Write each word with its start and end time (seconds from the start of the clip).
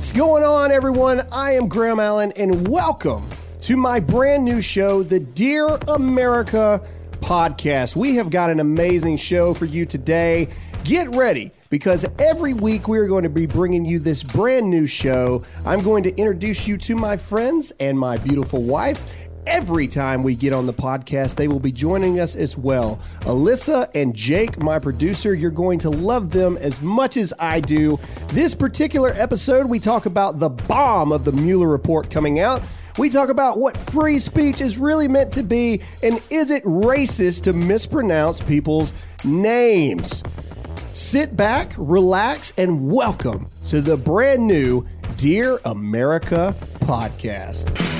What's 0.00 0.12
going 0.12 0.44
on, 0.44 0.72
everyone? 0.72 1.20
I 1.30 1.56
am 1.56 1.68
Graham 1.68 2.00
Allen, 2.00 2.32
and 2.32 2.66
welcome 2.66 3.28
to 3.60 3.76
my 3.76 4.00
brand 4.00 4.46
new 4.46 4.62
show, 4.62 5.02
the 5.02 5.20
Dear 5.20 5.78
America 5.88 6.80
podcast. 7.20 7.96
We 7.96 8.14
have 8.14 8.30
got 8.30 8.48
an 8.48 8.60
amazing 8.60 9.18
show 9.18 9.52
for 9.52 9.66
you 9.66 9.84
today. 9.84 10.48
Get 10.84 11.14
ready 11.14 11.52
because 11.68 12.06
every 12.18 12.54
week 12.54 12.88
we 12.88 12.96
are 12.98 13.06
going 13.06 13.24
to 13.24 13.28
be 13.28 13.44
bringing 13.44 13.84
you 13.84 13.98
this 13.98 14.22
brand 14.22 14.70
new 14.70 14.86
show. 14.86 15.44
I'm 15.66 15.82
going 15.82 16.02
to 16.04 16.16
introduce 16.16 16.66
you 16.66 16.78
to 16.78 16.96
my 16.96 17.18
friends 17.18 17.70
and 17.78 17.98
my 17.98 18.16
beautiful 18.16 18.62
wife. 18.62 19.04
Every 19.46 19.88
time 19.88 20.22
we 20.22 20.34
get 20.34 20.52
on 20.52 20.66
the 20.66 20.74
podcast, 20.74 21.36
they 21.36 21.48
will 21.48 21.60
be 21.60 21.72
joining 21.72 22.20
us 22.20 22.36
as 22.36 22.58
well. 22.58 23.00
Alyssa 23.20 23.90
and 23.94 24.14
Jake, 24.14 24.62
my 24.62 24.78
producer, 24.78 25.34
you're 25.34 25.50
going 25.50 25.78
to 25.80 25.90
love 25.90 26.30
them 26.30 26.58
as 26.58 26.80
much 26.82 27.16
as 27.16 27.32
I 27.38 27.60
do. 27.60 27.98
This 28.28 28.54
particular 28.54 29.10
episode, 29.16 29.66
we 29.66 29.78
talk 29.78 30.04
about 30.04 30.40
the 30.40 30.50
bomb 30.50 31.10
of 31.10 31.24
the 31.24 31.32
Mueller 31.32 31.68
report 31.68 32.10
coming 32.10 32.38
out. 32.38 32.62
We 32.98 33.08
talk 33.08 33.30
about 33.30 33.58
what 33.58 33.76
free 33.78 34.18
speech 34.18 34.60
is 34.60 34.76
really 34.76 35.08
meant 35.08 35.32
to 35.32 35.42
be, 35.42 35.80
and 36.02 36.20
is 36.28 36.50
it 36.50 36.62
racist 36.64 37.44
to 37.44 37.54
mispronounce 37.54 38.42
people's 38.42 38.92
names? 39.24 40.22
Sit 40.92 41.34
back, 41.34 41.72
relax, 41.78 42.52
and 42.58 42.90
welcome 42.90 43.50
to 43.68 43.80
the 43.80 43.96
brand 43.96 44.46
new 44.46 44.86
Dear 45.16 45.60
America 45.64 46.54
podcast. 46.80 47.99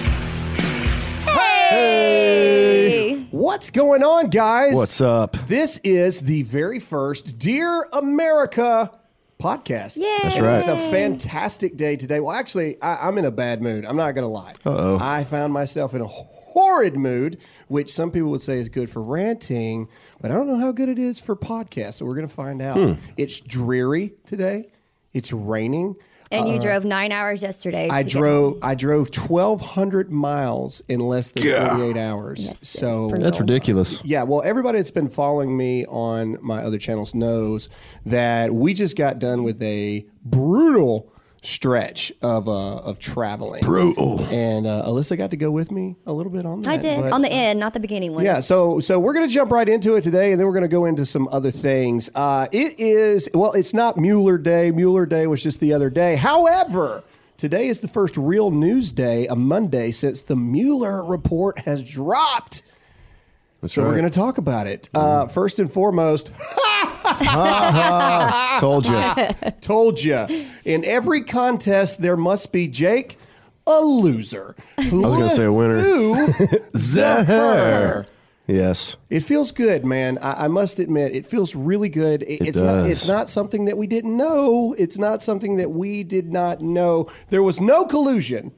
Hey! 1.71 3.29
What's 3.31 3.71
going 3.71 4.03
on, 4.03 4.29
guys? 4.29 4.75
What's 4.75 5.01
up? 5.01 5.37
This 5.47 5.79
is 5.85 6.23
the 6.23 6.43
very 6.43 6.81
first 6.81 7.39
Dear 7.39 7.87
America 7.93 8.91
podcast. 9.39 9.97
Yay. 9.97 10.19
That's 10.25 10.41
right. 10.41 10.59
It's 10.59 10.67
a 10.67 10.77
fantastic 10.91 11.77
day 11.77 11.95
today. 11.95 12.19
Well, 12.19 12.33
actually, 12.33 12.83
I, 12.83 13.07
I'm 13.07 13.19
in 13.19 13.25
a 13.25 13.31
bad 13.31 13.63
mood. 13.63 13.87
I'm 13.87 13.97
not 13.97 14.17
going 14.17 14.25
to 14.25 14.35
lie. 14.35 14.53
Uh-oh. 14.67 14.99
I 15.01 15.23
found 15.23 15.53
myself 15.53 15.95
in 15.95 16.01
a 16.01 16.09
horrid 16.09 16.97
mood, 16.97 17.39
which 17.69 17.95
some 17.95 18.11
people 18.11 18.31
would 18.31 18.43
say 18.43 18.59
is 18.59 18.69
good 18.69 18.91
for 18.91 19.01
ranting, 19.01 19.87
but 20.21 20.33
I 20.33 20.35
don't 20.35 20.49
know 20.49 20.59
how 20.59 20.73
good 20.73 20.89
it 20.89 20.99
is 20.99 21.21
for 21.21 21.37
podcasts. 21.37 21.95
So 21.95 22.05
we're 22.05 22.17
going 22.17 22.27
to 22.27 22.35
find 22.35 22.61
out. 22.61 22.79
Hmm. 22.79 22.93
It's 23.17 23.39
dreary 23.39 24.15
today. 24.27 24.73
It's 25.13 25.33
raining. 25.33 25.95
And 26.33 26.49
you 26.49 26.61
drove 26.61 26.85
nine 26.85 27.11
hours 27.11 27.43
yesterday. 27.43 27.89
Uh, 27.89 27.95
I 27.95 28.03
drove. 28.05 28.59
I 28.63 28.77
drove 28.77 29.09
1,200 29.17 30.13
miles 30.13 30.81
in 30.89 31.01
less 31.01 31.33
than 31.33 31.43
48 31.43 31.97
hours. 31.97 32.45
Yes, 32.45 32.63
it's 32.63 32.71
so 32.71 33.09
brutal. 33.09 33.25
That's 33.25 33.41
ridiculous. 33.41 34.01
yeah, 34.05 34.23
well, 34.23 34.41
everybody 34.43 34.79
that's 34.79 34.93
been 34.93 35.09
following 35.09 35.57
me 35.57 35.87
on 35.87 36.39
my 36.41 36.63
other 36.63 36.79
channels 36.79 37.15
knows 37.15 37.69
that 38.07 38.55
we 38.55 38.75
just 38.75 38.97
got 38.97 39.19
done 39.19 39.43
with 39.43 39.61
a 39.61 40.07
brutal 40.25 41.13
stretch 41.43 42.13
of 42.23 42.49
uh, 42.49 42.77
of 42.79 42.99
traveling. 42.99 43.63
Brutal. 43.63 44.21
And 44.27 44.67
uh, 44.67 44.85
Alyssa 44.87 45.17
got 45.17 45.31
to 45.31 45.37
go 45.37 45.51
with 45.51 45.71
me 45.71 45.97
a 46.07 46.13
little 46.13 46.33
bit 46.33 46.45
on 46.47 46.61
that. 46.63 46.71
I 46.71 46.77
did 46.77 47.01
but- 47.01 47.13
on 47.13 47.23
the 47.23 47.33
end, 47.33 47.59
not 47.61 47.73
the 47.75 47.81
beginning 47.81 48.13
one. 48.13 48.25
yeah, 48.25 48.41
so 48.41 48.81
so 48.81 48.99
we're 48.99 49.15
gonna 49.15 49.29
jump 49.29 49.51
right 49.51 49.69
into 49.69 49.97
it 49.97 50.03
today, 50.03 50.33
and 50.33 50.41
then 50.41 50.47
we're 50.47 50.55
gonna 50.55 50.69
go 50.69 50.85
into 50.85 51.07
some 51.07 51.29
other 51.33 51.51
things. 51.51 52.11
Uh, 52.15 52.47
it 52.53 52.79
is 52.79 53.29
well, 53.35 53.53
it's 53.53 53.75
not 53.75 53.97
Mueller 53.97 54.39
Day. 54.39 54.71
Mueller 54.71 55.07
Day 55.07 55.27
was 55.27 55.43
just 55.43 55.61
the 55.61 55.73
other 55.73 55.91
day. 55.91 56.17
However, 56.17 57.05
today 57.37 57.69
is 57.69 57.81
the 57.81 57.89
first 57.89 58.17
real 58.17 58.51
news 58.51 58.93
day, 58.93 59.27
a 59.27 59.35
Monday, 59.37 59.91
since 59.91 60.23
the 60.23 60.37
Mueller 60.37 61.03
report 61.05 61.61
has 61.61 61.83
dropped. 61.83 62.63
That's 63.61 63.75
So 63.75 63.83
right. 63.83 63.89
we're 63.89 63.95
going 63.97 64.11
to 64.11 64.19
talk 64.19 64.39
about 64.39 64.67
it. 64.67 64.89
Uh, 64.95 65.27
first 65.27 65.59
and 65.59 65.73
foremost, 65.73 66.33
Told 68.61 68.87
you. 68.89 69.03
told 69.61 70.03
you 70.03 70.47
in 70.65 70.85
every 70.85 71.23
contest 71.23 72.01
there 72.01 72.17
must 72.17 72.53
be 72.53 72.69
Jake, 72.69 73.19
a 73.67 73.81
loser. 73.81 74.55
I 74.79 74.89
was 74.91 75.17
gonna 75.17 75.31
say 75.31 75.45
a 75.45 75.53
winner. 75.53 75.81
Who? 75.81 76.27
Zahar. 76.77 78.07
yes. 78.47 78.97
It 79.11 79.21
feels 79.21 79.53
good, 79.53 79.85
man. 79.85 80.19
I, 80.23 80.45
I 80.45 80.49
must 80.49 80.79
admit, 80.79 81.15
it 81.15 81.27
feels 81.27 81.55
really 81.55 81.89
good. 81.89 82.23
It, 82.23 82.47
it's 82.49 82.59
not. 82.59 82.89
It's 82.89 83.09
not 83.09 83.29
something 83.31 83.65
that 83.67 83.77
we 83.77 83.87
didn't 83.87 84.17
know. 84.17 84.75
It's 84.79 84.99
not 84.99 85.23
something 85.23 85.57
that 85.57 85.71
we 85.71 86.05
did 86.05 86.33
not 86.33 86.61
know. 86.61 87.11
There 87.31 87.43
was 87.43 87.61
no 87.61 87.85
collusion. 87.85 88.53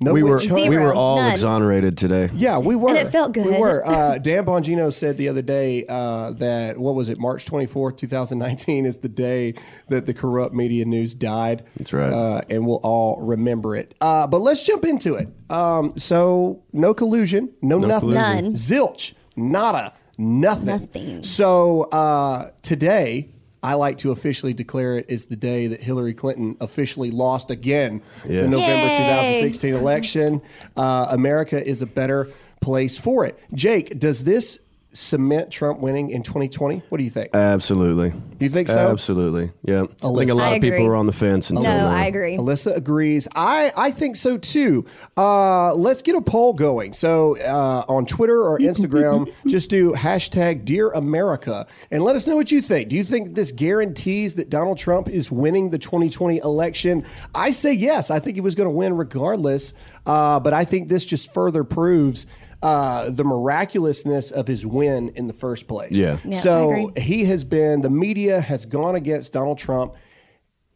No 0.00 0.12
We 0.12 0.22
were 0.24 0.34
witch 0.36 0.48
hunt. 0.48 0.68
we 0.68 0.76
were 0.76 0.92
all 0.92 1.16
None. 1.16 1.30
exonerated 1.30 1.96
today. 1.96 2.28
Yeah, 2.34 2.58
we 2.58 2.74
were. 2.74 2.88
And 2.90 2.98
it 2.98 3.10
felt 3.12 3.32
good. 3.32 3.46
We 3.46 3.58
were. 3.58 3.86
Uh, 3.86 4.18
Dan 4.18 4.44
Bongino 4.44 4.92
said 4.92 5.16
the 5.16 5.28
other 5.28 5.40
day 5.40 5.84
uh, 5.88 6.32
that, 6.32 6.76
what 6.78 6.94
was 6.96 7.08
it, 7.08 7.18
March 7.18 7.46
24th, 7.46 7.96
2019 7.96 8.86
is 8.86 8.98
the 8.98 9.08
day 9.08 9.54
that 9.88 10.06
the 10.06 10.12
corrupt 10.12 10.52
media 10.52 10.84
news 10.84 11.14
died. 11.14 11.62
That's 11.76 11.92
right. 11.92 12.12
Uh, 12.12 12.40
and 12.50 12.66
we'll 12.66 12.80
all 12.82 13.20
remember 13.22 13.76
it. 13.76 13.94
Uh, 14.00 14.26
but 14.26 14.38
let's 14.40 14.62
jump 14.64 14.84
into 14.84 15.14
it. 15.14 15.28
Um, 15.48 15.96
so, 15.96 16.62
no 16.72 16.92
collusion, 16.92 17.50
no, 17.62 17.78
nothing. 17.78 18.10
collusion. 18.10 18.44
None. 18.46 18.52
Zilch, 18.54 19.14
nada, 19.36 19.92
nothing. 20.18 20.66
Nothing. 20.66 21.22
So, 21.22 21.82
uh, 21.84 22.50
today, 22.62 23.30
I 23.64 23.74
like 23.74 23.96
to 23.98 24.12
officially 24.12 24.52
declare 24.52 24.98
it 24.98 25.06
is 25.08 25.24
the 25.24 25.36
day 25.36 25.68
that 25.68 25.80
Hillary 25.82 26.12
Clinton 26.12 26.56
officially 26.60 27.10
lost 27.10 27.50
again 27.50 28.02
Yeah. 28.28 28.42
the 28.42 28.48
November 28.48 28.86
Yay. 28.88 28.98
2016 28.98 29.74
election. 29.74 30.42
Uh, 30.76 31.06
America 31.10 31.66
is 31.66 31.80
a 31.80 31.86
better 31.86 32.28
place 32.60 32.98
for 32.98 33.24
it. 33.24 33.38
Jake, 33.54 33.98
does 33.98 34.24
this 34.24 34.58
cement 34.94 35.50
Trump 35.50 35.80
winning 35.80 36.10
in 36.10 36.22
2020? 36.22 36.82
What 36.88 36.98
do 36.98 37.04
you 37.04 37.10
think? 37.10 37.34
Absolutely. 37.34 38.12
You 38.38 38.48
think 38.48 38.68
so? 38.68 38.90
Absolutely. 38.90 39.50
Yeah. 39.62 39.82
I 40.02 40.12
think 40.14 40.30
a 40.30 40.34
lot 40.34 40.54
of 40.54 40.62
people 40.62 40.86
are 40.86 40.96
on 40.96 41.06
the 41.06 41.12
fence 41.12 41.50
No, 41.50 41.60
now. 41.60 41.88
I 41.88 42.06
agree. 42.06 42.36
Alyssa 42.36 42.74
agrees. 42.76 43.28
I, 43.34 43.72
I 43.76 43.90
think 43.90 44.16
so 44.16 44.38
too. 44.38 44.86
Uh, 45.16 45.74
let's 45.74 46.00
get 46.02 46.14
a 46.14 46.20
poll 46.22 46.52
going. 46.52 46.92
So 46.92 47.36
uh, 47.38 47.84
on 47.88 48.06
Twitter 48.06 48.42
or 48.42 48.58
Instagram, 48.58 49.32
just 49.46 49.68
do 49.68 49.92
hashtag 49.92 50.64
Dear 50.64 50.90
America 50.90 51.66
and 51.90 52.02
let 52.02 52.16
us 52.16 52.26
know 52.26 52.36
what 52.36 52.52
you 52.52 52.60
think. 52.60 52.88
Do 52.88 52.96
you 52.96 53.04
think 53.04 53.34
this 53.34 53.50
guarantees 53.52 54.36
that 54.36 54.48
Donald 54.48 54.78
Trump 54.78 55.08
is 55.08 55.30
winning 55.30 55.70
the 55.70 55.78
2020 55.78 56.38
election? 56.38 57.04
I 57.34 57.50
say 57.50 57.72
yes. 57.72 58.10
I 58.10 58.20
think 58.20 58.36
he 58.36 58.40
was 58.40 58.54
going 58.54 58.68
to 58.68 58.76
win 58.76 58.96
regardless. 58.96 59.74
Uh, 60.06 60.38
but 60.38 60.52
I 60.52 60.64
think 60.64 60.88
this 60.88 61.04
just 61.04 61.32
further 61.34 61.64
proves. 61.64 62.26
Uh, 62.64 63.10
the 63.10 63.24
miraculousness 63.24 64.30
of 64.30 64.46
his 64.46 64.64
win 64.64 65.10
in 65.10 65.26
the 65.26 65.34
first 65.34 65.68
place. 65.68 65.92
Yeah. 65.92 66.16
Yeah, 66.24 66.40
so 66.40 66.92
he 66.96 67.26
has 67.26 67.44
been, 67.44 67.82
the 67.82 67.90
media 67.90 68.40
has 68.40 68.64
gone 68.64 68.94
against 68.94 69.34
Donald 69.34 69.58
Trump 69.58 69.94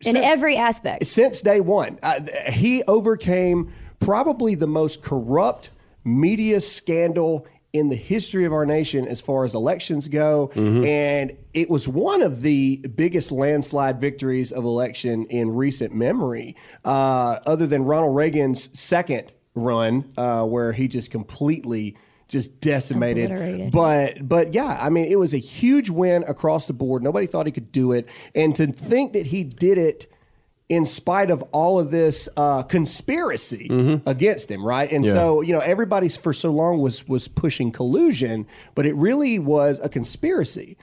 in 0.05 0.15
every 0.17 0.57
aspect. 0.57 1.07
since 1.07 1.41
day 1.41 1.61
one. 1.61 1.99
Uh, 2.03 2.21
he 2.51 2.83
overcame 2.83 3.73
probably 4.01 4.55
the 4.55 4.67
most 4.67 5.03
corrupt 5.03 5.71
media 6.05 6.61
scandal 6.61 7.47
in 7.73 7.89
the 7.89 7.97
history 7.97 8.45
of 8.45 8.53
our 8.53 8.67
nation 8.67 9.07
as 9.07 9.21
far 9.21 9.45
as 9.45 9.55
elections 9.55 10.09
go. 10.09 10.51
And 10.55 11.37
it 11.55 11.69
was 11.71 11.89
one 11.89 12.23
of 12.23 12.43
the 12.43 12.77
biggest 12.95 13.33
landslide 13.33 14.01
victories 14.01 14.53
of 14.53 14.65
election 14.65 15.25
in 15.27 15.55
recent 15.55 15.95
memory, 15.95 16.55
uh, 16.85 17.39
other 17.47 17.67
than 17.67 17.85
Ronald 17.85 18.15
Reagan's 18.15 18.69
second 18.79 19.33
run, 19.59 20.13
uh, 20.17 20.45
where 20.45 20.73
he 20.73 20.89
just 20.89 21.11
completely 21.11 21.97
just 22.29 22.61
decimated. 22.61 23.31
But 23.73 24.29
but 24.29 24.55
yeah, 24.55 24.79
I 24.81 24.91
mean, 24.91 25.07
it 25.07 25.17
was 25.19 25.33
a 25.35 25.39
huge 25.39 25.89
win 25.91 26.25
across 26.29 26.67
the 26.67 26.73
board. 26.75 27.03
Nobody 27.03 27.27
thought 27.27 27.47
he 27.47 27.53
could 27.53 27.73
do 27.73 27.93
it, 27.93 28.09
and 28.35 28.55
to 28.57 28.67
think 28.69 29.13
that 29.15 29.27
he 29.27 29.45
did 29.45 29.79
it 29.79 30.07
in 30.69 30.85
spite 30.85 31.31
of 31.31 31.43
all 31.53 31.79
of 31.79 31.91
this 31.91 32.29
uh, 32.37 32.63
conspiracy 32.65 33.69
against 34.05 34.51
him, 34.51 34.63
right? 34.67 34.93
And 34.93 35.05
Yeah. 35.07 35.15
so 35.15 35.41
you 35.41 35.53
know, 35.55 35.61
everybody 35.61 36.09
for 36.11 36.33
so 36.35 36.51
long 36.51 36.79
was 36.79 37.09
was 37.09 37.29
pushing 37.29 37.73
collusion, 37.73 38.47
but 38.75 38.85
it 38.85 38.95
really 38.95 39.39
was 39.39 39.81
a 39.83 39.89
conspiracy 39.89 40.77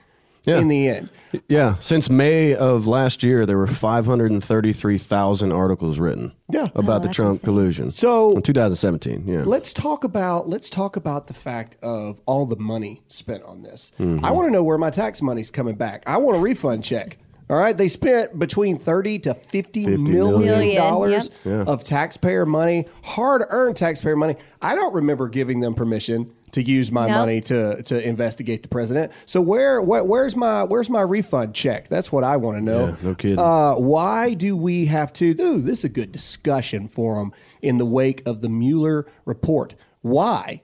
Yeah. 0.46 0.58
in 0.60 0.68
the 0.68 0.88
end. 0.88 1.10
Yeah. 1.48 1.74
Since 1.80 2.08
May 2.08 2.54
of 2.54 2.86
last 2.86 3.22
year, 3.22 3.44
there 3.44 3.58
were 3.58 3.66
533,000 3.66 5.52
articles 5.52 5.98
written 5.98 6.32
Yeah. 6.50 6.68
about 6.74 7.02
the 7.02 7.08
Trump 7.08 7.32
insane. 7.34 7.44
collusion. 7.44 7.90
So- 7.92 8.36
in 8.36 8.42
2017. 8.42 9.24
Yeah. 9.26 9.42
Let's 9.44 9.72
talk 9.72 10.04
about 10.04 10.48
let's 10.48 10.70
talk 10.70 10.96
about 10.96 11.26
the 11.26 11.34
fact 11.34 11.76
of 11.82 12.20
all 12.26 12.46
the 12.46 12.56
money 12.56 13.02
spent 13.08 13.42
on 13.44 13.62
this. 13.62 13.92
Mm-hmm. 14.00 14.24
I 14.24 14.30
want 14.32 14.46
to 14.46 14.50
know 14.52 14.62
where 14.62 14.78
my 14.78 14.90
tax 14.90 15.20
money's 15.20 15.50
coming 15.50 15.74
back. 15.74 16.02
I 16.06 16.16
want 16.18 16.36
a 16.36 16.40
refund 16.40 16.84
check. 16.84 17.18
All 17.48 17.56
right, 17.56 17.76
they 17.76 17.86
spent 17.86 18.38
between 18.40 18.76
thirty 18.76 19.20
to 19.20 19.32
fifty 19.32 19.84
50 19.84 20.02
million 20.02 20.40
million. 20.44 20.76
dollars 20.76 21.30
Yep. 21.44 21.68
of 21.68 21.84
taxpayer 21.84 22.44
money, 22.44 22.86
hard-earned 23.04 23.76
taxpayer 23.76 24.16
money. 24.16 24.34
I 24.60 24.74
don't 24.74 24.92
remember 24.92 25.28
giving 25.28 25.60
them 25.60 25.74
permission 25.74 26.32
to 26.52 26.62
use 26.62 26.92
my 26.92 27.06
Nope. 27.08 27.16
money 27.16 27.40
to 27.42 27.82
to 27.82 28.06
investigate 28.06 28.62
the 28.62 28.68
president. 28.68 29.12
So 29.26 29.40
where, 29.40 29.82
where 29.82 30.04
where's 30.04 30.36
my 30.36 30.62
where's 30.64 30.88
my 30.88 31.00
refund 31.02 31.54
check? 31.54 31.88
That's 31.88 32.10
what 32.12 32.24
I 32.24 32.36
want 32.36 32.58
to 32.58 32.62
know. 32.64 32.86
Yeah, 32.88 32.96
no 33.02 33.14
kidding. 33.14 33.38
Uh, 33.38 33.74
why 33.74 34.34
do 34.34 34.56
we 34.56 34.86
have 34.86 35.12
to? 35.14 35.30
Ooh, 35.40 35.60
this 35.60 35.78
is 35.80 35.84
a 35.84 35.88
good 35.88 36.12
discussion 36.12 36.88
forum 36.88 37.32
in 37.62 37.78
the 37.78 37.86
wake 37.86 38.22
of 38.26 38.40
the 38.40 38.48
Mueller 38.48 39.06
report. 39.24 39.74
Why 40.02 40.62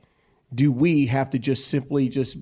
do 0.55 0.71
we 0.71 1.07
have 1.07 1.31
to 1.31 1.39
just 1.39 1.67
simply 1.69 2.09
just 2.09 2.37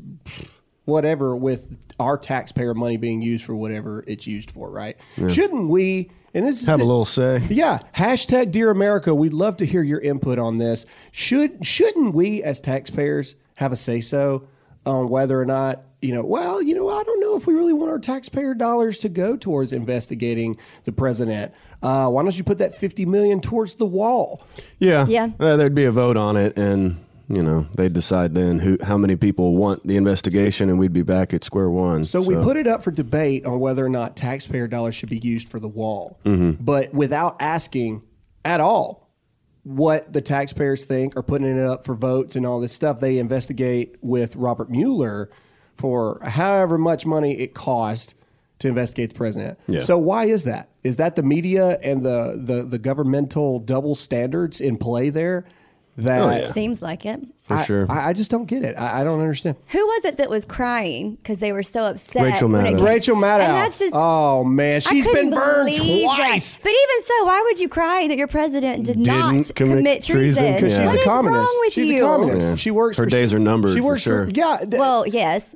whatever 0.84 1.37
with 1.37 1.76
our 1.98 2.19
taxpayer 2.19 2.75
money 2.75 2.96
being 2.96 3.22
used 3.22 3.44
for 3.44 3.54
whatever 3.54 4.02
it's 4.06 4.26
used 4.26 4.50
for, 4.50 4.70
right? 4.70 4.96
Shouldn't 5.28 5.69
we 5.69 6.10
and 6.34 6.46
this 6.46 6.60
is 6.62 6.66
Have 6.68 6.78
the- 6.78 6.84
a 6.84 6.86
little 6.86 7.04
say. 7.04 7.42
yeah, 7.50 7.78
hashtag 7.96 8.50
Dear 8.52 8.70
America. 8.70 9.14
We'd 9.14 9.32
love 9.32 9.56
to 9.58 9.66
hear 9.66 9.82
your 9.82 10.00
input 10.00 10.38
on 10.38 10.58
this. 10.58 10.86
Should 11.12 11.64
shouldn't 11.66 12.14
we 12.14 12.42
as 12.42 12.60
taxpayers 12.60 13.34
have 13.56 13.72
a 13.72 13.76
say 13.76 14.00
so 14.00 14.44
on 14.86 15.08
whether 15.08 15.40
or 15.40 15.44
not 15.46 15.82
you 16.02 16.14
know? 16.14 16.24
Well, 16.24 16.62
you 16.62 16.74
know, 16.74 16.88
I 16.88 17.02
don't 17.02 17.20
know 17.20 17.36
if 17.36 17.46
we 17.46 17.52
really 17.54 17.74
want 17.74 17.90
our 17.90 17.98
taxpayer 17.98 18.54
dollars 18.54 18.98
to 19.00 19.08
go 19.10 19.36
towards 19.36 19.72
investigating 19.72 20.56
the 20.84 20.92
president. 20.92 21.52
Uh, 21.82 22.08
why 22.08 22.22
don't 22.22 22.36
you 22.36 22.44
put 22.44 22.58
that 22.58 22.74
fifty 22.74 23.04
million 23.04 23.40
towards 23.40 23.74
the 23.74 23.86
wall? 23.86 24.42
Yeah. 24.78 25.06
Yeah. 25.06 25.30
Uh, 25.38 25.56
there'd 25.56 25.74
be 25.74 25.84
a 25.84 25.90
vote 25.92 26.16
on 26.16 26.36
it, 26.36 26.56
and 26.56 26.96
you 27.30 27.42
know 27.42 27.66
they'd 27.76 27.92
decide 27.92 28.34
then 28.34 28.58
who 28.58 28.76
how 28.82 28.98
many 28.98 29.16
people 29.16 29.56
want 29.56 29.86
the 29.86 29.96
investigation, 29.96 30.68
and 30.68 30.78
we'd 30.78 30.92
be 30.92 31.02
back 31.02 31.32
at 31.32 31.44
square 31.44 31.70
one. 31.70 32.04
So, 32.04 32.20
we 32.20 32.34
put 32.34 32.56
it 32.56 32.66
up 32.66 32.82
for 32.82 32.90
debate 32.90 33.46
on 33.46 33.60
whether 33.60 33.84
or 33.84 33.88
not 33.88 34.16
taxpayer 34.16 34.66
dollars 34.66 34.94
should 34.94 35.08
be 35.08 35.18
used 35.18 35.48
for 35.48 35.60
the 35.60 35.68
wall, 35.68 36.18
Mm-hmm. 36.24 36.62
but 36.62 36.92
without 36.92 37.40
asking 37.40 38.02
at 38.44 38.60
all 38.60 39.08
what 39.62 40.12
the 40.12 40.20
taxpayers 40.22 40.84
think 40.84 41.14
or 41.16 41.22
putting 41.22 41.46
it 41.56 41.64
up 41.64 41.84
for 41.84 41.94
votes 41.94 42.34
and 42.34 42.46
all 42.46 42.60
this 42.60 42.72
stuff. 42.72 42.98
They 42.98 43.18
investigate 43.18 43.96
with 44.00 44.34
Robert 44.34 44.70
Mueller 44.70 45.30
for 45.76 46.18
however 46.24 46.78
much 46.78 47.04
money 47.04 47.38
it 47.38 47.52
cost 47.54 48.14
to 48.60 48.68
investigate 48.68 49.10
the 49.10 49.14
president. 49.16 49.58
Yeah. 49.66 49.80
So 49.80 49.98
why 49.98 50.24
is 50.24 50.44
that? 50.44 50.70
Is 50.82 50.96
that 50.96 51.14
the 51.14 51.22
media 51.22 51.78
and 51.82 52.02
the, 52.04 52.40
the, 52.42 52.62
the 52.62 52.78
governmental 52.78 53.58
double 53.58 53.94
standards 53.94 54.60
in 54.62 54.78
play 54.78 55.10
there? 55.10 55.44
Oh, 56.00 56.05
that 56.05 56.23
Oh, 56.23 56.31
yeah. 56.31 56.52
Seems 56.52 56.82
like 56.82 57.05
it. 57.06 57.20
for 57.43 57.55
I, 57.55 57.64
sure. 57.64 57.87
I, 57.91 58.08
I 58.08 58.12
just 58.12 58.31
don't 58.31 58.47
get 58.47 58.62
it. 58.64 58.76
I, 58.79 59.00
I 59.00 59.05
don't 59.05 59.20
understand. 59.20 59.56
Who 59.69 59.79
was 59.79 60.05
it 60.05 60.17
that 60.19 60.29
was 60.31 60.44
crying 60.44 61.17
because 61.17 61.41
they 61.41 61.52
were 61.52 61.62
so 61.62 61.85
upset? 61.85 62.23
Rachel 62.23 62.49
Maddow. 62.49 62.76
came- 62.76 62.85
Rachel 62.85 63.17
Maddow. 63.17 63.41
And 63.41 63.55
that's 63.55 63.79
just. 63.79 63.94
oh 63.94 64.44
man, 64.44 64.81
she's 64.81 65.06
been 65.06 65.31
burned 65.31 65.67
believe 65.67 66.06
that. 66.06 66.17
twice. 66.17 66.56
But 66.56 66.70
even 66.70 67.05
so, 67.05 67.25
why 67.25 67.41
would 67.43 67.58
you 67.58 67.69
cry 67.69 68.06
that 68.08 68.17
your 68.19 68.29
president 68.29 68.87
did 68.87 68.99
not 68.99 69.32
Didn't 69.32 69.55
commit 69.55 69.76
commit 69.79 70.02
treason? 70.02 70.14
treason? 70.44 70.55
Because 70.55 70.73
Yeah. 70.73 70.79
she's 70.79 70.87
What 70.87 70.97
a 70.97 71.00
is 71.00 71.05
communist. 71.06 71.38
wrong 71.38 71.61
with 71.61 71.73
she's 71.73 71.87
you? 71.88 72.05
a 72.05 72.08
communist. 72.08 72.49
Yeah. 72.49 72.55
She 72.56 72.70
works. 72.70 72.97
Her 72.97 73.05
for, 73.05 73.11
days 73.11 73.32
are 73.35 73.38
numbered, 73.38 73.73
She 73.73 73.79
for 73.81 73.85
works 73.85 74.02
sure. 74.02 74.29
yeah, 74.31 74.58
d- 74.69 74.76
Well, 74.76 75.06
yes. 75.06 75.55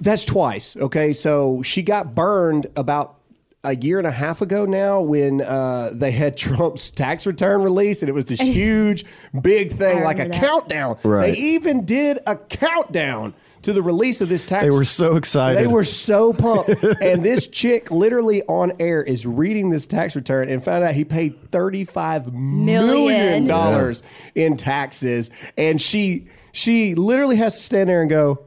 that's 0.00 0.24
twice. 0.24 0.76
Okay, 0.76 1.12
so 1.12 1.62
she 1.62 1.82
got 1.82 2.14
burned 2.14 2.66
about 2.76 3.16
a 3.62 3.76
year 3.76 3.98
and 3.98 4.06
a 4.06 4.10
half 4.10 4.40
ago 4.40 4.64
now 4.64 5.00
when 5.00 5.40
uh, 5.42 5.90
they 5.92 6.10
had 6.12 6.36
Trump's 6.36 6.90
tax 6.90 7.26
return 7.26 7.62
release, 7.62 8.02
and 8.02 8.08
it 8.08 8.12
was 8.12 8.24
this 8.26 8.40
huge, 8.56 9.04
big 9.40 9.76
thing, 9.76 10.02
like 10.02 10.18
a 10.18 10.28
that. 10.28 10.40
countdown. 10.40 10.98
Right. 11.02 11.32
They 11.34 11.38
even 11.38 11.84
did 11.84 12.18
a 12.26 12.36
countdown 12.36 13.34
to 13.62 13.74
the 13.74 13.82
release 13.82 14.22
of 14.22 14.30
this 14.30 14.42
tax. 14.42 14.62
they 14.64 14.70
were 14.70 14.84
so 14.84 15.16
excited. 15.16 15.62
They 15.62 15.66
were 15.70 15.84
so 15.84 16.32
pumped. 16.32 16.70
and 17.02 17.22
this 17.22 17.46
chick 17.46 17.90
literally 17.90 18.42
on 18.44 18.72
air 18.80 19.02
is 19.02 19.26
reading 19.26 19.68
this 19.68 19.86
tax 19.86 20.16
return 20.16 20.48
and 20.48 20.64
found 20.64 20.82
out 20.82 20.94
he 20.94 21.04
paid 21.04 21.50
$35 21.50 22.32
million 22.32 22.64
Million. 22.86 23.46
dollars 23.46 24.02
in 24.34 24.56
taxes. 24.56 25.30
And 25.58 25.78
she 25.80 26.28
she 26.52 26.94
literally 26.94 27.36
has 27.36 27.54
to 27.56 27.62
stand 27.62 27.90
there 27.90 28.00
and 28.00 28.08
go, 28.08 28.46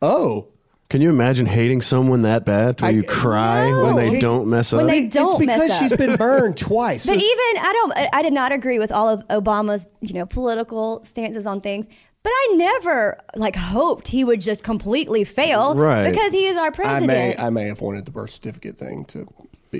Oh. 0.00 0.48
Can 0.88 1.00
you 1.02 1.10
imagine 1.10 1.46
hating 1.46 1.80
someone 1.80 2.22
that 2.22 2.44
bad 2.44 2.78
till 2.78 2.86
I- 2.88 2.90
you 2.90 3.02
cry 3.02 3.66
when 3.82 3.96
they 3.96 4.18
don't 4.20 4.46
mess 4.48 4.72
up? 4.72 4.78
When 4.78 4.86
they 4.86 5.08
don't 5.08 5.30
it's 5.32 5.38
because 5.40 5.58
mess 5.58 5.70
up. 5.72 5.78
she's 5.82 5.96
been 5.96 6.16
burned 6.18 6.56
twice. 6.56 7.06
But 7.06 7.16
even 7.16 7.24
I 7.24 7.72
don't. 7.72 7.92
I- 7.98 8.10
I 8.12 8.22
did 8.22 8.32
not 8.32 8.52
agree 8.52 8.78
with 8.78 8.92
all 8.92 9.08
of 9.08 9.26
Obama's, 9.28 9.86
you 10.00 10.14
know, 10.14 10.26
political 10.26 11.02
stances 11.02 11.46
on 11.46 11.60
things. 11.60 11.86
But 12.22 12.30
I 12.32 12.54
never 12.56 13.20
like 13.36 13.54
hoped 13.56 14.08
he 14.08 14.24
would 14.24 14.40
just 14.40 14.62
completely 14.64 15.22
fail, 15.24 15.74
Right. 15.76 16.10
Because 16.10 16.32
he 16.32 16.46
is 16.46 16.56
our 16.56 16.72
president. 16.72 17.04
I 17.04 17.06
may 17.06 17.36
I 17.36 17.50
may 17.50 17.64
have 17.64 17.80
wanted 17.80 18.04
the 18.04 18.10
birth 18.10 18.30
certificate 18.30 18.76
thing 18.78 19.04
to 19.06 19.28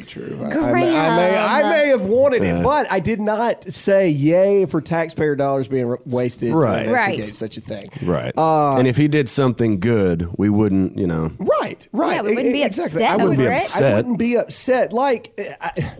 be 0.00 0.04
true. 0.04 0.38
I, 0.42 0.46
I, 0.50 0.72
may, 0.72 0.96
I, 0.96 1.16
may, 1.16 1.38
I 1.38 1.70
may 1.70 1.88
have 1.88 2.02
wanted 2.02 2.42
it, 2.42 2.62
but 2.62 2.90
I 2.90 3.00
did 3.00 3.20
not 3.20 3.64
say 3.64 4.08
yay 4.08 4.66
for 4.66 4.80
taxpayer 4.80 5.36
dollars 5.36 5.68
being 5.68 5.86
re- 5.86 5.98
wasted 6.04 6.52
Right. 6.52 6.84
to 6.84 6.88
investigate 6.90 7.24
Right. 7.24 7.34
such 7.34 7.56
a 7.56 7.60
thing. 7.60 7.86
right. 8.02 8.32
Uh, 8.36 8.76
and 8.76 8.86
if 8.86 8.96
he 8.96 9.08
did 9.08 9.28
something 9.28 9.80
good, 9.80 10.28
we 10.36 10.48
wouldn't, 10.48 10.98
you 10.98 11.06
know. 11.06 11.32
Right, 11.38 11.86
right. 11.92 12.16
Yeah, 12.16 12.22
we 12.22 12.34
wouldn't 12.34 12.52
be 12.52 12.60
E- 12.60 12.64
upset 12.64 12.92
I 13.02 13.16
wouldn't 13.16 13.32
over 13.34 13.42
be 13.42 13.54
it. 13.54 13.56
upset. 13.56 13.82
I 13.92 13.96
wouldn't 13.96 14.18
be 14.18 14.36
upset. 14.36 14.92
Like, 14.92 15.38
I, 15.60 15.92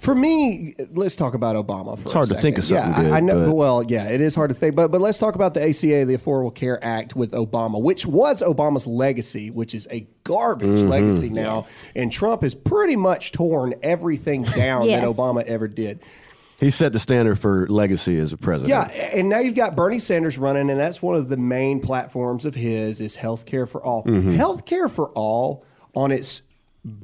for 0.00 0.14
me, 0.14 0.74
let's 0.92 1.14
talk 1.16 1.34
about 1.34 1.56
Obama. 1.56 1.96
For 1.96 2.02
It's 2.04 2.12
hard 2.12 2.30
a 2.30 2.34
to 2.34 2.40
think 2.40 2.58
of 2.58 2.64
something 2.64 3.04
Yeah, 3.06 3.12
I, 3.12 3.18
I 3.18 3.20
know. 3.20 3.46
but- 3.46 3.54
Well, 3.54 3.82
yeah, 3.84 4.08
it 4.08 4.20
is 4.20 4.34
hard 4.34 4.48
to 4.50 4.54
think. 4.54 4.74
But 4.74 4.90
but 4.90 5.00
let's 5.00 5.18
talk 5.18 5.34
about 5.34 5.54
the 5.54 5.60
ACA, 5.62 6.04
the 6.04 6.16
Affordable 6.16 6.54
Care 6.54 6.82
Act, 6.84 7.14
with 7.14 7.32
Obama, 7.32 7.80
which 7.80 8.06
was 8.06 8.42
Obama's 8.42 8.86
legacy, 8.86 9.50
which 9.50 9.74
is 9.74 9.86
a 9.90 10.06
garbage 10.24 10.68
Mm-hmm. 10.80 10.88
legacy 10.88 11.28
now. 11.30 11.64
And 11.94 12.10
Trump 12.10 12.42
has 12.42 12.54
pretty 12.54 12.96
much 12.96 13.32
torn 13.32 13.74
everything 13.82 14.42
down 14.56 14.88
Yes. 14.88 15.02
that 15.02 15.08
Obama 15.08 15.42
ever 15.44 15.68
did. 15.68 16.00
He 16.58 16.68
set 16.70 16.92
the 16.92 16.98
standard 16.98 17.38
for 17.38 17.66
legacy 17.68 18.18
as 18.18 18.34
a 18.34 18.36
president. 18.36 18.68
Yeah, 18.94 19.02
and 19.18 19.30
now 19.30 19.38
you've 19.38 19.54
got 19.54 19.74
Bernie 19.76 19.98
Sanders 19.98 20.36
running, 20.36 20.68
and 20.68 20.78
that's 20.78 21.00
one 21.00 21.14
of 21.14 21.30
the 21.30 21.38
main 21.38 21.80
platforms 21.80 22.44
of 22.44 22.54
his 22.54 23.00
is 23.00 23.16
healthcare 23.16 23.66
for 23.66 23.82
all. 23.82 24.04
Mm-hmm. 24.04 24.32
Healthcare 24.36 24.90
for 24.90 25.08
all 25.10 25.64
on 25.94 26.12
its 26.12 26.42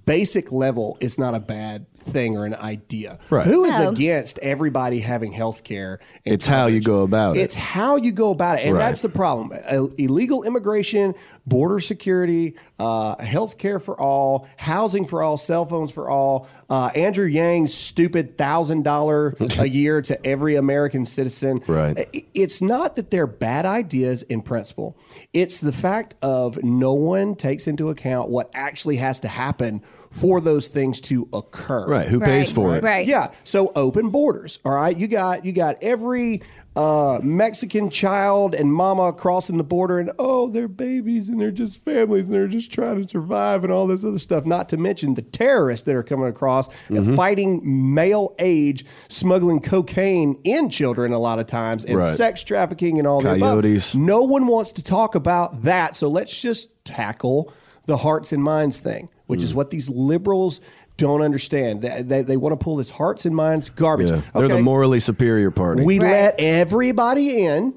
basic 0.05 0.53
level 0.53 0.97
is 1.01 1.19
not 1.19 1.35
a 1.35 1.41
bad 1.41 1.87
thing 2.07 2.37
or 2.37 2.45
an 2.47 2.55
idea. 2.55 3.19
Right. 3.31 3.47
Who 3.47 3.65
is 3.65 3.79
No. 3.79 3.91
against 3.91 4.39
everybody 4.39 5.01
having 5.01 5.33
health 5.33 5.65
care? 5.65 5.99
It's 6.25 6.47
how 6.47 6.67
you 6.67 6.81
go 6.81 7.01
about 7.03 7.37
it. 7.37 7.41
It's 7.41 7.57
how 7.57 7.97
you 7.97 8.13
go 8.13 8.31
about 8.31 8.59
it. 8.59 8.63
And 8.67 8.75
Right. 8.77 8.87
that's 8.87 9.01
the 9.03 9.09
problem. 9.09 9.53
Illegal 9.99 10.43
immigration, 10.45 11.15
border 11.47 11.81
security, 11.81 12.57
uh, 12.79 13.17
health 13.23 13.57
care 13.59 13.79
for 13.79 13.99
all, 13.99 14.49
housing 14.57 15.07
for 15.07 15.23
all, 15.23 15.37
cell 15.37 15.65
phones 15.65 15.93
for 15.93 16.11
all, 16.11 16.49
uh, 16.69 16.91
Andrew 16.95 17.27
Yang's 17.27 17.73
stupid 17.73 18.37
$1,000 18.37 19.59
a 19.61 19.69
year 19.69 20.03
to 20.03 20.27
every 20.27 20.57
American 20.57 21.07
citizen. 21.07 21.63
Right. 21.67 22.27
It's 22.35 22.61
not 22.61 22.97
that 22.97 23.11
they're 23.11 23.29
bad 23.29 23.65
ideas 23.65 24.23
in 24.25 24.43
principle. 24.43 24.97
It's 25.33 25.61
the 25.61 25.73
fact 25.73 26.17
of 26.21 26.63
no 26.65 26.95
one 26.95 27.37
takes 27.37 27.67
into 27.67 27.91
account 27.91 28.29
what 28.29 28.51
actually 28.53 28.97
has 28.97 29.21
to 29.21 29.29
happen 29.29 29.83
for 30.11 30.41
those 30.41 30.69
things 30.69 31.01
to 31.03 31.29
occur. 31.33 31.87
Right. 31.87 32.09
Who 32.09 32.21
pays 32.21 32.51
for 32.51 32.77
it? 32.77 32.83
Right. 32.83 33.07
Yeah. 33.07 33.33
So 33.45 33.71
open 33.77 34.11
borders. 34.11 34.59
All 34.65 34.73
right. 34.73 34.97
You 34.97 35.09
got 35.09 35.45
you 35.45 35.53
got 35.53 35.77
every 35.83 36.43
uh, 36.77 37.19
Mexican 37.23 37.89
child 37.89 38.55
and 38.55 38.71
mama 38.73 39.13
crossing 39.13 39.57
the 39.57 39.65
border, 39.65 39.99
and 39.99 40.13
oh, 40.19 40.49
they're 40.49 40.69
babies 40.69 41.29
and 41.31 41.41
they're 41.41 41.51
just 41.51 41.83
families 41.83 42.27
and 42.29 42.35
they're 42.37 42.47
just 42.47 42.71
trying 42.71 43.03
to 43.03 43.09
survive 43.09 43.65
and 43.65 43.73
all 43.73 43.87
this 43.87 44.05
other 44.05 44.19
stuff. 44.19 44.45
Not 44.45 44.69
to 44.69 44.77
mention 44.77 45.15
the 45.15 45.23
terrorists 45.23 45.85
that 45.87 45.95
are 45.95 46.03
coming 46.03 46.29
across 46.29 46.69
Mm-hmm. 46.69 46.97
and 46.97 47.17
fighting 47.17 47.95
male 47.95 48.35
age, 48.39 48.85
smuggling 49.09 49.61
cocaine 49.61 50.39
in 50.45 50.69
children 50.71 51.13
a 51.13 51.19
lot 51.19 51.39
of 51.39 51.47
times, 51.47 51.85
and 51.85 51.97
Right. 51.97 52.15
sex 52.15 52.43
trafficking 52.45 52.99
and 52.99 53.09
all 53.09 53.23
that. 53.23 53.39
Coyotes. 53.41 53.95
No 53.97 54.23
one 54.23 54.47
wants 54.47 54.73
to 54.73 54.83
talk 54.85 55.15
about 55.15 55.63
that. 55.63 55.97
So 55.97 56.09
let's 56.09 56.39
just 56.41 56.69
tackle 56.85 57.53
the 57.87 57.97
hearts 57.99 58.33
and 58.33 58.43
minds 58.43 58.79
thing, 58.81 59.09
which 59.27 59.41
Mm. 59.41 59.45
is 59.45 59.55
what 59.55 59.71
these 59.71 59.89
liberals 59.89 60.61
don't 60.97 61.23
understand. 61.23 61.83
They, 61.83 62.03
they, 62.03 62.23
they 62.23 62.37
want 62.37 62.59
to 62.59 62.63
pull 62.63 62.77
this 62.77 62.91
hearts 62.91 63.25
and 63.27 63.35
minds 63.37 63.69
garbage. 63.71 64.11
Yeah. 64.11 64.23
They're 64.35 64.49
the 64.49 64.63
morally 64.63 65.01
superior 65.01 65.51
party. 65.51 65.83
We 65.83 65.99
Right. 65.99 66.11
let 66.11 66.35
everybody 66.41 67.45
in, 67.45 67.75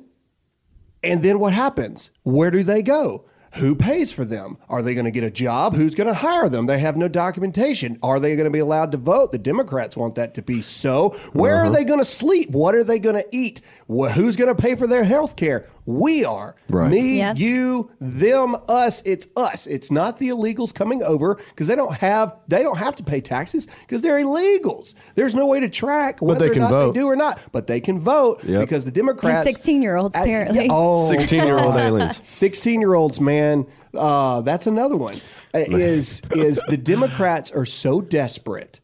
and 1.03 1.21
then 1.21 1.39
what 1.39 1.53
happens? 1.53 2.11
Where 2.23 2.51
do 2.51 2.63
they 2.63 2.81
go? 2.81 3.25
Who 3.55 3.73
pays 3.75 4.11
for 4.11 4.25
them? 4.25 4.57
Are 4.69 4.81
they 4.81 4.93
going 4.93 5.05
to 5.05 5.11
get 5.11 5.23
a 5.23 5.31
job? 5.31 5.73
Who's 5.75 5.95
going 5.95 6.07
to 6.07 6.13
hire 6.13 6.47
them? 6.49 6.65
They 6.67 6.79
have 6.79 6.95
no 6.95 7.07
documentation. 7.07 7.97
Are 8.03 8.19
they 8.19 8.35
going 8.35 8.45
to 8.45 8.51
be 8.51 8.59
allowed 8.59 8.91
to 8.91 8.97
vote? 8.97 9.31
The 9.31 9.37
Democrats 9.39 9.97
want 9.97 10.15
that 10.15 10.33
to 10.35 10.41
be 10.41 10.61
so. 10.61 11.09
Where 11.33 11.55
Uh-huh. 11.57 11.69
are 11.69 11.73
they 11.73 11.83
going 11.83 11.99
to 11.99 12.05
sleep? 12.05 12.51
What 12.51 12.75
are 12.75 12.83
they 12.83 12.99
going 12.99 13.15
to 13.15 13.25
eat? 13.31 13.61
Who's 13.87 14.35
going 14.35 14.53
to 14.55 14.61
pay 14.61 14.75
for 14.75 14.85
their 14.87 15.03
health 15.03 15.35
care? 15.35 15.67
We 15.85 16.23
are. 16.23 16.55
Right. 16.69 16.91
Me, 16.91 17.17
Yeah. 17.17 17.33
you, 17.35 17.89
them, 17.99 18.55
us. 18.67 19.01
It's 19.05 19.25
us. 19.35 19.65
It's 19.65 19.89
not 19.89 20.19
the 20.19 20.29
illegals 20.29 20.71
coming 20.71 21.01
over 21.01 21.35
because 21.49 21.65
they 21.65 21.75
don't 21.75 21.95
have 21.95 22.35
they 22.47 22.61
don't 22.61 22.77
have 22.77 22.95
to 22.97 23.03
pay 23.03 23.21
taxes 23.21 23.67
because 23.87 24.03
they're 24.03 24.19
illegals. 24.19 24.93
There's 25.15 25.33
no 25.33 25.47
way 25.47 25.59
to 25.61 25.69
track 25.69 26.21
whether 26.21 26.39
they 26.41 26.49
or 26.49 26.53
can 26.53 26.61
not 26.63 26.69
vote. 26.69 26.93
they 26.93 26.99
do 26.99 27.07
or 27.07 27.15
not. 27.15 27.39
But 27.51 27.65
they 27.65 27.79
can 27.81 27.99
vote 27.99 28.43
Yep. 28.43 28.61
because 28.61 28.85
the 28.85 28.91
Democrats 28.91 29.47
And 29.47 29.55
16-year-olds, 29.55 30.15
Uh, 30.15 30.19
apparently. 30.21 30.67
oh, 30.69 31.09
16 31.09 31.43
year 31.43 31.57
old 31.57 31.75
aliens. 31.75 32.21
16 32.27 32.81
year 32.81 32.93
olds, 32.93 33.19
man. 33.19 33.38
And 33.39 33.65
uh, 33.93 34.41
that's 34.41 34.67
another 34.67 34.98
one. 34.98 35.15
Uh, 35.53 35.60
is 35.60 36.22
is 36.31 36.62
the 36.67 36.77
Democrats 36.77 37.51
are 37.51 37.65
so 37.65 38.01
desperate. 38.01 38.79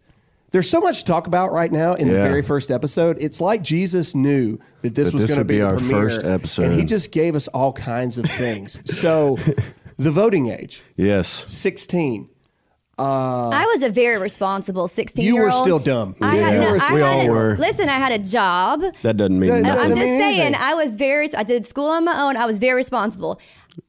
There's 0.52 0.70
so 0.70 0.80
much 0.80 1.00
to 1.00 1.06
talk 1.06 1.28
about 1.28 1.52
right 1.52 1.72
now 1.72 1.96
in 1.96 2.08
the 2.08 2.14
Yeah. 2.14 2.24
very 2.24 2.42
first 2.42 2.72
episode. 2.72 3.18
It's 3.20 3.42
like 3.42 3.62
Jesus 3.62 4.16
knew 4.16 4.58
that 4.84 4.96
this 4.96 5.08
That 5.08 5.14
was 5.14 5.22
this 5.24 5.30
going 5.32 5.38
to 5.38 5.42
would 5.42 5.48
be, 5.48 5.56
be 5.56 5.60
the 5.60 5.66
our 5.68 5.76
premiere, 5.78 5.92
first 6.10 6.24
episode. 6.24 6.64
and 6.66 6.80
he 6.80 6.86
just 6.86 7.12
gave 7.12 7.36
us 7.36 7.48
all 7.50 7.74
kinds 7.74 8.18
of 8.18 8.26
things. 8.26 8.80
so, 8.86 9.38
the 9.98 10.12
voting 10.12 10.48
age, 10.50 10.82
Yes. 10.96 11.46
16. 11.50 12.30
I 12.98 13.66
was 13.74 13.84
a 13.84 13.90
very 13.90 14.18
responsible 14.18 14.88
16 14.88 15.26
You 15.26 15.34
year 15.34 15.44
were 15.44 15.52
old. 15.52 15.64
still 15.64 15.80
dumb. 15.80 16.16
I 16.22 16.38
had, 16.38 16.54
Yeah. 16.54 16.60
no, 16.62 16.74
We 16.74 16.80
I 16.80 16.84
had 16.86 17.02
all 17.02 17.22
a- 17.22 17.30
were. 17.30 17.58
Listen, 17.58 17.90
I 17.90 17.98
had 17.98 18.14
a 18.14 18.20
job. 18.20 18.82
That 19.02 19.18
doesn't 19.18 19.38
mean 19.38 19.50
Yeah, 19.50 19.60
nothing. 19.60 19.82
I'm 19.84 19.90
just 19.90 20.00
mean 20.00 20.20
saying, 20.20 20.40
anything. 20.40 20.56
I 20.56 20.74
was 20.76 20.96
very, 20.96 21.28
I 21.36 21.44
did 21.44 21.66
school 21.66 21.90
on 21.90 22.06
my 22.06 22.18
own. 22.18 22.38
I 22.38 22.46
was 22.46 22.60
very 22.60 22.76
responsible. 22.76 23.40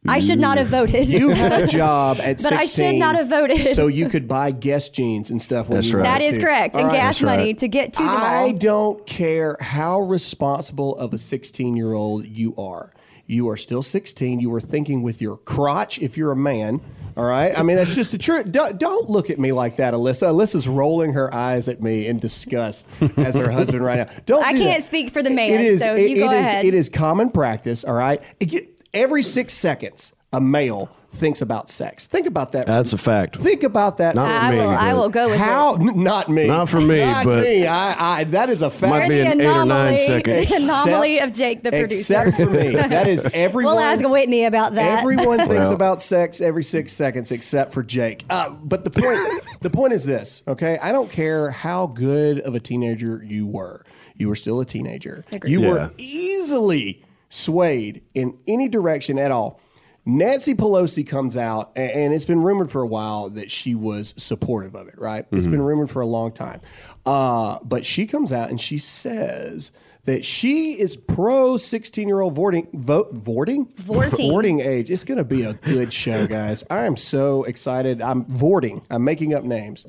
I 0.09 0.19
should 0.19 0.39
not 0.39 0.59
have 0.59 0.69
voted. 0.69 1.09
You 1.09 1.31
had 1.31 1.53
a 1.53 1.67
job 1.67 2.17
at 2.21 2.37
But 2.43 2.49
16. 2.51 2.59
I 2.59 2.65
should 2.65 2.99
not 2.99 3.15
have 3.17 3.29
voted. 3.29 3.77
So 3.77 3.87
you 3.87 4.09
could 4.09 4.27
buy 4.29 4.51
Guess 4.51 4.89
jeans 4.91 5.31
and 5.31 5.41
stuff 5.41 5.69
when 5.69 5.77
That's 5.79 5.91
you 5.91 5.99
right. 5.99 6.03
that 6.05 6.23
is 6.23 6.37
to. 6.39 6.45
correct. 6.45 6.75
All 6.75 6.83
and 6.83 6.91
right. 6.91 6.97
gas 6.97 7.17
That's 7.21 7.23
right. 7.25 7.39
money 7.39 7.55
to 7.55 7.69
get 7.69 7.93
to 7.95 8.03
the 8.03 8.09
I 8.09 8.49
mall. 8.51 8.59
don't 8.59 9.07
care 9.07 9.57
how 9.61 10.01
responsible 10.01 10.97
of 10.97 11.13
a 11.15 11.19
16 11.19 11.77
year 11.77 11.93
old 11.93 12.27
you 12.27 12.55
are. 12.57 12.93
You 13.27 13.49
are 13.49 13.57
still 13.57 13.83
16. 13.83 14.39
You 14.41 14.55
are 14.55 14.61
thinking 14.61 15.03
with 15.03 15.21
your 15.21 15.37
crotch 15.37 15.99
if 15.99 16.17
you're 16.17 16.31
a 16.31 16.37
man. 16.37 16.81
All 17.17 17.25
right. 17.25 17.59
I 17.59 17.63
mean, 17.63 17.77
that's 17.77 17.95
just 17.95 18.13
the 18.13 18.19
truth. 18.19 18.53
Don't, 18.53 18.79
don't 18.79 19.09
look 19.11 19.31
at 19.31 19.39
me 19.41 19.51
like 19.51 19.77
that, 19.77 19.95
Alyssa. 19.95 20.29
Alyssa's 20.29 20.69
rolling 20.69 21.15
her 21.15 21.35
eyes 21.35 21.67
at 21.67 21.83
me 21.83 22.07
in 22.07 22.19
disgust 22.19 22.87
as 23.17 23.35
her 23.35 23.51
husband 23.51 23.83
right 23.83 24.07
now. 24.07 24.15
Don't. 24.27 24.45
I 24.45 24.53
do 24.53 24.59
can't 24.59 24.81
that. 24.83 24.87
speak 24.87 25.11
for 25.11 25.23
the 25.23 25.31
man, 25.31 25.51
It 25.55 25.61
is. 25.63 25.81
so 25.81 25.95
it- 25.95 26.11
you 26.11 26.17
go 26.19 26.31
it 26.31 26.35
is- 26.37 26.41
ahead. 26.47 26.65
It 26.67 26.75
is 26.75 26.89
common 26.91 27.31
practice. 27.31 27.85
All 27.85 27.95
right. 27.95 28.23
It 28.39 28.47
get- 28.47 28.76
every 28.97 29.23
six 29.23 29.53
seconds, 29.53 30.13
a 30.33 30.41
male 30.41 30.91
thinks 31.11 31.41
about 31.41 31.71
sex. 31.71 32.07
Think 32.07 32.27
about 32.27 32.53
that. 32.53 32.67
That's 32.67 32.93
a 32.93 32.99
fact. 32.99 33.37
Think 33.37 33.63
about 33.63 33.99
that. 33.99 34.15
Not 34.17 34.27
for 34.29 34.33
for 34.39 34.45
I 34.45 34.51
me, 34.51 34.59
will, 34.59 34.69
I 34.69 34.93
will 34.95 35.09
go 35.09 35.31
with 35.31 35.39
how? 35.39 35.77
it. 35.77 35.81
N- 35.81 36.03
Not 36.03 36.29
me. 36.29 36.47
Not 36.47 36.69
for 36.69 36.81
me, 36.81 37.01
Not 37.01 37.25
but- 37.25 37.43
me. 37.45 37.67
I, 37.67 38.19
I, 38.21 38.25
that 38.25 38.51
is 38.51 38.61
a 38.61 38.69
fact. 38.71 38.91
Might 38.91 39.09
be 39.09 39.15
the 39.19 39.31
an 39.31 39.41
eight 39.41 39.47
or 39.47 39.65
nine 39.65 39.95
anomaly, 39.95 39.97
seconds. 39.99 40.49
the 40.51 40.57
anomaly 40.57 41.15
Except- 41.15 41.31
of 41.31 41.37
Jake, 41.39 41.63
the 41.63 41.71
producer. 41.71 42.23
Except 42.27 42.37
for 42.37 42.51
me. 42.51 42.71
That 42.75 43.07
is 43.07 43.25
everyone. 43.33 43.77
We'll 43.77 43.85
ask 43.85 44.07
Whitney 44.07 44.45
about 44.45 44.75
that. 44.75 44.99
Everyone 44.99 45.39
thinks 45.39 45.55
Well. 45.55 45.73
about 45.73 46.03
sex 46.03 46.41
every 46.43 46.65
six 46.65 46.93
seconds 46.93 47.31
except 47.31 47.73
for 47.73 47.83
Jake. 47.83 48.25
Uh, 48.29 48.51
but 48.51 48.85
the 48.85 48.91
point, 48.91 49.19
the 49.63 49.71
point 49.71 49.95
is 49.95 50.05
this, 50.05 50.43
okay? 50.47 50.79
I 50.83 50.93
don't 50.93 51.11
care 51.11 51.51
how 51.51 51.87
good 51.87 52.41
of 52.41 52.55
a 52.55 52.61
teenager 52.61 53.23
you 53.27 53.47
were. 53.47 53.85
You 54.17 54.29
were 54.29 54.37
still 54.37 54.61
a 54.61 54.67
teenager. 54.67 55.25
You 55.47 55.63
Yeah. 55.63 55.69
were 55.71 55.91
easily 55.99 57.03
swayed 57.29 58.03
in 58.15 58.39
any 58.47 58.69
direction 58.69 59.19
at 59.19 59.31
all. 59.31 59.61
Nancy 60.09 60.55
Pelosi 60.55 61.05
comes 61.05 61.37
out, 61.37 61.73
and 61.75 62.15
it's 62.15 62.25
been 62.25 62.41
rumored 62.41 62.71
for 62.71 62.81
a 62.81 62.87
while 62.87 63.29
that 63.31 63.51
she 63.51 63.75
was 63.75 64.15
supportive 64.17 64.77
of 64.77 64.87
it, 64.87 64.95
right? 64.97 65.27
It's 65.33 65.49
been 65.49 65.63
rumored 65.63 65.91
for 65.91 66.01
a 66.01 66.07
long 66.07 66.31
time. 66.31 66.61
Uh, 67.05 67.59
but 67.65 67.85
she 67.85 68.07
comes 68.07 68.33
out 68.33 68.49
and 68.49 68.61
she 68.61 68.79
says 68.79 69.73
that 70.05 70.25
she 70.25 70.79
is 70.79 70.95
pro 70.95 71.57
16 71.57 72.07
year 72.07 72.21
old 72.21 72.35
voting, 72.35 72.69
vote, 72.73 73.15
voting? 73.15 73.67
Vorting. 73.75 74.31
Voting 74.31 74.61
age. 74.61 74.93
It's 74.93 75.03
going 75.03 75.19
to 75.19 75.25
be 75.25 75.43
a 75.43 75.55
good 75.55 75.93
show, 75.93 76.29
guys. 76.29 76.63
I 76.71 76.87
am 76.87 76.97
so 76.97 77.43
excited. 77.43 78.01
I'm 78.01 78.25
voting, 78.27 78.83
I'm 78.89 79.03
making 79.03 79.35
up 79.35 79.43
names. 79.43 79.89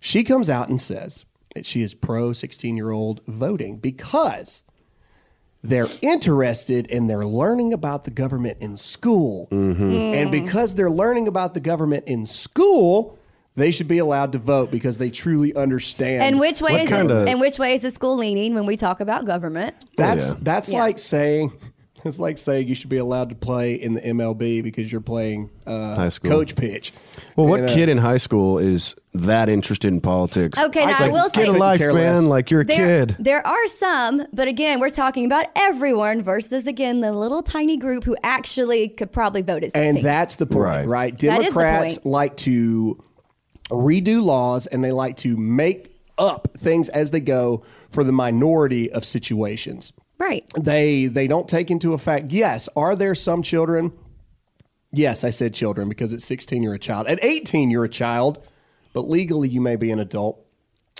She 0.00 0.24
comes 0.24 0.50
out 0.50 0.68
and 0.68 0.80
says 0.80 1.24
that 1.54 1.64
she 1.64 1.82
is 1.82 1.94
pro 1.94 2.32
16 2.32 2.76
year 2.76 2.90
old 2.90 3.20
voting 3.28 3.78
because 3.78 4.63
they're 5.64 5.88
interested 6.02 6.90
and 6.90 7.08
they're 7.08 7.24
learning 7.26 7.72
about 7.72 8.04
the 8.04 8.10
government 8.10 8.58
in 8.60 8.76
school. 8.76 9.48
And 9.50 10.30
because 10.30 10.74
they're 10.74 10.90
learning 10.90 11.26
about 11.26 11.54
the 11.54 11.60
government 11.60 12.04
in 12.06 12.26
school, 12.26 13.18
they 13.56 13.70
should 13.70 13.88
be 13.88 13.98
allowed 13.98 14.32
to 14.32 14.38
vote 14.38 14.70
because 14.70 14.98
they 14.98 15.10
truly 15.10 15.54
understand. 15.54 16.22
and 16.22 16.38
which 16.38 16.60
way 16.60 16.72
What 16.72 16.80
is 16.82 16.88
kinda- 16.88 17.24
and 17.28 17.40
which 17.40 17.58
way 17.58 17.74
is 17.74 17.82
the 17.82 17.90
school 17.90 18.16
leaning 18.16 18.54
when 18.54 18.66
we 18.66 18.76
talk 18.76 19.00
about 19.00 19.24
government? 19.24 19.74
that's 19.96 20.28
yeah. 20.32 20.38
that's 20.42 20.72
Yeah. 20.72 20.78
like 20.80 20.98
saying 20.98 21.52
it's 22.04 22.18
like 22.18 22.36
saying 22.36 22.68
you 22.68 22.74
should 22.74 22.90
be 22.90 22.96
allowed 22.98 23.30
to 23.30 23.34
play 23.34 23.74
in 23.74 23.94
the 23.94 24.00
MLB 24.02 24.60
because 24.62 24.90
you're 24.92 25.00
playing 25.00 25.50
uh, 25.66 25.94
High 25.96 26.08
school. 26.10 26.30
coach 26.30 26.56
pitch. 26.56 26.92
Well, 27.36 27.46
what 27.46 27.60
And, 27.60 27.70
uh, 27.70 27.74
kid 27.74 27.88
in 27.88 27.98
high 27.98 28.16
school 28.18 28.58
is 28.58 28.94
that 29.14 29.48
interested 29.48 29.92
in 29.92 30.00
politics? 30.00 30.58
Okay, 30.58 30.84
now 30.84 30.90
It's 30.90 31.00
I 31.00 31.04
like, 31.04 31.12
will 31.12 31.28
get 31.30 31.34
say- 31.34 31.46
a 31.46 31.52
life, 31.52 31.78
Care 31.78 31.92
man. 31.94 32.22
less. 32.24 32.30
Like 32.30 32.50
you're 32.50 32.62
a 32.62 32.64
There, 32.64 33.06
kid. 33.06 33.16
there 33.20 33.46
are 33.46 33.66
some, 33.68 34.26
but 34.32 34.48
again, 34.48 34.80
we're 34.80 34.90
talking 34.90 35.24
about 35.24 35.46
everyone 35.56 36.20
versus 36.22 36.66
again 36.66 37.00
the 37.00 37.12
little 37.12 37.42
tiny 37.42 37.76
group 37.76 38.04
who 38.04 38.16
actually 38.22 38.88
could 38.88 39.12
probably 39.12 39.42
vote 39.42 39.62
at 39.64 39.72
16. 39.72 39.82
And 39.96 39.98
that's 40.04 40.36
the 40.36 40.46
point, 40.46 40.64
right? 40.64 40.86
Right. 40.86 41.18
That 41.18 41.40
is 41.42 41.54
the 41.54 41.60
Democrats 41.60 41.94
point. 41.98 42.06
like 42.06 42.36
to 42.38 43.02
redo 43.70 44.22
laws 44.22 44.66
and 44.66 44.82
they 44.84 44.92
like 44.92 45.16
to 45.18 45.36
make 45.36 45.90
up 46.18 46.48
things 46.58 46.88
as 46.90 47.10
they 47.10 47.20
go 47.20 47.62
for 47.90 48.04
the 48.04 48.12
minority 48.12 48.90
of 48.90 49.04
situations. 49.04 49.92
right. 50.18 50.44
They 50.58 51.06
they 51.06 51.26
don't 51.26 51.48
take 51.48 51.70
into 51.70 51.92
effect. 51.92 52.30
Yes, 52.32 52.68
are 52.76 52.94
there 52.96 53.14
some 53.14 53.42
children? 53.42 53.92
Yes, 54.92 55.24
I 55.24 55.30
said 55.30 55.54
children 55.54 55.88
because 55.88 56.12
at 56.12 56.22
16 56.22 56.62
you're 56.62 56.74
a 56.74 56.78
child. 56.78 57.06
At 57.08 57.22
18 57.24 57.70
you're 57.70 57.84
a 57.84 57.88
child, 57.88 58.38
but 58.94 59.06
legally 59.06 59.50
you 59.50 59.60
may 59.60 59.76
be 59.76 59.90
an 59.90 60.00
adult. 60.00 60.42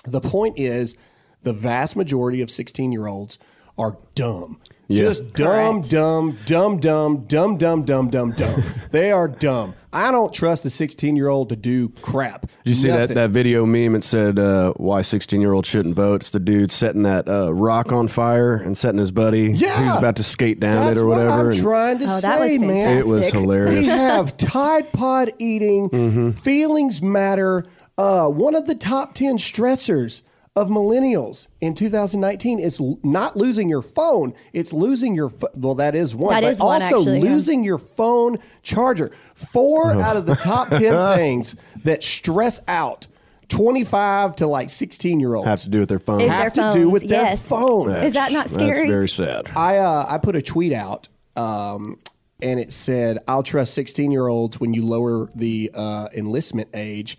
The 0.03 0.21
point 0.21 0.59
is, 0.59 0.95
the 1.41 1.53
vast 1.53 1.95
majority 1.95 2.43
of 2.43 2.51
16 2.51 2.91
year 2.91 3.07
olds 3.07 3.39
are 3.77 3.97
dumb. 4.13 4.59
Yeah. 4.87 5.05
Just 5.05 5.33
dumb, 5.33 5.81
dumb, 5.81 6.37
dumb, 6.45 6.77
dumb, 6.79 7.25
dumb, 7.25 7.57
dumb, 7.57 7.83
dumb, 7.83 8.09
dumb, 8.09 8.31
dumb. 8.33 8.63
they 8.91 9.11
are 9.11 9.27
dumb. 9.27 9.73
I 9.91 10.11
don't 10.11 10.31
trust 10.31 10.63
a 10.65 10.69
16 10.69 11.15
year 11.15 11.27
old 11.27 11.49
to 11.49 11.55
do 11.55 11.89
crap. 11.89 12.41
Did 12.41 12.49
you 12.65 12.75
see 12.75 12.89
that, 12.89 13.09
that 13.09 13.31
video 13.31 13.65
meme? 13.65 13.95
It 13.95 14.03
said, 14.03 14.37
uh, 14.37 14.73
Why 14.73 15.01
16 15.01 15.41
year 15.41 15.53
old 15.53 15.65
shouldn't 15.65 15.95
vote. 15.95 16.21
It's 16.21 16.29
the 16.29 16.39
dude 16.39 16.71
setting 16.71 17.01
that 17.01 17.27
uh, 17.27 17.51
rock 17.51 17.91
on 17.91 18.07
fire 18.07 18.55
and 18.55 18.77
setting 18.77 18.99
his 18.99 19.09
buddy 19.09 19.53
yeah, 19.53 19.75
who's 19.77 19.97
about 19.97 20.17
to 20.17 20.23
skate 20.23 20.59
down 20.59 20.91
it 20.91 20.99
or 20.99 21.07
whatever. 21.07 21.29
What 21.29 21.39
I'm 21.39 21.51
and 21.51 21.61
trying 21.61 21.99
to 21.99 22.05
oh, 22.07 22.19
say, 22.19 22.57
man. 22.59 22.97
It 22.97 23.07
was 23.07 23.31
hilarious. 23.31 23.87
We 23.87 23.91
have 23.91 24.37
Tide 24.37 24.93
Pod 24.93 25.33
eating, 25.39 25.89
mm-hmm. 25.89 26.31
feelings 26.31 27.01
matter. 27.01 27.65
Uh, 27.97 28.27
one 28.27 28.55
of 28.55 28.65
the 28.67 28.75
top 28.75 29.13
10 29.13 29.37
stressors 29.37 30.21
of 30.55 30.69
millennials 30.69 31.47
in 31.61 31.73
2019 31.73 32.59
is 32.59 32.79
l- 32.79 32.99
not 33.03 33.35
losing 33.35 33.67
your 33.69 33.81
phone. 33.81 34.33
It's 34.53 34.71
losing 34.73 35.15
your, 35.15 35.29
pho- 35.29 35.49
well, 35.55 35.75
that 35.75 35.95
is 35.95 36.15
one, 36.15 36.33
That 36.33 36.43
but 36.43 36.51
is 36.51 36.59
one, 36.59 36.81
also 36.81 36.99
actually, 36.99 37.19
yeah. 37.19 37.29
losing 37.31 37.63
your 37.63 37.77
phone 37.77 38.37
charger. 38.63 39.11
Four 39.33 39.97
out 40.01 40.15
of 40.17 40.25
the 40.25 40.35
top 40.35 40.69
10 40.69 40.79
things 41.17 41.55
that 41.83 42.03
stress 42.03 42.61
out 42.67 43.07
25 43.49 44.35
to 44.37 44.47
like 44.47 44.69
16 44.69 45.19
year 45.19 45.35
olds 45.35 45.47
have 45.47 45.61
to 45.61 45.69
do 45.69 45.79
with 45.79 45.89
their 45.89 45.99
phone. 45.99 46.21
Is 46.21 46.31
have 46.31 46.53
their 46.53 46.71
to 46.71 46.77
do 46.77 46.83
phones, 46.85 46.93
with 46.93 47.07
their 47.09 47.21
yes. 47.21 47.47
phone. 47.47 47.91
Is 47.91 48.13
that 48.13 48.31
not 48.31 48.47
That's 48.47 48.53
scary? 48.55 48.87
very 48.87 49.07
sad. 49.09 49.51
I 49.55 49.77
uh, 49.77 50.05
I 50.09 50.17
put 50.17 50.35
a 50.35 50.41
tweet 50.41 50.73
out, 50.73 51.07
um, 51.35 51.99
and 52.41 52.59
it 52.59 52.73
said, 52.73 53.19
"I'll 53.27 53.43
trust 53.43 53.73
16 53.75 54.09
year 54.11 54.27
olds 54.27 54.59
when 54.59 54.73
you 54.73 54.83
lower 54.83 55.29
the 55.35 55.69
uh, 55.75 56.07
enlistment 56.15 56.69
age, 56.73 57.17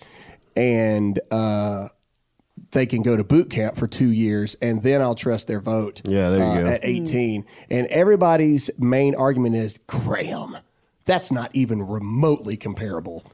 and 0.56 1.20
uh, 1.30 1.88
they 2.72 2.86
can 2.86 3.02
go 3.02 3.16
to 3.16 3.25
boot 3.25 3.50
camp 3.50 3.76
for 3.76 3.86
two 3.86 4.10
years, 4.10 4.56
and 4.62 4.82
then 4.82 5.02
I'll 5.02 5.14
trust 5.14 5.46
their 5.46 5.60
vote." 5.60 6.02
Yeah, 6.04 6.30
there 6.30 6.38
you 6.38 6.44
uh, 6.44 6.60
go. 6.60 6.66
At 6.66 6.80
18, 6.84 7.44
and 7.70 7.86
everybody's 7.88 8.70
main 8.78 9.14
argument 9.14 9.56
is 9.56 9.78
Graham. 9.86 10.56
That's 11.04 11.30
not 11.30 11.50
even 11.54 11.86
remotely 11.86 12.56
comparable. 12.56 13.25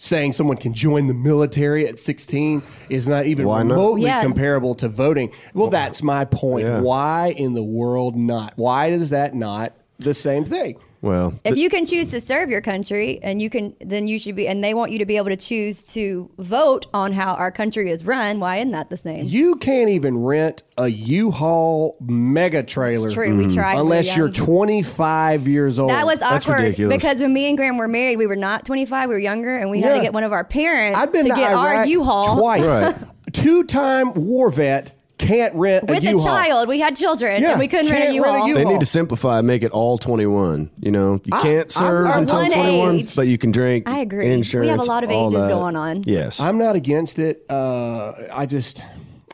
Saying 0.00 0.32
someone 0.32 0.56
can 0.56 0.74
join 0.74 1.08
the 1.08 1.14
military 1.14 1.86
at 1.86 1.98
16 1.98 2.62
is 2.88 3.08
not 3.08 3.26
even 3.26 3.46
not? 3.46 3.58
remotely 3.58 4.02
Yeah. 4.02 4.22
comparable 4.22 4.76
to 4.76 4.88
voting. 4.88 5.32
Well, 5.54 5.70
that's 5.70 6.04
my 6.04 6.24
point. 6.24 6.66
Yeah. 6.66 6.80
Why 6.80 7.34
in 7.36 7.54
the 7.54 7.64
world 7.64 8.14
not? 8.14 8.52
Why 8.54 8.86
is 8.86 9.10
that 9.10 9.34
not 9.34 9.74
the 9.98 10.14
same 10.14 10.44
thing? 10.44 10.76
Well, 11.00 11.38
If 11.44 11.56
you 11.56 11.70
can 11.70 11.84
choose 11.84 12.10
to 12.10 12.20
serve 12.20 12.50
your 12.50 12.60
country 12.60 13.20
and 13.22 13.40
you 13.40 13.50
can 13.50 13.74
then 13.80 14.08
you 14.08 14.18
should 14.18 14.34
be 14.34 14.48
and 14.48 14.62
they 14.64 14.74
want 14.74 14.90
you 14.90 14.98
to 14.98 15.06
be 15.06 15.16
able 15.16 15.28
to 15.28 15.36
choose 15.36 15.84
to 15.84 16.30
vote 16.38 16.86
on 16.92 17.12
how 17.12 17.34
our 17.34 17.52
country 17.52 17.90
is 17.90 18.04
run, 18.04 18.40
why 18.40 18.56
isn't 18.56 18.72
that 18.72 18.90
the 18.90 18.96
same? 18.96 19.26
You 19.26 19.56
can't 19.56 19.90
even 19.90 20.18
rent 20.18 20.64
a 20.76 20.88
U-Haul 20.88 21.96
mega 22.00 22.62
trailer 22.62 23.06
It's 23.08 23.14
true, 23.14 23.36
we 23.36 23.44
mm-hmm. 23.44 23.54
tried. 23.54 23.74
we 23.74 23.82
were 23.82 23.86
unless 23.86 24.16
you're 24.16 24.30
25 24.30 25.46
years 25.46 25.78
old. 25.78 25.90
That 25.90 26.06
was 26.06 26.20
That's 26.20 26.46
awkward 26.46 26.62
ridiculous. 26.62 26.96
because 26.96 27.20
when 27.20 27.32
me 27.32 27.48
and 27.48 27.56
Graham 27.56 27.78
were 27.78 27.88
married, 27.88 28.16
we 28.18 28.26
were 28.26 28.36
not 28.36 28.64
25, 28.64 29.08
we 29.08 29.14
were 29.14 29.20
younger, 29.20 29.56
and 29.56 29.70
we 29.70 29.80
had 29.80 29.96
to 29.96 30.02
get 30.02 30.12
one 30.12 30.24
of 30.24 30.32
our 30.32 30.44
parents 30.44 30.98
I've 30.98 31.12
been 31.12 31.24
to 31.24 31.30
to, 31.30 31.36
get 31.36 31.52
our 31.52 31.74
Iraq 31.74 31.88
U-Haul. 31.88 32.38
twice. 32.38 32.64
Right. 32.64 32.96
Two-time 33.32 34.14
war 34.14 34.50
vet 34.50 34.97
can't 35.18 35.54
rent 35.54 35.84
With 35.88 36.04
a 36.04 36.08
a 36.08 36.10
U-Haul. 36.12 36.24
child, 36.24 36.68
we 36.68 36.80
had 36.80 36.96
children, 36.96 37.42
Yeah, 37.42 37.50
and 37.52 37.60
we 37.60 37.68
couldn't 37.68 37.90
rent 37.90 38.04
a 38.04 38.12
can't 38.12 38.22
rent 38.24 38.34
a 38.34 38.38
U-Haul. 38.38 38.48
U-Haul. 38.48 38.64
they 38.64 38.70
need 38.72 38.80
to 38.80 38.86
simplify, 38.86 39.40
make 39.40 39.62
it 39.62 39.70
all 39.72 39.98
21. 39.98 40.70
You 40.80 40.90
know, 40.92 41.14
you 41.24 41.30
I- 41.32 41.42
can't 41.42 41.70
serve 41.72 42.06
I'm- 42.06 42.20
until 42.22 42.46
21, 42.46 42.94
age. 42.96 43.16
but 43.16 43.26
you 43.28 43.36
can 43.38 43.50
drink. 43.50 43.88
I 43.88 44.00
agree. 44.00 44.30
Insurance, 44.30 44.64
We 44.66 44.70
have 44.70 44.80
a 44.80 44.84
lot 44.84 45.04
of 45.04 45.10
all 45.10 45.28
ages 45.28 45.42
that. 45.44 45.50
going 45.50 45.76
on. 45.76 46.02
Yes, 46.06 46.40
I'm 46.40 46.56
not 46.58 46.76
against 46.76 47.18
it. 47.18 47.44
Uh, 47.50 48.12
I 48.32 48.46
just, 48.46 48.82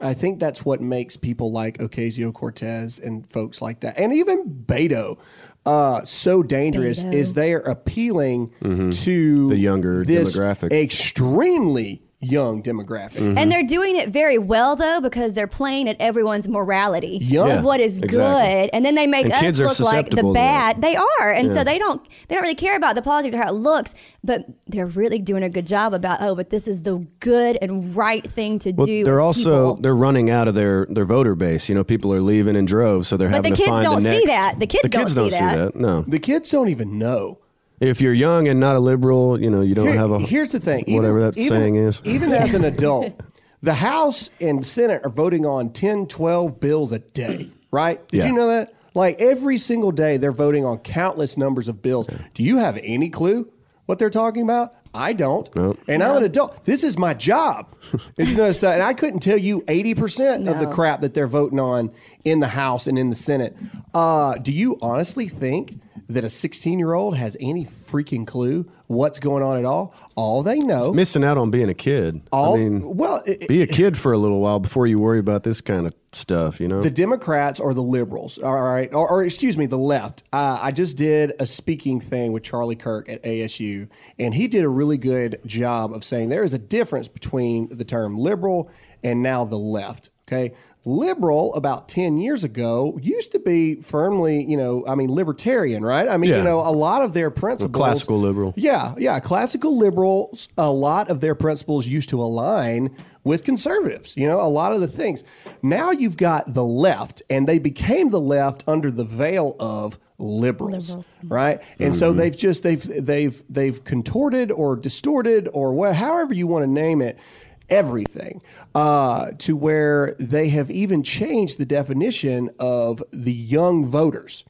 I 0.00 0.14
think 0.14 0.40
that's 0.40 0.64
what 0.64 0.80
makes 0.80 1.16
people 1.16 1.52
like 1.52 1.78
Ocasio 1.78 2.32
Cortez 2.32 2.98
and 2.98 3.28
folks 3.30 3.60
like 3.62 3.80
that, 3.80 3.98
and 3.98 4.12
even 4.12 4.44
Beto, 4.66 5.18
uh, 5.66 6.02
so 6.04 6.42
dangerous. 6.42 7.02
Beto. 7.02 7.14
Is 7.14 7.32
they 7.34 7.52
are 7.54 7.60
appealing 7.60 8.48
to 8.60 8.68
Mm-hmm. 8.68 9.48
The 9.48 9.56
younger 9.56 10.04
this 10.04 10.36
demographic. 10.36 10.72
extremely 10.72 12.02
young 12.24 12.62
demographic. 12.62 13.18
Mm-hmm. 13.20 13.38
And 13.38 13.50
they're 13.52 13.62
doing 13.62 13.96
it 13.96 14.08
very 14.08 14.38
well 14.38 14.76
though 14.76 15.00
because 15.00 15.34
they're 15.34 15.46
playing 15.46 15.88
at 15.88 15.96
everyone's 16.00 16.48
morality 16.48 17.18
Yeah. 17.20 17.58
of 17.58 17.64
what 17.64 17.80
is 17.80 17.98
exactly. 17.98 18.16
good, 18.18 18.70
and 18.72 18.84
then 18.84 18.94
they 18.94 19.06
make 19.06 19.24
And 19.26 19.32
us 19.32 19.58
look 19.58 19.80
like 19.80 20.10
the 20.10 20.22
bad. 20.32 20.80
They 20.82 20.96
are, 20.96 21.30
and 21.30 21.48
Yeah. 21.48 21.54
so 21.54 21.64
they 21.64 21.78
don't 21.78 22.00
they 22.28 22.34
don't 22.34 22.42
really 22.42 22.54
care 22.54 22.76
about 22.76 22.94
the 22.94 23.02
politics 23.02 23.34
or 23.34 23.38
how 23.38 23.48
it 23.50 23.54
looks, 23.56 23.94
but 24.22 24.46
they're 24.66 24.86
really 24.86 25.18
doing 25.18 25.42
a 25.42 25.48
good 25.50 25.66
job 25.66 25.92
about 25.94 26.18
oh, 26.20 26.34
but 26.34 26.50
this 26.50 26.66
is 26.66 26.82
the 26.82 27.06
good 27.20 27.58
and 27.62 27.94
right 27.96 28.30
thing 28.30 28.58
to 28.60 28.72
Well, 28.72 28.86
do. 28.86 29.04
they're 29.04 29.20
also 29.20 29.50
people. 29.72 29.76
they're 29.82 29.96
running 29.96 30.30
out 30.30 30.48
of 30.48 30.54
their 30.54 30.86
their 30.90 31.04
voter 31.04 31.34
base. 31.34 31.68
You 31.68 31.74
know, 31.74 31.84
people 31.84 32.12
are 32.12 32.20
leaving 32.22 32.56
in 32.56 32.64
droves, 32.64 33.08
so 33.08 33.16
they're 33.16 33.28
But 33.28 33.36
having 33.36 33.52
the 33.52 33.56
to 33.56 33.62
kids 33.62 33.70
find 33.70 33.84
don't 33.84 34.02
the 34.02 34.10
see 34.12 34.24
next. 34.24 34.26
that. 34.26 34.58
The 34.60 34.66
kids 34.66 34.82
the 34.82 34.88
don't 34.88 35.00
kids 35.02 35.12
see 35.14 35.40
don't 35.40 35.56
that. 35.56 35.76
No, 35.76 36.02
The 36.08 36.18
kids 36.18 36.50
don't 36.50 36.68
even 36.68 36.98
know. 36.98 37.38
If 37.80 38.00
you're 38.00 38.14
young 38.14 38.48
and 38.48 38.60
not 38.60 38.76
a 38.76 38.80
liberal, 38.80 39.40
you 39.40 39.50
know, 39.50 39.60
you 39.60 39.74
don't 39.74 39.88
Here- 39.88 39.96
have 39.96 40.10
a 40.10 40.18
here's 40.20 40.52
the 40.52 40.60
thing. 40.60 40.84
Even- 40.86 40.94
whatever 40.96 41.20
that 41.22 41.36
even- 41.36 41.48
saying 41.48 41.74
is. 41.76 42.00
Even 42.04 42.32
as 42.32 42.54
an 42.54 42.64
adult, 42.72 43.20
the 43.62 43.74
House 43.74 44.30
and 44.40 44.64
Senate 44.64 45.02
are 45.04 45.10
voting 45.10 45.44
on 45.44 45.70
10, 45.70 46.06
12 46.06 46.60
bills 46.60 46.92
a 46.92 46.98
day, 47.00 47.50
right? 47.70 48.06
Did 48.08 48.18
Yeah. 48.18 48.26
you 48.26 48.32
know 48.32 48.46
that? 48.48 48.72
Like 48.94 49.20
every 49.20 49.58
single 49.58 49.90
day, 49.90 50.16
they're 50.18 50.30
voting 50.32 50.64
on 50.64 50.78
countless 50.78 51.36
numbers 51.36 51.66
of 51.68 51.82
bills. 51.82 52.06
Do 52.32 52.42
you 52.44 52.58
have 52.58 52.78
any 52.82 53.10
clue 53.10 53.48
what 53.86 53.98
they're 53.98 54.08
talking 54.10 54.42
about? 54.42 54.72
I 54.96 55.12
don't. 55.12 55.52
Nope. 55.56 55.80
And 55.88 56.04
I'm 56.04 56.16
an 56.18 56.22
adult. 56.22 56.62
This 56.64 56.84
is 56.84 56.96
my 56.96 57.14
job. 57.14 57.66
Is 58.16 58.30
to 58.30 58.36
know 58.36 58.52
stuff. 58.52 58.74
And 58.74 58.82
I 58.84 58.94
couldn't 58.94 59.18
tell 59.18 59.36
you 59.36 59.62
80% 59.62 60.48
of 60.48 60.60
the 60.60 60.66
No. 60.66 60.70
crap 60.70 61.00
that 61.00 61.14
they're 61.14 61.26
voting 61.26 61.58
on 61.58 61.90
in 62.24 62.38
the 62.38 62.46
House 62.46 62.86
and 62.86 62.96
in 62.96 63.10
the 63.10 63.16
Senate. 63.16 63.56
Uh, 63.92 64.34
do 64.38 64.52
you 64.52 64.78
honestly 64.80 65.26
think 65.26 65.80
that 66.08 66.24
a 66.24 66.30
16 66.30 66.78
year 66.78 66.94
old 66.94 67.16
has 67.16 67.36
any 67.40 67.64
freaking 67.64 68.26
clue 68.26 68.70
what's 68.86 69.18
going 69.18 69.42
on 69.42 69.56
at 69.56 69.64
all? 69.64 69.94
All 70.14 70.42
they 70.42 70.58
know. 70.58 70.92
Missing 70.92 71.24
out 71.24 71.38
on 71.38 71.50
being 71.50 71.68
a 71.68 71.74
kid. 71.74 72.22
all, 72.32 72.54
I 72.54 72.58
mean, 72.58 72.96
well, 72.96 73.22
it- 73.26 73.48
be 73.48 73.62
a 73.62 73.66
kid 73.66 73.96
for 73.96 74.12
a 74.12 74.18
little 74.18 74.40
while 74.40 74.60
before 74.60 74.86
you 74.86 74.98
worry 74.98 75.18
about 75.18 75.42
this 75.42 75.60
kind 75.60 75.86
of 75.86 75.94
stuff. 76.12 76.60
You 76.60 76.68
know. 76.68 76.80
the 76.82 76.90
Democrats 76.90 77.58
or 77.58 77.74
the 77.74 77.82
liberals, 77.82 78.38
all 78.38 78.62
right, 78.62 78.92
or, 78.92 79.08
or 79.08 79.24
excuse 79.24 79.56
me, 79.56 79.66
the 79.66 79.78
left. 79.78 80.22
Uh, 80.32 80.58
I 80.60 80.70
just 80.72 80.96
did 80.96 81.32
a 81.40 81.46
speaking 81.46 82.00
thing 82.00 82.32
with 82.32 82.42
Charlie 82.42 82.76
Kirk 82.76 83.08
at 83.08 83.22
ASU, 83.22 83.88
and 84.18 84.34
he 84.34 84.46
did 84.46 84.64
a 84.64 84.68
really 84.68 84.98
good 84.98 85.40
job 85.46 85.92
of 85.92 86.04
saying 86.04 86.28
there 86.28 86.44
is 86.44 86.54
a 86.54 86.58
difference 86.58 87.08
between 87.08 87.68
the 87.76 87.84
term 87.84 88.16
liberal 88.18 88.70
and 89.02 89.22
now 89.22 89.44
the 89.44 89.58
left. 89.58 90.10
Okay. 90.26 90.54
Liberal 90.86 91.54
about 91.54 91.88
10 91.88 92.18
years 92.18 92.44
ago 92.44 92.98
used 93.02 93.32
to 93.32 93.38
be 93.38 93.76
firmly, 93.76 94.44
you 94.44 94.56
know, 94.56 94.84
I 94.86 94.94
mean, 94.94 95.10
libertarian, 95.10 95.82
right? 95.82 96.06
I 96.08 96.18
mean, 96.18 96.30
you 96.30 96.42
know, 96.42 96.60
a 96.60 96.72
lot 96.72 97.02
of 97.02 97.14
their 97.14 97.30
principles. 97.30 97.72
classical 97.74 98.20
liberal. 98.20 98.52
Yeah, 98.56 98.94
yeah. 98.98 99.18
Classical 99.20 99.76
liberals, 99.76 100.48
a 100.58 100.70
lot 100.70 101.08
of 101.08 101.20
their 101.20 101.34
principles 101.34 101.86
used 101.86 102.10
to 102.10 102.20
align 102.20 102.94
with 103.24 103.42
conservatives, 103.42 104.14
you 104.16 104.28
know, 104.28 104.40
a 104.40 104.48
lot 104.48 104.72
of 104.72 104.82
the 104.82 104.86
things. 104.86 105.24
Now 105.62 105.90
you've 105.90 106.18
got 106.18 106.52
the 106.52 106.64
left, 106.64 107.22
and 107.30 107.48
they 107.48 107.58
became 107.58 108.10
the 108.10 108.20
left 108.20 108.62
under 108.66 108.90
the 108.90 109.04
veil 109.04 109.56
of 109.58 109.98
liberals, 110.18 110.90
Liberals. 110.90 111.14
right? 111.24 111.60
And 111.78 111.94
so 111.94 112.10
mm-hmm. 112.10 112.18
they've 112.18 112.36
just 112.36 112.62
they've 112.62 113.06
they've 113.06 113.42
they've 113.48 113.82
contorted 113.82 114.52
or 114.52 114.76
distorted 114.76 115.48
or 115.52 115.72
wha- 115.72 115.92
however 115.92 116.34
you 116.34 116.46
want 116.46 116.62
to 116.62 116.70
name 116.70 117.02
it 117.02 117.18
everything 117.68 118.42
uh, 118.74 119.32
to 119.38 119.56
where 119.56 120.14
they 120.18 120.48
have 120.48 120.70
even 120.70 121.02
changed 121.02 121.58
the 121.58 121.66
definition 121.66 122.50
of 122.58 123.02
the 123.10 123.32
young 123.32 123.86
voters. 123.86 124.44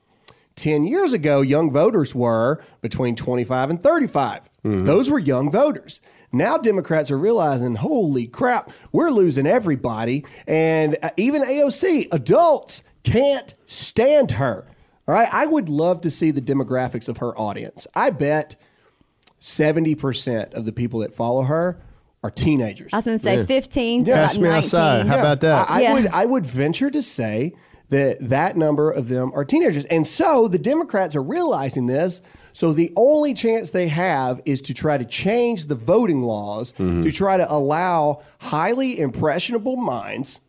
10 0.56 0.84
years 0.84 1.12
ago, 1.12 1.40
young 1.40 1.70
voters 1.70 2.14
were 2.14 2.62
between 2.80 3.16
25 3.16 3.70
and 3.70 3.82
35. 3.82 4.48
Those 4.84 5.10
were 5.10 5.18
young 5.18 5.50
voters. 5.50 6.00
Now, 6.32 6.56
Democrats 6.58 7.10
are 7.10 7.18
realizing, 7.18 7.76
holy 7.76 8.26
crap, 8.26 8.70
we're 8.92 9.10
losing 9.10 9.46
everybody. 9.46 10.24
And 10.46 10.96
uh, 11.02 11.10
even 11.16 11.42
AOC, 11.42 12.08
adults 12.12 12.82
can't 13.02 13.52
stand 13.66 14.32
her. 14.32 14.66
All 15.06 15.14
right. 15.14 15.28
I 15.30 15.46
would 15.46 15.68
love 15.68 16.00
to 16.00 16.10
see 16.10 16.30
the 16.30 16.40
demographics 16.40 17.08
of 17.08 17.18
her 17.18 17.38
audience. 17.38 17.86
I 17.94 18.10
bet 18.10 18.56
70% 19.40 20.54
of 20.54 20.64
the 20.64 20.72
people 20.72 21.00
that 21.00 21.12
follow 21.12 21.42
her 21.42 21.78
are 22.24 22.30
teenagers. 22.30 22.90
I 22.92 22.96
was 22.96 23.04
going 23.04 23.18
to 23.18 23.22
say 23.24 23.36
Yeah. 23.36 23.44
15 23.44 24.04
to 24.04 24.08
Yeah. 24.08 24.14
about 24.16 24.24
Ask 24.24 24.36
me 24.40 24.48
19. 24.48 24.56
outside. 24.56 25.06
How 25.06 25.18
about 25.18 25.40
that? 25.42 25.70
I, 25.70 25.74
I 25.76 25.80
Yeah. 25.82 25.92
would 25.92 26.06
I 26.08 26.24
would 26.24 26.46
venture 26.46 26.90
to 26.90 27.02
say 27.02 27.52
that 27.90 28.16
that 28.30 28.56
number 28.56 28.90
of 28.90 29.08
them 29.08 29.30
are 29.34 29.44
teenagers, 29.44 29.84
and 29.84 30.06
so 30.06 30.48
the 30.48 30.58
Democrats 30.58 31.14
are 31.14 31.22
realizing 31.22 31.86
this. 31.86 32.22
So 32.54 32.72
the 32.72 32.92
only 32.96 33.34
chance 33.34 33.72
they 33.72 33.88
have 33.88 34.40
is 34.46 34.60
to 34.62 34.72
try 34.74 34.96
to 34.96 35.04
change 35.04 35.66
the 35.66 35.74
voting 35.74 36.22
laws 36.22 36.72
Mm-hmm. 36.78 37.02
to 37.02 37.10
try 37.10 37.36
to 37.36 37.52
allow 37.52 38.22
highly 38.40 38.98
impressionable 38.98 39.76
minds. 39.76 40.40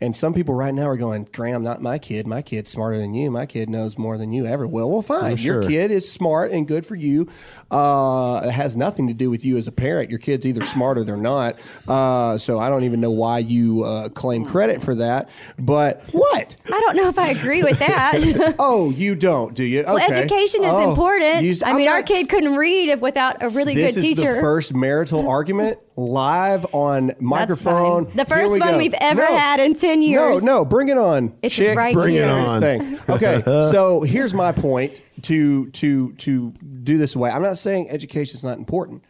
And 0.00 0.14
some 0.14 0.32
people 0.32 0.54
right 0.54 0.72
now 0.72 0.84
are 0.84 0.96
going, 0.96 1.28
Graham, 1.32 1.64
not 1.64 1.82
my 1.82 1.98
kid. 1.98 2.24
My 2.24 2.40
kid's 2.40 2.70
smarter 2.70 2.98
than 2.98 3.14
you. 3.14 3.32
My 3.32 3.46
kid 3.46 3.68
knows 3.68 3.98
more 3.98 4.16
than 4.16 4.30
you 4.30 4.46
ever 4.46 4.64
will. 4.64 4.88
Well, 4.90 5.02
fine. 5.02 5.36
Your 5.38 5.60
kid 5.64 5.90
is 5.90 6.08
smart 6.10 6.52
and 6.52 6.68
good 6.68 6.86
for 6.86 6.94
you. 6.94 7.26
Uh, 7.68 8.40
it 8.44 8.50
has 8.52 8.76
nothing 8.76 9.08
to 9.08 9.12
do 9.14 9.28
with 9.28 9.44
you 9.44 9.56
as 9.56 9.66
a 9.66 9.72
parent. 9.72 10.08
Your 10.08 10.20
kid's 10.20 10.46
either 10.46 10.62
smart 10.64 10.98
or 10.98 11.04
they're 11.04 11.16
not. 11.16 11.58
Uh, 11.88 12.38
so 12.38 12.60
I 12.60 12.68
don't 12.68 12.84
even 12.84 13.00
know 13.00 13.10
why 13.10 13.40
you 13.40 13.82
uh, 13.82 14.08
claim 14.10 14.44
credit 14.44 14.82
for 14.84 14.94
that. 14.94 15.28
But 15.58 16.02
what? 16.12 16.54
I 16.66 16.78
don't 16.80 16.96
know 16.96 17.08
if 17.08 17.18
I 17.18 17.30
agree 17.30 17.64
with 17.64 17.80
that. 17.80 18.54
Oh, 18.60 18.90
you 18.90 19.14
don't, 19.14 19.54
do 19.54 19.64
you? 19.64 19.82
well, 19.86 19.98
education 19.98 20.62
is 20.64 20.72
Oh, 20.72 20.90
important. 20.90 21.42
you- 21.42 21.56
I 21.64 21.70
I'm 21.70 21.76
mean, 21.76 21.88
our 21.88 22.02
kid 22.02 22.28
couldn't 22.28 22.54
read 22.56 22.88
if 22.88 23.00
without 23.00 23.42
a 23.42 23.48
really 23.48 23.74
good 23.74 23.88
teacher. 23.88 23.94
This 23.94 23.94
good 23.96 24.10
is 24.12 24.16
teacher. 24.18 24.34
the 24.36 24.40
first 24.40 24.74
marital 24.74 25.28
argument 25.28 25.78
live 25.98 26.64
on 26.72 27.10
microphone. 27.18 28.10
The 28.14 28.24
first 28.24 28.52
we 28.52 28.60
one 28.60 28.72
go. 28.72 28.78
we've 28.78 28.94
ever 28.94 29.20
No. 29.22 29.36
had 29.36 29.58
in 29.58 29.74
10 29.74 30.00
years. 30.00 30.42
No, 30.42 30.58
no, 30.58 30.64
bring 30.64 30.88
it 30.88 30.96
on. 30.96 31.34
It's 31.42 31.54
chick. 31.54 31.76
right 31.76 31.92
Bring 31.92 32.14
it 32.14 32.28
on. 32.28 32.60
Thing. 32.60 32.98
Okay, 33.08 33.42
so 33.46 34.02
here's 34.02 34.32
my 34.32 34.52
point 34.52 35.00
to 35.22 35.68
to 35.72 36.12
to 36.12 36.52
do 36.84 36.98
this 36.98 37.16
way. 37.16 37.30
I'm 37.30 37.42
not 37.42 37.58
saying 37.58 37.90
education 37.90 38.36
is 38.36 38.44
not 38.44 38.58
important. 38.58 39.02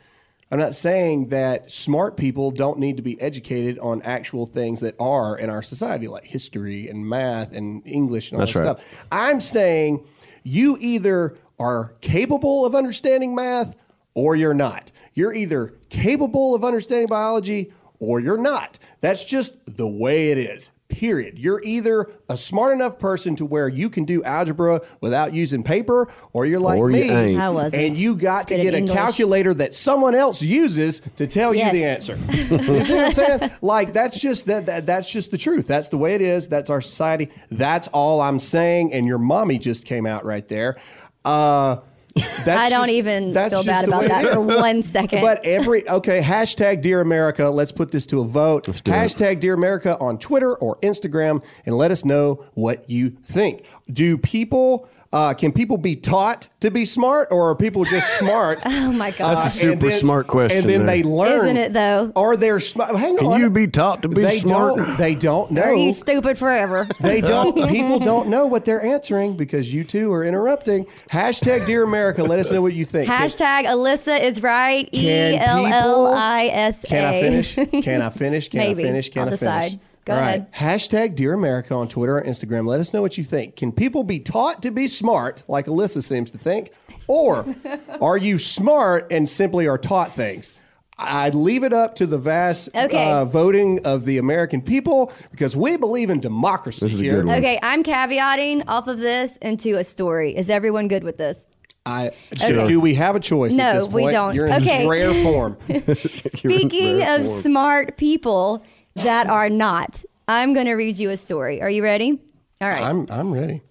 I'm 0.51 0.59
not 0.59 0.75
saying 0.75 1.27
that 1.29 1.71
smart 1.71 2.17
people 2.17 2.51
don't 2.51 2.79
need 2.79 2.97
to 2.97 3.03
be 3.03 3.21
educated 3.21 3.79
on 3.81 4.01
actual 4.01 4.47
things 4.47 4.81
that 4.81 4.95
are 4.99 5.37
in 5.37 5.51
our 5.51 5.61
society, 5.63 6.09
like 6.09 6.25
history 6.25 6.89
and 6.89 7.07
math 7.07 7.53
and 7.55 7.83
English 7.87 8.31
and 8.31 8.41
all 8.41 8.47
That's 8.47 8.55
that 8.55 8.61
right. 8.65 8.79
stuff. 8.79 9.07
I'm 9.13 9.43
saying 9.43 10.07
you 10.43 10.79
either 10.81 11.37
are 11.61 11.93
capable 12.01 12.65
of 12.65 12.75
understanding 12.75 13.35
math 13.35 13.75
or 14.15 14.35
you're 14.37 14.55
not. 14.55 14.91
You're 15.19 15.35
either 15.35 15.75
capable 15.89 16.55
of 16.55 16.63
understanding 16.65 17.09
biology 17.09 17.73
or 17.99 18.21
you're 18.21 18.39
not. 18.39 18.79
That's 19.01 19.25
just 19.25 19.57
the 19.67 19.89
way 19.89 20.31
it 20.31 20.39
is. 20.39 20.71
Period. 20.89 21.39
You're 21.39 21.61
either 21.65 22.09
a 22.31 22.37
smart 22.39 22.73
enough 22.73 22.99
person 23.01 23.35
to 23.37 23.45
where 23.45 23.67
you 23.69 23.91
can 23.91 24.05
do 24.05 24.23
algebra 24.23 24.81
without 25.01 25.35
using 25.35 25.63
paper, 25.65 26.09
or 26.33 26.47
you're 26.47 26.61
like 26.61 26.79
Or 26.79 26.89
you 26.91 27.03
me, 27.03 27.11
ain't. 27.11 27.41
I 27.41 27.51
wasn't. 27.51 27.83
and 27.83 27.99
you 27.99 28.17
got 28.17 28.49
to 28.49 28.57
get 28.57 28.73
a 28.75 28.79
English. 28.79 28.97
calculator 28.97 29.53
that 29.55 29.75
someone 29.75 30.15
else 30.15 30.41
uses 30.41 31.03
to 31.17 31.27
tell 31.27 31.53
Yes. 31.55 31.75
you 31.75 31.79
the 31.81 31.85
answer. 31.85 32.17
you 32.73 32.81
see 32.85 32.95
what 32.95 33.05
I'm 33.07 33.13
saying? 33.13 33.51
Like 33.61 33.93
that's 33.93 34.19
just 34.21 34.47
that, 34.47 34.65
that 34.67 34.87
that's 34.87 35.11
just 35.11 35.31
the 35.33 35.37
truth. 35.39 35.67
That's 35.67 35.89
the 35.91 35.99
way 35.99 36.15
it 36.15 36.23
is. 36.23 36.47
That's 36.49 36.71
our 36.71 36.81
society. 36.81 37.29
That's 37.51 37.89
all 37.89 38.21
I'm 38.23 38.39
saying. 38.39 38.93
And 38.95 39.05
your 39.07 39.19
mommy 39.19 39.59
just 39.59 39.85
came 39.85 40.07
out 40.07 40.25
right 40.25 40.47
there. 40.49 40.79
Uh, 41.25 41.79
that's 42.45 42.49
I 42.49 42.69
don't 42.69 42.87
just- 42.87 42.97
even 42.97 43.33
that's 43.33 43.53
feel 43.55 43.65
bad 43.65 43.85
about 43.87 44.05
that 44.05 44.33
for 44.33 44.45
one 44.61 44.83
second. 44.83 45.21
But 45.23 45.45
every 45.45 45.89
okay, 45.89 46.21
hashtag 46.21 46.83
Dear 46.83 47.01
America. 47.01 47.49
Let's 47.49 47.73
put 47.73 47.91
this 47.91 48.07
to 48.07 48.21
a 48.21 48.25
vote. 48.25 48.65
do 48.65 48.71
it. 48.71 48.85
hashtag 48.85 49.41
Dear 49.41 49.55
America 49.55 49.99
on 49.99 50.19
Twitter 50.19 50.55
or 50.55 50.77
Instagram, 50.81 51.43
and 51.67 51.77
let 51.77 51.91
us 51.91 52.05
know 52.05 52.45
what 52.55 52.89
you 52.91 53.11
think. 53.25 53.65
Do 53.93 54.19
people? 54.19 54.89
Uh, 55.11 55.33
can 55.33 55.53
people 55.53 55.79
be 55.79 55.97
taught 55.97 56.49
to 56.61 56.71
be 56.71 56.85
smart, 56.85 57.29
or 57.31 57.49
are 57.51 57.55
people 57.55 57.83
just 57.85 58.07
smart? 58.19 58.61
oh 58.67 58.93
my 58.93 59.11
God. 59.13 59.37
That's 59.37 59.47
a 59.47 59.51
super 59.59 59.89
then- 59.89 59.99
smart 59.99 60.27
question 60.27 60.59
And 60.59 60.67
then 60.69 60.85
there. 60.85 60.97
they 60.97 61.03
learn, 61.03 61.47
Isn't 61.47 61.57
it, 61.57 61.73
though? 61.73 62.13
Are 62.15 62.37
they 62.37 62.59
smart? 62.59 62.95
Hang 62.95 63.17
Can 63.17 63.27
on. 63.29 63.41
you 63.41 63.49
be 63.49 63.67
taught 63.69 64.03
to 64.03 64.09
be 64.09 64.21
they 64.23 64.39
smart? 64.41 64.77
Don't, 64.77 64.99
they 64.99 65.15
don't 65.15 65.51
know. 65.53 65.63
Are 65.63 65.75
you 65.75 65.93
stupid 65.93 66.37
forever? 66.37 66.87
They 67.01 67.23
don't. 67.23 67.57
People 67.71 67.99
don't 68.01 68.29
know 68.29 68.47
what 68.47 68.67
they're 68.67 68.85
answering 68.85 69.37
because 69.37 69.73
you 69.73 69.83
two 69.83 70.13
are 70.13 70.25
interrupting. 70.25 70.85
Hashtag 71.11 71.65
Dear 71.65 71.85
America. 71.85 72.23
Let 72.23 72.39
us 72.39 72.51
know 72.51 72.61
what 72.61 72.75
you 72.75 72.85
think. 72.85 73.09
Can- 73.09 73.29
Hashtag 73.29 73.65
Alyssa 73.65 74.21
is 74.21 74.43
right. 74.43 74.89
E 74.93 75.03
Can 75.05 75.39
L 75.41 75.67
L 75.67 76.07
I 76.15 76.47
S 76.53 76.85
A. 76.85 76.87
Can 76.87 77.05
I 77.07 77.21
finish? 77.21 77.55
Can 77.55 78.03
I 78.03 78.11
finish? 78.11 78.49
Can 78.51 78.59
Maybe. 78.59 78.83
I 78.83 78.87
finish? 78.87 79.09
Can 79.09 79.23
I'll 79.23 79.29
I 79.29 79.31
decide. 79.31 79.81
Finish? 80.09 80.17
Go 80.17 80.23
All 80.23 80.29
ahead. 80.29 80.53
Hashtag 80.53 81.15
Dear 81.15 81.33
America 81.35 81.75
on 81.75 81.89
Twitter 81.89 82.19
or 82.19 82.23
Instagram. 82.23 82.67
Let 82.67 82.81
us 82.81 82.93
know 82.93 83.03
what 83.03 83.17
you 83.19 83.25
think. 83.25 83.57
Can 83.57 83.73
people 83.73 84.03
be 84.05 84.19
taught 84.21 84.63
to 84.63 84.71
be 84.71 84.87
smart, 84.89 85.43
like 85.49 85.67
Alyssa 85.67 86.03
seems 86.03 86.31
to 86.33 86.39
think, 86.39 86.71
or 87.07 87.55
are 88.01 88.17
you 88.19 88.39
smart 88.39 89.07
and 89.11 89.29
simply 89.29 89.67
are 89.69 89.79
taught 89.79 90.15
things? 90.15 90.53
I'd 91.01 91.37
leave 91.37 91.63
it 91.63 91.73
up 91.73 91.95
to 91.97 92.07
the 92.07 92.19
vast 92.19 92.71
Okay. 92.75 93.09
uh, 93.13 93.25
voting 93.25 93.79
of 93.87 94.05
the 94.05 94.19
American 94.19 94.61
people 94.61 95.13
because 95.31 95.55
we 95.57 95.77
believe 95.77 96.11
in 96.11 96.19
democracy 96.19 96.85
This 96.87 96.95
is 96.95 97.01
a 97.01 97.03
here. 97.05 97.17
good 97.19 97.27
one. 97.27 97.39
Okay, 97.39 97.57
I'm 97.63 97.85
caveating 97.85 98.65
off 98.67 98.89
of 98.89 98.99
this 98.99 99.37
into 99.37 99.79
a 99.79 99.85
story. 99.85 100.37
Is 100.37 100.51
everyone 100.51 100.89
good 100.89 101.05
with 101.05 101.17
this? 101.17 101.47
I, 101.87 102.11
do, 102.33 102.67
do 102.67 102.81
we 102.81 102.95
have 102.95 103.15
a 103.15 103.21
choice? 103.21 103.55
No, 103.55 103.63
at 103.63 103.75
this 103.75 103.89
we 103.89 104.11
don't. 104.11 104.35
You're 104.35 104.47
in 104.47 104.55
Okay. 104.61 104.87
rare 104.89 105.15
form. 105.23 105.57
Speaking 106.13 107.03
of 107.07 107.25
smart 107.25 107.97
people 107.97 108.63
that 109.03 109.29
are 109.29 109.51
not, 109.51 110.05
I'm 110.27 110.55
going 110.55 110.67
to 110.67 110.75
read 110.75 110.99
you 110.99 111.11
a 111.11 111.17
story. 111.17 111.63
Are 111.63 111.71
you 111.71 111.83
ready? 111.83 112.21
All 112.61 112.69
right. 112.69 112.83
I'm 112.83 113.07
I'm 113.11 113.33
ready. 113.33 113.63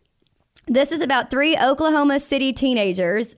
This 0.65 0.91
is 0.91 1.01
about 1.01 1.29
three 1.29 1.57
Oklahoma 1.57 2.19
City 2.19 2.53
teenagers 2.53 3.35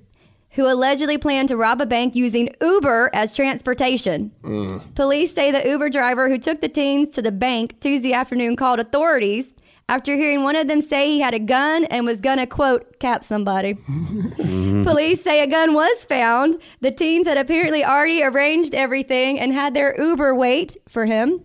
who 0.52 0.72
allegedly 0.72 1.18
planned 1.18 1.50
to 1.50 1.58
rob 1.58 1.80
a 1.80 1.86
bank 1.86 2.16
using 2.16 2.50
Uber 2.62 3.10
as 3.14 3.36
transportation. 3.36 4.32
Mm. 4.44 4.96
Police 4.96 5.34
say 5.34 5.52
the 5.52 5.68
Uber 5.68 5.90
driver 5.90 6.28
who 6.28 6.38
took 6.38 6.62
the 6.62 6.70
teens 6.70 7.10
to 7.12 7.22
the 7.22 7.32
bank 7.32 7.80
Tuesday 7.80 8.14
afternoon 8.14 8.56
called 8.56 8.80
authorities 8.80 9.54
after 9.88 10.16
hearing 10.16 10.44
one 10.44 10.56
of 10.56 10.68
them 10.68 10.82
say 10.82 11.08
he 11.08 11.20
had 11.20 11.34
a 11.34 11.40
gun 11.40 11.86
and 11.86 12.06
was 12.06 12.20
gonna 12.20 12.48
quote 12.48 13.00
cap 13.00 13.24
somebody. 13.24 13.74
Police 14.38 15.24
say 15.24 15.42
a 15.42 15.48
gun 15.48 15.74
was 15.74 16.06
found. 16.06 16.58
The 16.82 16.92
teens 16.92 17.28
had 17.28 17.38
apparently 17.38 17.84
already 17.84 18.24
arranged 18.24 18.76
everything 18.76 19.40
and 19.40 19.52
had 19.52 19.74
their 19.74 20.00
Uber 20.00 20.36
wait 20.36 20.78
for 20.88 21.06
him. 21.06 21.42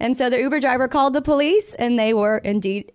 And 0.00 0.16
so 0.16 0.30
the 0.30 0.40
Uber 0.40 0.60
driver 0.60 0.88
called 0.88 1.12
the 1.12 1.22
police 1.22 1.74
and 1.74 1.98
they 1.98 2.14
were 2.14 2.38
indeed 2.38 2.90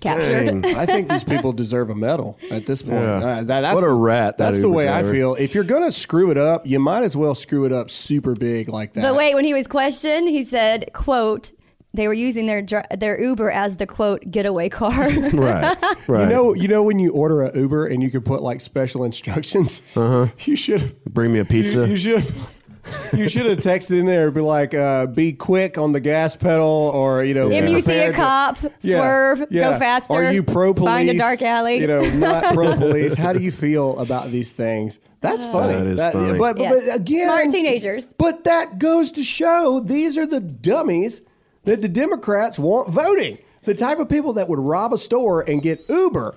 captured. 0.00 0.62
Dang. 0.62 0.76
I 0.76 0.86
think 0.86 1.08
these 1.08 1.24
people 1.32 1.52
deserve 1.52 1.90
a 1.90 1.94
medal 1.94 2.38
at 2.50 2.66
this 2.66 2.82
point. 2.82 3.02
Yeah. 3.02 3.16
Uh, 3.16 3.42
that- 3.42 3.60
that's 3.62 3.74
What 3.74 3.84
a 3.84 3.90
rat 3.92 4.36
that 4.38 4.44
That's 4.46 4.58
the 4.58 4.64
Uber 4.68 4.76
way 4.76 4.88
I 4.88 5.02
feel. 5.02 5.34
If 5.34 5.54
you're 5.54 5.64
gonna 5.64 5.92
screw 5.92 6.30
it 6.30 6.36
up, 6.38 6.66
you 6.66 6.78
might 6.78 7.02
as 7.02 7.16
well 7.16 7.34
screw 7.34 7.64
it 7.64 7.72
up 7.72 7.90
super 7.90 8.34
big 8.34 8.68
like 8.68 8.92
that. 8.92 9.02
But 9.02 9.16
wait, 9.16 9.34
when 9.34 9.44
he 9.44 9.54
was 9.54 9.66
questioned, 9.66 10.28
he 10.28 10.44
said, 10.44 10.90
quote, 10.92 11.52
they 11.94 12.06
were 12.08 12.14
using 12.14 12.44
their 12.44 12.62
their 12.96 13.18
Uber 13.20 13.50
as 13.50 13.78
the 13.78 13.86
quote 13.86 14.22
getaway 14.30 14.68
car. 14.68 15.08
right, 15.32 15.76
right. 16.06 16.06
You 16.08 16.26
know, 16.28 16.54
you 16.54 16.68
know 16.68 16.82
when 16.82 16.98
you 16.98 17.10
order 17.12 17.40
a 17.42 17.58
Uber 17.58 17.86
and 17.86 18.02
you 18.02 18.10
can 18.10 18.20
put 18.20 18.42
like 18.42 18.60
special 18.60 19.02
instructions. 19.02 19.80
Uh-huh. 19.96 20.26
You 20.44 20.56
should 20.56 21.02
Bring 21.06 21.32
me 21.32 21.38
a 21.38 21.44
pizza. 21.46 21.80
You, 21.86 21.92
you 21.92 21.96
should. 21.96 22.34
You 23.12 23.28
should 23.28 23.46
have 23.46 23.58
texted 23.60 23.98
in 23.98 24.06
there, 24.06 24.30
be 24.30 24.40
like, 24.40 24.74
uh, 24.74 25.06
"Be 25.06 25.32
quick 25.32 25.78
on 25.78 25.92
the 25.92 26.00
gas 26.00 26.36
pedal," 26.36 26.90
or 26.94 27.24
you 27.24 27.34
know, 27.34 27.50
If 27.50 27.68
you 27.70 27.80
see 27.80 27.92
a 28.00 28.12
prepared 28.12 28.14
to- 28.14 28.20
cop, 28.20 28.58
swerve, 28.80 29.38
go 29.50 29.78
faster, 29.78 30.12
Are 30.12 30.32
you 30.32 30.42
pro 30.42 30.74
police? 30.74 30.88
find 30.90 31.10
a 31.10 31.16
dark 31.18 31.42
alley. 31.42 31.78
You 31.80 31.86
know, 31.86 32.02
not 32.14 32.54
pro 32.54 32.74
police. 32.76 33.14
How 33.14 33.32
do 33.32 33.40
you 33.40 33.52
feel 33.52 33.98
about 33.98 34.30
these 34.30 34.50
things? 34.52 34.98
That's 35.20 35.44
funny. 35.46 35.74
That 35.74 35.86
is 35.86 35.98
funny. 36.12 36.38
But, 36.38 36.58
Yes. 36.58 36.72
but 36.86 36.94
again, 36.94 37.26
Smart 37.26 37.50
teenagers. 37.50 38.06
But 38.18 38.44
that 38.44 38.78
goes 38.78 39.10
to 39.12 39.24
show 39.24 39.80
these 39.80 40.16
are 40.18 40.26
the 40.26 40.40
dummies 40.40 41.22
that 41.64 41.82
the 41.82 41.88
Democrats 41.88 42.58
want 42.58 42.90
voting. 42.90 43.38
The 43.64 43.74
type 43.74 43.98
of 43.98 44.08
people 44.08 44.34
that 44.34 44.48
would 44.48 44.60
rob 44.60 44.92
a 44.92 44.98
store 44.98 45.40
and 45.40 45.60
get 45.62 45.84
Uber. 45.88 46.34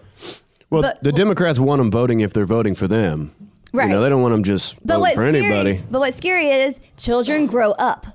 well, 0.71 0.81
but- 0.81 1.03
the 1.03 1.11
Democrats 1.11 1.59
want 1.59 1.79
them 1.79 1.91
voting 1.91 2.21
if 2.21 2.33
they're 2.33 2.45
voting 2.45 2.73
for 2.73 2.87
them. 2.87 3.31
Right. 3.71 3.85
You 3.85 3.91
know, 3.91 4.01
they 4.01 4.09
don't 4.09 4.21
want 4.21 4.33
them 4.33 4.43
just 4.43 4.75
But 4.85 4.99
voting 4.99 5.15
for 5.15 5.21
scary, 5.31 5.37
anybody. 5.45 5.83
But 5.89 5.99
what's 5.99 6.17
scary 6.17 6.47
is 6.49 6.79
children 6.97 7.45
grow 7.45 7.71
up, 7.73 8.05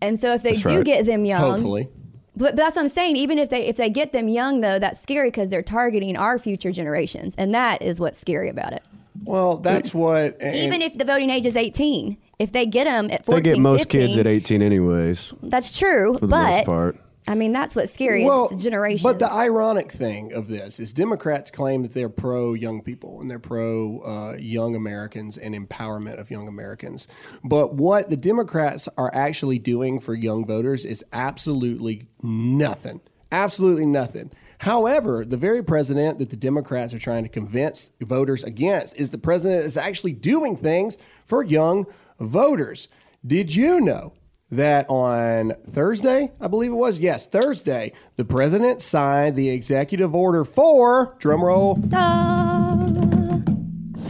and 0.00 0.18
so 0.18 0.34
if 0.34 0.42
they 0.42 0.52
That's 0.52 0.62
do 0.64 0.76
right. 0.76 0.84
get 0.84 1.04
them 1.06 1.24
young, 1.24 1.40
Hopefully. 1.40 1.88
But, 2.34 2.44
but 2.44 2.56
that's 2.56 2.76
what 2.76 2.82
I'm 2.82 2.88
saying. 2.88 3.16
Even 3.16 3.38
if 3.38 3.50
they 3.50 3.66
if 3.66 3.76
they 3.76 3.90
get 3.90 4.12
them 4.12 4.28
young, 4.28 4.60
though, 4.60 4.78
that's 4.78 5.00
scary 5.00 5.28
because 5.30 5.50
they're 5.50 5.62
targeting 5.62 6.16
our 6.16 6.38
future 6.38 6.72
generations, 6.72 7.34
and 7.36 7.54
that 7.54 7.82
is 7.82 8.00
what's 8.00 8.18
scary 8.18 8.48
about 8.48 8.72
it. 8.72 8.82
Well, 9.24 9.58
that's 9.58 9.94
what. 9.94 10.40
and- 10.40 10.56
Even 10.56 10.82
if 10.82 10.96
the 10.98 11.04
voting 11.04 11.30
age 11.30 11.46
is 11.46 11.56
18, 11.56 12.16
if 12.38 12.50
they 12.50 12.66
get 12.66 12.84
them 12.84 13.08
at 13.10 13.24
14, 13.24 13.42
they 13.42 13.50
get 13.50 13.58
most 13.60 13.80
15, 13.82 14.00
kids 14.00 14.16
at 14.18 14.26
18 14.26 14.62
anyways, 14.62 15.32
That's 15.42 15.78
true, 15.78 16.14
for 16.14 16.20
the 16.20 16.26
but 16.26 16.56
most 16.56 16.66
part. 16.66 16.96
I 17.26 17.34
mean 17.34 17.52
that's 17.52 17.76
what's 17.76 17.92
scary. 17.92 18.24
well, 18.24 18.46
is 18.46 18.52
it's 18.52 18.62
generations. 18.64 19.02
But 19.02 19.18
the 19.18 19.32
ironic 19.32 19.92
thing 19.92 20.32
of 20.32 20.48
this 20.48 20.80
is 20.80 20.92
Democrats 20.92 21.50
claim 21.50 21.82
that 21.82 21.92
they're 21.92 22.08
pro 22.08 22.54
young 22.54 22.82
people 22.82 23.20
and 23.20 23.30
they're 23.30 23.38
pro 23.38 24.00
uh, 24.00 24.36
young 24.38 24.74
Americans 24.74 25.38
and 25.38 25.54
empowerment 25.54 26.18
of 26.18 26.30
young 26.30 26.48
Americans. 26.48 27.06
But 27.44 27.74
what 27.74 28.10
the 28.10 28.16
Democrats 28.16 28.88
are 28.98 29.10
actually 29.14 29.58
doing 29.58 30.00
for 30.00 30.14
young 30.14 30.46
voters 30.46 30.84
is 30.84 31.04
absolutely 31.12 32.06
nothing. 32.22 33.00
Absolutely 33.30 33.86
nothing. 33.86 34.32
However, 34.58 35.24
the 35.24 35.36
very 35.36 35.62
president 35.62 36.18
that 36.18 36.30
the 36.30 36.36
Democrats 36.36 36.94
are 36.94 36.98
trying 36.98 37.24
to 37.24 37.28
convince 37.28 37.90
voters 38.00 38.44
against 38.44 38.96
is 38.96 39.10
the 39.10 39.18
president 39.18 39.62
that's 39.62 39.76
actually 39.76 40.12
doing 40.12 40.56
things 40.56 40.98
for 41.24 41.42
young 41.42 41.86
voters. 42.20 42.88
Did 43.26 43.54
you 43.54 43.80
know 43.80 44.12
that 44.52 44.88
on 44.88 45.54
Thursday, 45.70 46.30
I 46.40 46.46
believe 46.46 46.70
it 46.70 46.76
was, 46.76 47.00
yes, 47.00 47.26
Thursday, 47.26 47.92
the 48.16 48.24
president 48.24 48.82
signed 48.82 49.34
the 49.34 49.50
executive 49.50 50.14
order 50.14 50.44
for, 50.44 51.16
drumroll. 51.18 53.01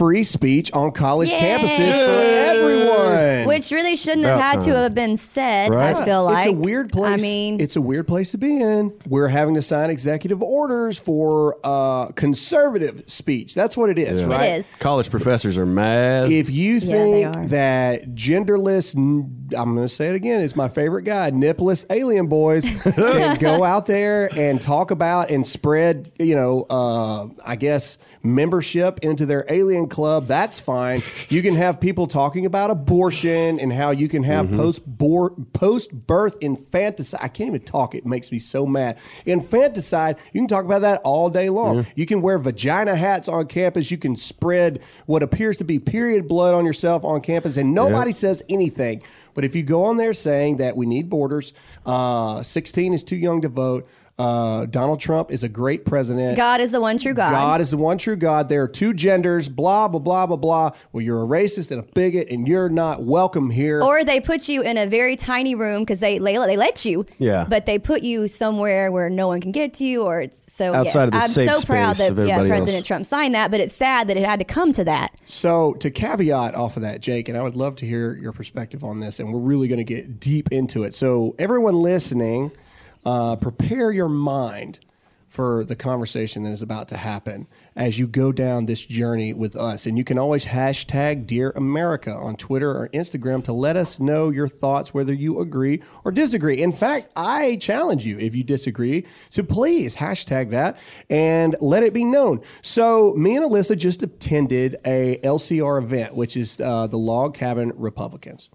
Free 0.03 0.23
speech 0.25 0.69
on 0.73 0.91
college 0.91 1.31
Yay. 1.31 1.39
campuses 1.39 1.93
for 1.93 2.21
everyone. 2.59 3.47
Which 3.47 3.71
really 3.71 3.95
shouldn't 3.95 4.25
have 4.25 4.35
About 4.35 4.55
had 4.55 4.61
to 4.65 4.75
have 4.75 4.93
been 4.93 5.15
said. 5.15 5.69
Right. 5.71 5.95
I 5.95 6.03
feel 6.03 6.25
like 6.25 6.45
it's 6.47 6.53
a 6.53 6.59
weird 6.59 6.91
place. 6.91 7.13
I 7.13 7.17
mean, 7.23 7.61
it's 7.61 7.77
a 7.77 7.81
weird 7.81 8.05
place 8.05 8.31
to 8.31 8.37
be 8.37 8.59
in. 8.59 8.91
We're 9.07 9.29
having 9.29 9.55
to 9.55 9.61
sign 9.61 9.89
executive 9.89 10.41
orders 10.43 10.97
for 10.97 11.57
uh, 11.63 12.07
conservative 12.15 13.03
speech. 13.07 13.55
That's 13.55 13.77
what 13.77 13.89
it 13.89 13.97
is, 13.97 14.21
Yeah. 14.23 14.27
right? 14.27 14.49
it 14.51 14.59
is. 14.59 14.67
College 14.79 15.09
professors 15.09 15.57
are 15.57 15.65
mad. 15.65 16.31
If 16.33 16.49
you 16.49 16.73
Yeah, 16.79 16.79
think 17.31 17.49
that 17.51 18.13
genderless, 18.15 18.93
I'm 18.95 19.45
going 19.75 19.77
to 19.77 19.89
say 19.89 20.09
it 20.09 20.15
again, 20.15 20.41
it's 20.41 20.55
my 20.57 20.67
favorite 20.67 21.03
guy, 21.03 21.29
nipless 21.29 21.85
alien 21.89 22.27
boys 22.27 22.65
can 22.95 23.37
go 23.37 23.63
out 23.63 23.85
there 23.85 24.29
and 24.37 24.61
talk 24.61 24.91
about 24.91 25.29
and 25.31 25.47
spread, 25.47 26.11
you 26.19 26.35
know, 26.35 26.65
uh, 26.69 27.27
I 27.45 27.55
guess 27.55 27.97
membership 28.25 28.99
into 29.01 29.25
their 29.25 29.45
alien 29.49 29.87
club. 29.93 30.27
That's 30.27 30.59
fine. 30.59 31.01
You 31.29 31.41
can 31.41 31.55
have 31.55 31.79
people 31.79 32.07
talking 32.07 32.45
about 32.45 32.71
abortion 32.71 33.59
and 33.59 33.71
how 33.71 33.91
you 33.91 34.09
can 34.09 34.23
have 34.23 34.51
post 34.51 34.81
post 35.53 35.91
birth 35.93 36.35
infanticide. 36.41 37.21
I 37.23 37.29
can't 37.29 37.47
even 37.47 37.61
talk. 37.61 37.95
It 37.95 38.05
makes 38.05 38.31
me 38.31 38.39
so 38.39 38.65
mad. 38.65 38.97
Infanticide. 39.25 40.17
You 40.33 40.41
can 40.41 40.47
talk 40.47 40.65
about 40.65 40.81
that 40.81 40.99
all 41.03 41.29
day 41.29 41.49
long. 41.49 41.85
You 41.95 42.05
can 42.05 42.21
wear 42.21 42.37
vagina 42.37 42.95
hats 42.95 43.29
on 43.29 43.45
campus. 43.47 43.91
You 43.91 43.97
can 43.97 44.17
spread 44.17 44.81
what 45.05 45.23
appears 45.23 45.57
to 45.57 45.63
be 45.63 45.79
period 45.79 46.27
blood 46.27 46.53
on 46.53 46.65
yourself 46.65 47.05
on 47.05 47.21
campus, 47.21 47.55
and 47.55 47.73
nobody 47.73 48.11
says 48.11 48.43
anything. 48.49 49.01
But 49.35 49.45
if 49.45 49.55
you 49.55 49.63
go 49.63 49.85
on 49.85 49.97
there 49.97 50.13
saying 50.13 50.57
that 50.57 50.75
we 50.75 50.85
need 50.85 51.09
borders, 51.09 51.53
uh, 51.85 52.43
16 52.43 52.93
is 52.93 53.03
too 53.03 53.15
young 53.15 53.41
to 53.41 53.49
vote. 53.49 53.87
Uh, 54.17 54.67
Donald 54.67 54.99
Trump 54.99 55.31
is 55.31 55.41
a 55.41 55.49
great 55.49 55.85
president. 55.85 56.37
God 56.37 56.61
is 56.61 56.71
the 56.71 56.79
one 56.79 56.99
true 56.99 57.15
God. 57.15 57.31
God 57.31 57.61
is 57.61 57.71
the 57.71 57.77
one 57.77 57.97
true 57.97 58.15
God. 58.15 58.47
There 58.47 58.61
are 58.61 58.67
two 58.67 58.93
genders, 58.93 59.49
blah, 59.49 59.87
blah, 59.87 59.99
blah, 59.99 60.27
blah, 60.27 60.37
blah. 60.37 60.71
Well, 60.91 61.01
you're 61.01 61.23
a 61.23 61.25
racist 61.25 61.71
and 61.71 61.79
a 61.79 61.83
bigot, 61.83 62.29
and 62.29 62.47
you're 62.47 62.69
not 62.69 63.03
welcome 63.03 63.49
here. 63.49 63.81
Or 63.81 64.03
they 64.03 64.19
put 64.21 64.47
you 64.47 64.61
in 64.61 64.77
a 64.77 64.85
very 64.85 65.15
tiny 65.15 65.55
room 65.55 65.81
because 65.81 65.99
they, 65.99 66.19
they 66.19 66.37
they 66.37 66.57
let 66.57 66.85
you. 66.85 67.05
Yeah. 67.17 67.47
But 67.49 67.65
they 67.65 67.79
put 67.79 68.03
you 68.03 68.27
somewhere 68.27 68.91
where 68.91 69.09
no 69.09 69.27
one 69.27 69.41
can 69.41 69.51
get 69.51 69.73
to 69.75 69.85
you, 69.85 70.03
or 70.03 70.21
it's 70.21 70.39
so. 70.53 70.73
Outside 70.73 70.85
yes, 70.85 71.07
of 71.07 71.11
the 71.11 71.17
I'm 71.17 71.27
safe 71.29 71.53
so 71.53 71.65
proud 71.65 71.95
that 71.95 72.27
yeah, 72.27 72.39
President 72.39 72.75
else. 72.77 72.87
Trump 72.87 73.05
signed 73.07 73.33
that, 73.33 73.49
but 73.49 73.59
it's 73.59 73.75
sad 73.75 74.07
that 74.09 74.17
it 74.17 74.25
had 74.25 74.37
to 74.39 74.45
come 74.45 74.71
to 74.73 74.83
that. 74.83 75.15
So, 75.25 75.73
to 75.75 75.89
caveat 75.89 76.53
off 76.53 76.75
of 76.75 76.83
that, 76.83 77.01
Jake, 77.01 77.29
and 77.29 77.37
I 77.37 77.41
would 77.41 77.55
love 77.55 77.75
to 77.77 77.87
hear 77.87 78.15
your 78.15 78.31
perspective 78.31 78.83
on 78.83 78.99
this, 78.99 79.19
and 79.19 79.33
we're 79.33 79.39
really 79.39 79.67
going 79.67 79.77
to 79.77 79.83
get 79.83 80.19
deep 80.19 80.51
into 80.51 80.83
it. 80.83 80.93
So, 80.93 81.35
everyone 81.39 81.75
listening, 81.75 82.51
uh, 83.05 83.35
prepare 83.35 83.91
your 83.91 84.09
mind 84.09 84.79
for 85.33 85.63
the 85.63 85.75
conversation 85.75 86.43
that 86.43 86.51
is 86.51 86.61
about 86.61 86.87
to 86.87 86.95
happen 86.95 87.47
as 87.75 87.97
you 87.97 88.05
go 88.05 88.31
down 88.31 88.67
this 88.67 88.85
journey 88.85 89.33
with 89.33 89.55
us. 89.55 89.87
And 89.87 89.97
you 89.97 90.03
can 90.03 90.19
always 90.19 90.45
hashtag 90.45 91.25
Dear 91.25 91.51
America 91.55 92.13
on 92.13 92.35
Twitter 92.35 92.69
or 92.69 92.87
Instagram 92.89 93.43
to 93.45 93.51
let 93.51 93.75
us 93.75 93.99
know 93.99 94.29
your 94.29 94.47
thoughts, 94.47 94.93
whether 94.93 95.11
you 95.11 95.39
agree 95.39 95.81
or 96.03 96.11
disagree. 96.11 96.61
In 96.61 96.71
fact, 96.71 97.11
I 97.15 97.55
challenge 97.55 98.05
you, 98.05 98.19
if 98.19 98.35
you 98.35 98.43
disagree, 98.43 99.07
to 99.31 99.43
please 99.43 99.95
hashtag 99.95 100.51
that 100.51 100.77
and 101.09 101.55
let 101.59 101.81
it 101.81 101.93
be 101.93 102.03
known. 102.03 102.39
So, 102.61 103.15
me 103.15 103.35
and 103.35 103.43
Alyssa 103.43 103.75
just 103.75 104.03
attended 104.03 104.75
a 104.85 105.17
LCR 105.23 105.81
event, 105.81 106.13
which 106.13 106.37
is 106.37 106.59
uh, 106.59 106.85
the 106.85 106.99
Log 106.99 107.33
Cabin 107.33 107.73
Republicans. 107.75 108.49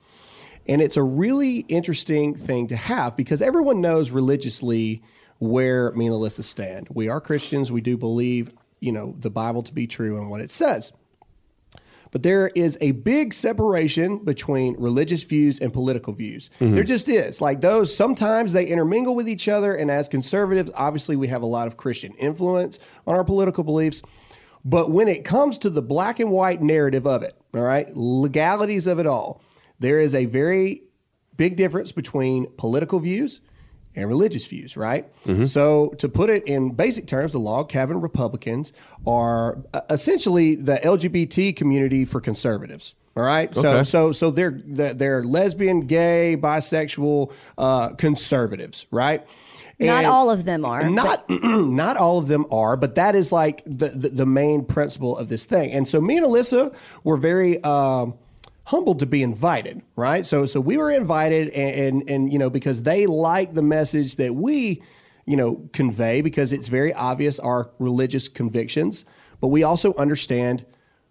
And 0.68 0.83
it's 0.83 0.96
a 0.96 1.02
really 1.02 1.61
interesting 1.61 2.35
thing 2.35 2.66
to 2.68 2.76
have 2.76 3.16
because 3.16 3.40
everyone 3.40 3.81
knows 3.81 4.11
religiously 4.11 5.02
where 5.38 5.92
me 5.92 6.07
and 6.07 6.14
Alyssa 6.14 6.42
stand. 6.42 6.88
We 6.90 7.09
are 7.09 7.20
Christians. 7.20 7.72
We 7.72 7.81
do 7.81 7.96
believe, 7.96 8.52
you 8.81 8.92
know, 8.92 9.14
the 9.18 9.31
Bible 9.31 9.62
to 9.62 9.72
be 9.72 9.87
true 9.87 10.18
and 10.18 10.31
what 10.31 10.40
it 10.40 10.50
says. 10.50 10.92
But 12.11 12.22
there 12.22 12.48
is 12.48 12.78
a 12.81 12.92
big 12.92 13.35
separation 13.35 14.24
between 14.24 14.76
religious 14.78 15.22
views 15.24 15.59
and 15.59 15.72
political 15.72 16.12
views. 16.12 16.50
Mm-hmm. 16.61 16.74
There 16.74 16.85
just 16.85 17.09
is. 17.09 17.40
Like 17.40 17.61
those, 17.61 17.94
sometimes 17.94 18.52
they 18.52 18.66
intermingle 18.66 19.14
with 19.14 19.28
each 19.28 19.48
other. 19.48 19.74
And 19.74 19.90
as 19.90 20.09
conservatives, 20.09 20.70
obviously, 20.74 21.16
we 21.16 21.28
have 21.28 21.42
a 21.42 21.46
lot 21.46 21.66
of 21.66 21.76
Christian 21.76 22.12
influence 22.14 22.78
on 23.07 23.14
our 23.14 23.24
political 23.24 23.62
beliefs. 23.62 24.02
But 24.64 24.90
when 24.90 25.09
it 25.09 25.24
comes 25.24 25.59
to 25.59 25.70
the 25.70 25.83
black 25.83 26.18
and 26.18 26.31
white 26.31 26.62
narrative 26.62 27.07
of 27.07 27.22
it, 27.22 27.37
all 27.54 27.61
right, 27.61 27.88
legalities 27.94 28.87
of 28.87 28.98
it 28.98 29.07
all, 29.07 29.42
there 29.78 30.00
is 30.00 30.14
a 30.14 30.24
very 30.26 30.82
big 31.36 31.56
difference 31.56 31.92
between 31.92 32.46
political 32.56 32.98
views 33.00 33.40
and 33.94 34.08
religious 34.08 34.46
views, 34.46 34.76
right? 34.76 35.06
So, 35.46 35.88
to 35.98 36.08
put 36.08 36.30
it 36.30 36.46
in 36.46 36.70
basic 36.74 37.06
terms, 37.06 37.32
the 37.32 37.38
log 37.40 37.68
cabin 37.68 38.00
Republicans 38.00 38.72
are 39.06 39.58
uh, 39.74 39.80
essentially 39.90 40.54
the 40.54 40.76
LGBT 40.76 41.54
community 41.56 42.04
for 42.04 42.20
conservatives. 42.20 42.94
All 43.16 43.24
right, 43.24 43.52
so 43.52 43.60
Okay. 43.68 43.82
so 43.84 44.12
so 44.12 44.30
they're 44.30 44.60
they're 44.64 45.24
lesbian, 45.24 45.80
gay, 45.88 46.36
bisexual 46.40 47.32
uh, 47.56 47.88
conservatives, 47.94 48.86
right? 48.92 49.26
Not 49.80 50.04
all 50.04 50.30
of 50.30 50.44
them 50.44 50.64
are. 50.64 50.88
not 50.88 51.28
not 51.30 51.96
all 51.96 52.18
of 52.18 52.28
them 52.28 52.46
are, 52.52 52.76
but 52.76 52.94
that 52.94 53.16
is 53.16 53.32
like 53.32 53.62
the, 53.64 53.88
the, 53.88 54.08
the 54.10 54.26
main 54.26 54.64
principle 54.64 55.16
of 55.18 55.28
this 55.28 55.44
thing. 55.46 55.72
And 55.72 55.88
so 55.88 56.00
me 56.00 56.16
and 56.18 56.26
Alyssa 56.26 56.72
were 57.02 57.16
very 57.16 57.60
um, 57.64 58.14
humbled 58.68 59.00
to 59.00 59.07
be 59.07 59.22
invited, 59.22 59.83
right? 59.96 60.24
So 60.24 60.46
so 60.46 60.61
we 60.61 60.78
were 60.78 60.90
invited, 60.90 61.50
and, 61.50 61.74
and 61.74 62.11
and 62.11 62.33
you 62.33 62.38
know 62.38 62.48
because 62.48 62.83
they 62.83 63.07
like 63.07 63.54
the 63.54 63.62
message 63.62 64.16
that 64.16 64.35
we 64.35 64.83
you 65.28 65.37
know, 65.37 65.68
convey 65.74 66.22
because 66.22 66.54
it's 66.54 66.68
very 66.68 66.92
obvious 66.94 67.38
our 67.38 67.70
religious 67.78 68.28
convictions, 68.28 69.04
but 69.42 69.48
we 69.48 69.62
also 69.62 69.92
understand 69.96 70.64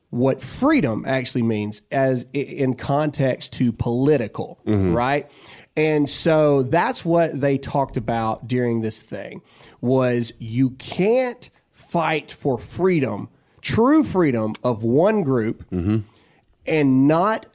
what 0.10 0.42
freedom 0.42 1.06
actually 1.06 1.44
means 1.44 1.84
as 1.92 2.26
in 2.34 2.74
context 2.74 3.54
to 3.54 3.72
political, 3.72 4.60
mm-hmm. 4.66 4.92
right? 4.92 5.30
And 5.76 6.10
so 6.10 6.64
that's 6.64 7.06
what 7.06 7.40
they 7.40 7.60
talked 7.60 7.96
about 7.96 8.48
during 8.48 8.82
this 8.82 9.04
thing 9.04 9.44
was 9.82 10.34
you 10.40 10.72
can't 10.72 11.52
fight 11.70 12.32
for 12.32 12.58
freedom, 12.58 13.30
true 13.62 14.04
freedom 14.04 14.54
of 14.64 14.84
one 14.84 15.22
group 15.22 15.64
mm-hmm. 15.70 16.00
And 16.68 17.08
not 17.08 17.46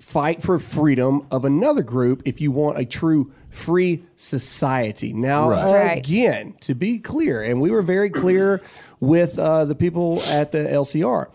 fight 0.00 0.42
for 0.42 0.58
freedom 0.58 1.26
of 1.30 1.44
another 1.44 1.82
group 1.82 2.22
if 2.24 2.40
you 2.40 2.50
want 2.50 2.76
a 2.78 2.84
true 2.84 3.32
free 3.50 4.02
society. 4.16 5.12
Now, 5.12 5.48
Right. 5.50 5.98
Again, 5.98 6.54
to 6.62 6.74
be 6.74 6.98
clear, 6.98 7.40
and 7.42 7.60
we 7.60 7.70
were 7.70 7.82
very 7.82 8.10
clear 8.10 8.60
with 8.98 9.38
uh, 9.38 9.64
the 9.64 9.74
people 9.74 10.20
at 10.22 10.52
the 10.52 10.58
LCR. 10.58 11.26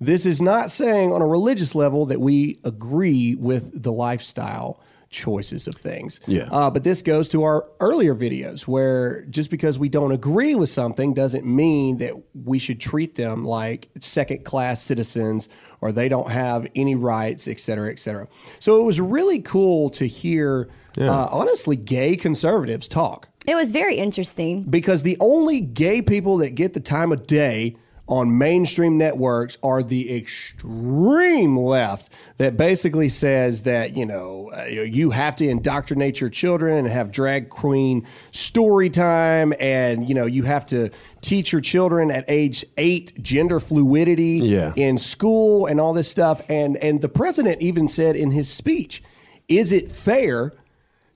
This 0.00 0.26
is 0.26 0.42
not 0.42 0.70
saying 0.70 1.12
on 1.12 1.22
a 1.22 1.26
religious 1.26 1.74
level 1.74 2.06
that 2.06 2.20
we 2.20 2.58
agree 2.64 3.34
with 3.34 3.82
the 3.82 3.92
lifestyle 3.92 4.78
choices 5.10 5.66
of 5.66 5.74
things. 5.74 6.20
Yeah. 6.26 6.48
Uh, 6.50 6.70
but 6.70 6.84
this 6.84 7.00
goes 7.02 7.28
to 7.30 7.42
our 7.44 7.68
earlier 7.80 8.14
videos 8.14 8.62
where 8.62 9.22
just 9.26 9.50
because 9.50 9.78
we 9.78 9.88
don't 9.88 10.12
agree 10.12 10.54
with 10.54 10.68
something 10.68 11.14
doesn't 11.14 11.46
mean 11.46 11.98
that 11.98 12.12
we 12.34 12.58
should 12.58 12.80
treat 12.80 13.14
them 13.14 13.44
like 13.44 13.88
second 14.00 14.44
class 14.44 14.82
citizens 14.82 15.48
or 15.80 15.92
they 15.92 16.08
don't 16.08 16.30
have 16.30 16.66
any 16.74 16.94
rights, 16.94 17.46
et 17.46 17.60
cetera, 17.60 17.90
et 17.90 17.98
cetera. 17.98 18.26
So 18.58 18.80
it 18.80 18.84
was 18.84 19.00
really 19.00 19.40
cool 19.40 19.90
to 19.90 20.06
hear, 20.06 20.68
uh, 20.98 21.28
honestly, 21.30 21.76
gay 21.76 22.16
conservatives 22.16 22.88
talk 22.88 23.28
It 23.46 23.54
was 23.54 23.70
very 23.72 23.96
interesting. 23.96 24.64
because 24.68 25.02
the 25.02 25.16
only 25.20 25.60
gay 25.60 26.02
people 26.02 26.38
that 26.38 26.54
get 26.54 26.72
the 26.74 26.80
time 26.80 27.12
of 27.12 27.26
day 27.26 27.76
on 28.08 28.38
mainstream 28.38 28.96
networks 28.96 29.58
are 29.62 29.82
the 29.82 30.16
extreme 30.16 31.56
left 31.56 32.08
that 32.38 32.56
basically 32.56 33.08
says 33.08 33.62
that 33.62 33.96
you 33.96 34.06
know 34.06 34.50
uh, 34.56 34.64
you 34.64 35.10
have 35.10 35.34
to 35.36 35.46
indoctrinate 35.48 36.20
your 36.20 36.30
children 36.30 36.78
and 36.78 36.88
have 36.88 37.10
drag 37.10 37.48
queen 37.48 38.06
story 38.30 38.88
time 38.88 39.52
and 39.58 40.08
you 40.08 40.14
know 40.14 40.26
you 40.26 40.44
have 40.44 40.64
to 40.66 40.88
teach 41.20 41.50
your 41.50 41.60
children 41.60 42.10
at 42.10 42.24
age 42.28 42.64
8 42.76 43.22
gender 43.22 43.58
fluidity 43.58 44.38
Yeah. 44.42 44.72
in 44.76 44.98
school 44.98 45.66
and 45.66 45.80
all 45.80 45.92
this 45.92 46.08
stuff 46.08 46.40
and 46.48 46.76
and 46.76 47.00
the 47.02 47.08
president 47.08 47.60
even 47.60 47.88
said 47.88 48.14
in 48.14 48.30
his 48.30 48.48
speech 48.48 49.02
is 49.48 49.72
it 49.72 49.90
fair 49.90 50.52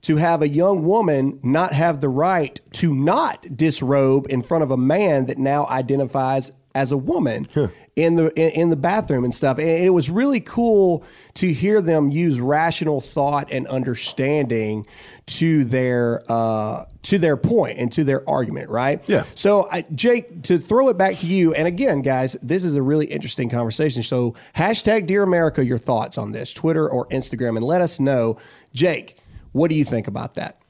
to 0.03 0.17
have 0.17 0.41
a 0.41 0.49
young 0.49 0.83
woman 0.85 1.39
not 1.43 1.73
have 1.73 2.01
the 2.01 2.09
right 2.09 2.59
to 2.73 2.95
not 2.95 3.55
disrobe 3.57 4.27
in 4.31 4.41
front 4.43 4.65
of 4.65 4.71
a 4.71 4.77
man 4.77 5.27
that 5.27 5.37
now 5.39 5.67
identifies 5.67 6.51
as 6.75 6.93
a 6.93 6.97
woman 6.97 7.47
in 7.97 8.17
the 8.17 8.33
in, 8.41 8.51
in 8.51 8.71
the 8.71 8.77
bathroom 8.77 9.25
and 9.25 9.35
stuff. 9.35 9.59
And 9.59 9.69
it 9.69 9.91
was 9.91 10.09
really 10.09 10.41
cool 10.41 11.05
to 11.35 11.53
hear 11.53 11.81
them 11.81 12.11
use 12.11 12.41
rational 12.41 13.01
thought 13.01 13.51
and 13.51 13.67
understanding 13.67 14.87
to 15.27 15.65
their 15.65 16.23
uh, 16.29 16.85
to 17.03 17.19
their 17.19 17.37
point 17.37 17.79
and 17.79 17.91
to 17.93 18.05
their 18.05 18.29
argument, 18.29 18.69
right? 18.69 19.03
Yeah. 19.09 19.25
So, 19.35 19.69
I, 19.71 19.85
Jake, 19.95 20.43
to 20.45 20.59
throw 20.59 20.89
it 20.89 20.99
back 20.99 21.17
to 21.19 21.27
you, 21.27 21.55
and 21.55 21.67
again, 21.67 22.03
guys, 22.03 22.37
this 22.43 22.65
is 22.65 22.77
a 22.77 22.83
really 22.83 23.07
interesting 23.07 23.49
conversation. 23.49 24.03
So, 24.03 24.35
hashtag 24.57 25.07
Dear 25.07 25.23
America, 25.23 25.65
your 25.65 25.79
thoughts 25.79 26.19
on 26.19 26.33
this, 26.33 26.53
Twitter 26.53 26.89
or 26.89 27.07
Instagram, 27.09 27.57
and 27.57 27.65
let 27.65 27.81
us 27.81 27.99
know. 27.99 28.39
Jake, 28.73 29.17
what 29.53 29.69
do 29.69 29.75
you 29.75 29.85
think 29.85 30.07
about 30.07 30.35
that? 30.35 30.61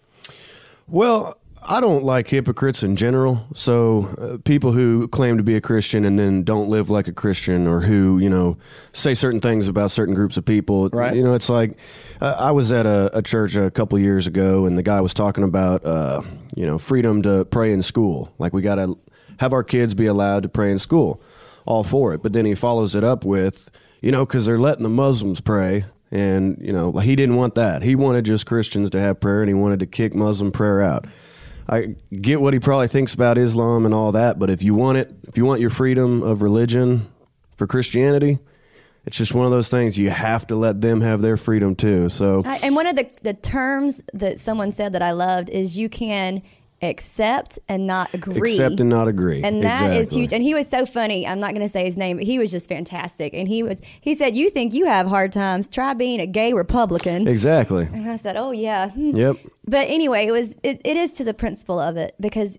Well, 0.86 1.39
I 1.62 1.80
don't 1.80 2.04
like 2.04 2.28
hypocrites 2.28 2.82
in 2.82 2.96
general. 2.96 3.46
So 3.54 4.06
uh, 4.18 4.38
people 4.44 4.72
who 4.72 5.08
claim 5.08 5.36
to 5.36 5.42
be 5.42 5.56
a 5.56 5.60
Christian 5.60 6.04
and 6.04 6.18
then 6.18 6.42
don't 6.42 6.70
live 6.70 6.88
like 6.88 7.06
a 7.06 7.12
Christian, 7.12 7.66
or 7.66 7.80
who 7.80 8.18
you 8.18 8.30
know 8.30 8.56
say 8.92 9.12
certain 9.14 9.40
things 9.40 9.68
about 9.68 9.90
certain 9.90 10.14
groups 10.14 10.36
of 10.36 10.44
people. 10.44 10.88
Right. 10.88 11.14
You 11.14 11.22
know, 11.22 11.34
it's 11.34 11.50
like 11.50 11.76
uh, 12.20 12.36
I 12.38 12.52
was 12.52 12.72
at 12.72 12.86
a, 12.86 13.16
a 13.16 13.22
church 13.22 13.56
a 13.56 13.70
couple 13.70 13.98
years 13.98 14.26
ago, 14.26 14.64
and 14.64 14.78
the 14.78 14.82
guy 14.82 15.00
was 15.00 15.12
talking 15.12 15.44
about 15.44 15.84
uh, 15.84 16.22
you 16.56 16.66
know 16.66 16.78
freedom 16.78 17.22
to 17.22 17.44
pray 17.44 17.72
in 17.72 17.82
school. 17.82 18.32
Like 18.38 18.52
we 18.54 18.62
got 18.62 18.76
to 18.76 18.98
have 19.38 19.52
our 19.52 19.64
kids 19.64 19.94
be 19.94 20.06
allowed 20.06 20.42
to 20.44 20.48
pray 20.48 20.70
in 20.70 20.78
school. 20.78 21.22
All 21.66 21.84
for 21.84 22.14
it, 22.14 22.22
but 22.22 22.32
then 22.32 22.46
he 22.46 22.54
follows 22.54 22.94
it 22.94 23.04
up 23.04 23.24
with 23.24 23.70
you 24.00 24.10
know 24.10 24.24
because 24.24 24.46
they're 24.46 24.58
letting 24.58 24.82
the 24.82 24.88
Muslims 24.88 25.40
pray. 25.40 25.84
And 26.12 26.58
you 26.60 26.72
know 26.72 26.90
he 26.98 27.14
didn't 27.14 27.36
want 27.36 27.54
that. 27.54 27.82
He 27.82 27.94
wanted 27.94 28.24
just 28.24 28.46
Christians 28.46 28.90
to 28.90 29.00
have 29.00 29.20
prayer, 29.20 29.42
and 29.42 29.48
he 29.48 29.54
wanted 29.54 29.78
to 29.80 29.86
kick 29.86 30.14
Muslim 30.14 30.50
prayer 30.50 30.82
out. 30.82 31.06
I 31.70 31.94
get 32.10 32.40
what 32.40 32.52
he 32.52 32.58
probably 32.58 32.88
thinks 32.88 33.14
about 33.14 33.38
Islam 33.38 33.84
and 33.86 33.94
all 33.94 34.10
that, 34.12 34.40
but 34.40 34.50
if 34.50 34.60
you 34.60 34.74
want 34.74 34.98
it, 34.98 35.14
if 35.28 35.38
you 35.38 35.44
want 35.44 35.60
your 35.60 35.70
freedom 35.70 36.20
of 36.22 36.42
religion 36.42 37.08
for 37.54 37.68
Christianity, 37.68 38.40
it's 39.06 39.16
just 39.16 39.32
one 39.32 39.46
of 39.46 39.52
those 39.52 39.68
things 39.68 39.96
you 39.96 40.10
have 40.10 40.48
to 40.48 40.56
let 40.56 40.80
them 40.80 41.00
have 41.00 41.22
their 41.22 41.36
freedom 41.36 41.76
too. 41.76 42.08
So 42.08 42.42
and 42.44 42.74
one 42.74 42.88
of 42.88 42.96
the, 42.96 43.08
the 43.22 43.34
terms 43.34 44.02
that 44.12 44.40
someone 44.40 44.72
said 44.72 44.92
that 44.94 45.02
I 45.02 45.12
loved 45.12 45.48
is 45.48 45.78
you 45.78 45.88
can 45.88 46.42
accept 46.82 47.58
and 47.68 47.86
not 47.86 48.12
agree. 48.14 48.50
accept 48.52 48.80
and 48.80 48.88
not 48.88 49.06
agree. 49.08 49.42
And 49.42 49.62
that 49.62 49.90
is 49.92 49.98
Exactly. 49.98 50.20
huge. 50.20 50.32
And 50.32 50.42
he 50.42 50.54
was 50.54 50.66
so 50.68 50.86
funny. 50.86 51.26
I'm 51.26 51.38
not 51.40 51.50
going 51.54 51.66
to 51.66 51.72
say 51.72 51.84
his 51.84 51.96
name, 51.96 52.16
but 52.16 52.26
he 52.26 52.38
was 52.38 52.50
just 52.50 52.68
fantastic. 52.68 53.34
And 53.34 53.46
he 53.48 53.62
was, 53.62 53.80
he 54.00 54.14
said, 54.14 54.36
You 54.36 54.50
think 54.50 54.72
you 54.72 54.86
have 54.86 55.06
hard 55.06 55.32
times? 55.32 55.68
Try 55.68 55.94
being 55.94 56.20
a 56.20 56.26
gay 56.26 56.52
Republican. 56.52 57.28
Exactly. 57.28 57.84
And 57.92 58.08
I 58.08 58.16
said, 58.16 58.36
Oh, 58.36 58.50
yeah. 58.52 58.90
Hmm. 58.90 59.14
Yep. 59.16 59.36
But 59.66 59.88
anyway, 59.88 60.26
it 60.26 60.32
was, 60.32 60.54
it, 60.62 60.80
it 60.84 60.96
is 60.96 61.12
to 61.14 61.24
the 61.24 61.34
principle 61.34 61.78
of 61.78 61.96
it 61.96 62.14
because 62.18 62.58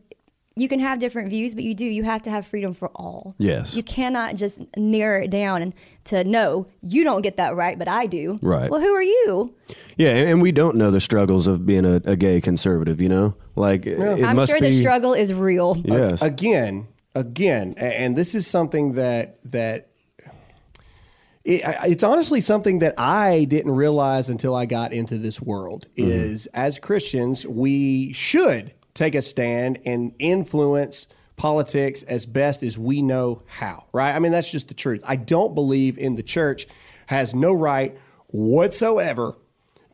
you 0.55 0.67
can 0.67 0.79
have 0.79 0.99
different 0.99 1.29
views, 1.29 1.55
but 1.55 1.63
you 1.63 1.73
do, 1.73 1.85
you 1.85 2.03
have 2.03 2.21
to 2.23 2.29
have 2.29 2.45
freedom 2.45 2.73
for 2.73 2.89
all. 2.89 3.35
Yes. 3.37 3.75
You 3.75 3.83
cannot 3.83 4.35
just 4.35 4.59
narrow 4.75 5.23
it 5.23 5.29
down 5.29 5.61
and 5.61 5.73
to 6.05 6.23
no, 6.23 6.67
you 6.81 7.03
don't 7.03 7.21
get 7.21 7.37
that 7.37 7.55
right, 7.55 7.79
but 7.79 7.87
I 7.87 8.05
do. 8.05 8.37
Right. 8.41 8.69
Well, 8.69 8.81
who 8.81 8.93
are 8.93 9.03
you? 9.03 9.55
Yeah, 9.97 10.09
and 10.09 10.29
and 10.29 10.41
we 10.41 10.51
don't 10.51 10.75
know 10.75 10.91
the 10.91 10.99
struggles 10.99 11.47
of 11.47 11.65
being 11.65 11.85
a, 11.85 12.01
a 12.03 12.15
gay 12.15 12.41
conservative. 12.41 12.99
You 12.99 13.09
know, 13.09 13.35
like 13.55 13.85
it 13.85 13.99
I'm 14.01 14.35
must 14.35 14.51
sure 14.51 14.59
be. 14.59 14.69
the 14.69 14.81
struggle 14.81 15.13
is 15.13 15.33
real. 15.33 15.81
Yes. 15.85 16.21
again, 16.21 16.87
again, 17.15 17.75
and 17.77 18.17
this 18.17 18.35
is 18.35 18.47
something 18.47 18.93
that 18.93 19.39
that 19.45 19.89
it, 21.43 21.61
it's 21.85 22.03
honestly 22.03 22.41
something 22.41 22.79
that 22.79 22.95
I 22.97 23.45
didn't 23.45 23.73
realize 23.73 24.27
until 24.27 24.55
I 24.55 24.65
got 24.65 24.91
into 24.91 25.17
this 25.17 25.41
world. 25.41 25.87
Mm-hmm. 25.95 26.11
Is 26.11 26.47
as 26.47 26.79
Christians, 26.79 27.45
we 27.45 28.11
should 28.13 28.73
take 28.93 29.15
a 29.15 29.21
stand 29.21 29.79
and 29.85 30.13
influence 30.19 31.07
politics 31.37 32.03
as 32.03 32.25
best 32.25 32.61
as 32.61 32.77
we 32.77 33.01
know 33.01 33.41
how. 33.47 33.85
Right? 33.91 34.15
I 34.15 34.19
mean, 34.19 34.31
that's 34.31 34.51
just 34.51 34.67
the 34.67 34.73
truth. 34.73 35.01
I 35.07 35.15
don't 35.15 35.55
believe 35.55 35.97
in 35.97 36.15
the 36.15 36.23
church 36.23 36.67
has 37.07 37.33
no 37.33 37.51
right 37.51 37.97
whatsoever 38.27 39.35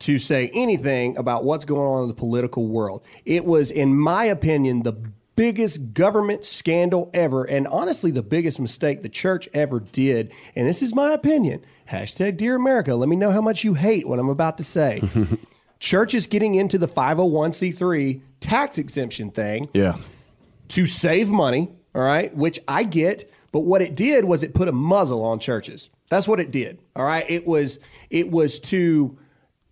to 0.00 0.18
say 0.18 0.50
anything 0.54 1.16
about 1.16 1.44
what's 1.44 1.64
going 1.64 1.80
on 1.80 2.02
in 2.02 2.08
the 2.08 2.14
political 2.14 2.68
world. 2.68 3.02
It 3.24 3.44
was, 3.44 3.70
in 3.70 3.96
my 3.98 4.24
opinion, 4.24 4.82
the 4.82 4.92
biggest 5.38 5.94
government 5.94 6.44
scandal 6.44 7.10
ever, 7.14 7.44
and 7.44 7.66
honestly, 7.68 8.10
the 8.10 8.22
biggest 8.22 8.60
mistake 8.60 9.02
the 9.02 9.08
church 9.08 9.48
ever 9.54 9.80
did. 9.80 10.32
And 10.54 10.66
this 10.66 10.82
is 10.82 10.94
my 10.94 11.12
opinion. 11.12 11.64
Hashtag 11.90 12.36
Dear 12.36 12.56
America. 12.56 12.94
Let 12.94 13.08
me 13.08 13.16
know 13.16 13.30
how 13.30 13.40
much 13.40 13.64
you 13.64 13.74
hate 13.74 14.06
what 14.08 14.18
I'm 14.18 14.28
about 14.28 14.58
to 14.58 14.64
say. 14.64 15.00
church 15.78 16.14
is 16.14 16.26
getting 16.26 16.54
into 16.54 16.76
the 16.76 16.88
501c3 16.88 18.20
tax 18.40 18.78
exemption 18.78 19.30
thing 19.30 19.68
yeah. 19.72 19.96
to 20.68 20.86
save 20.86 21.28
money, 21.28 21.68
all 21.94 22.02
right, 22.02 22.34
which 22.36 22.60
I 22.68 22.84
get, 22.84 23.30
but 23.52 23.60
what 23.60 23.82
it 23.82 23.96
did 23.96 24.24
was 24.24 24.42
it 24.42 24.54
put 24.54 24.68
a 24.68 24.72
muzzle 24.72 25.24
on 25.24 25.38
churches. 25.38 25.90
That's 26.10 26.26
what 26.26 26.40
it 26.40 26.50
did. 26.50 26.78
All 26.96 27.04
right? 27.04 27.24
It 27.28 27.46
was 27.46 27.78
it 28.10 28.30
was 28.30 28.60
to 28.60 29.18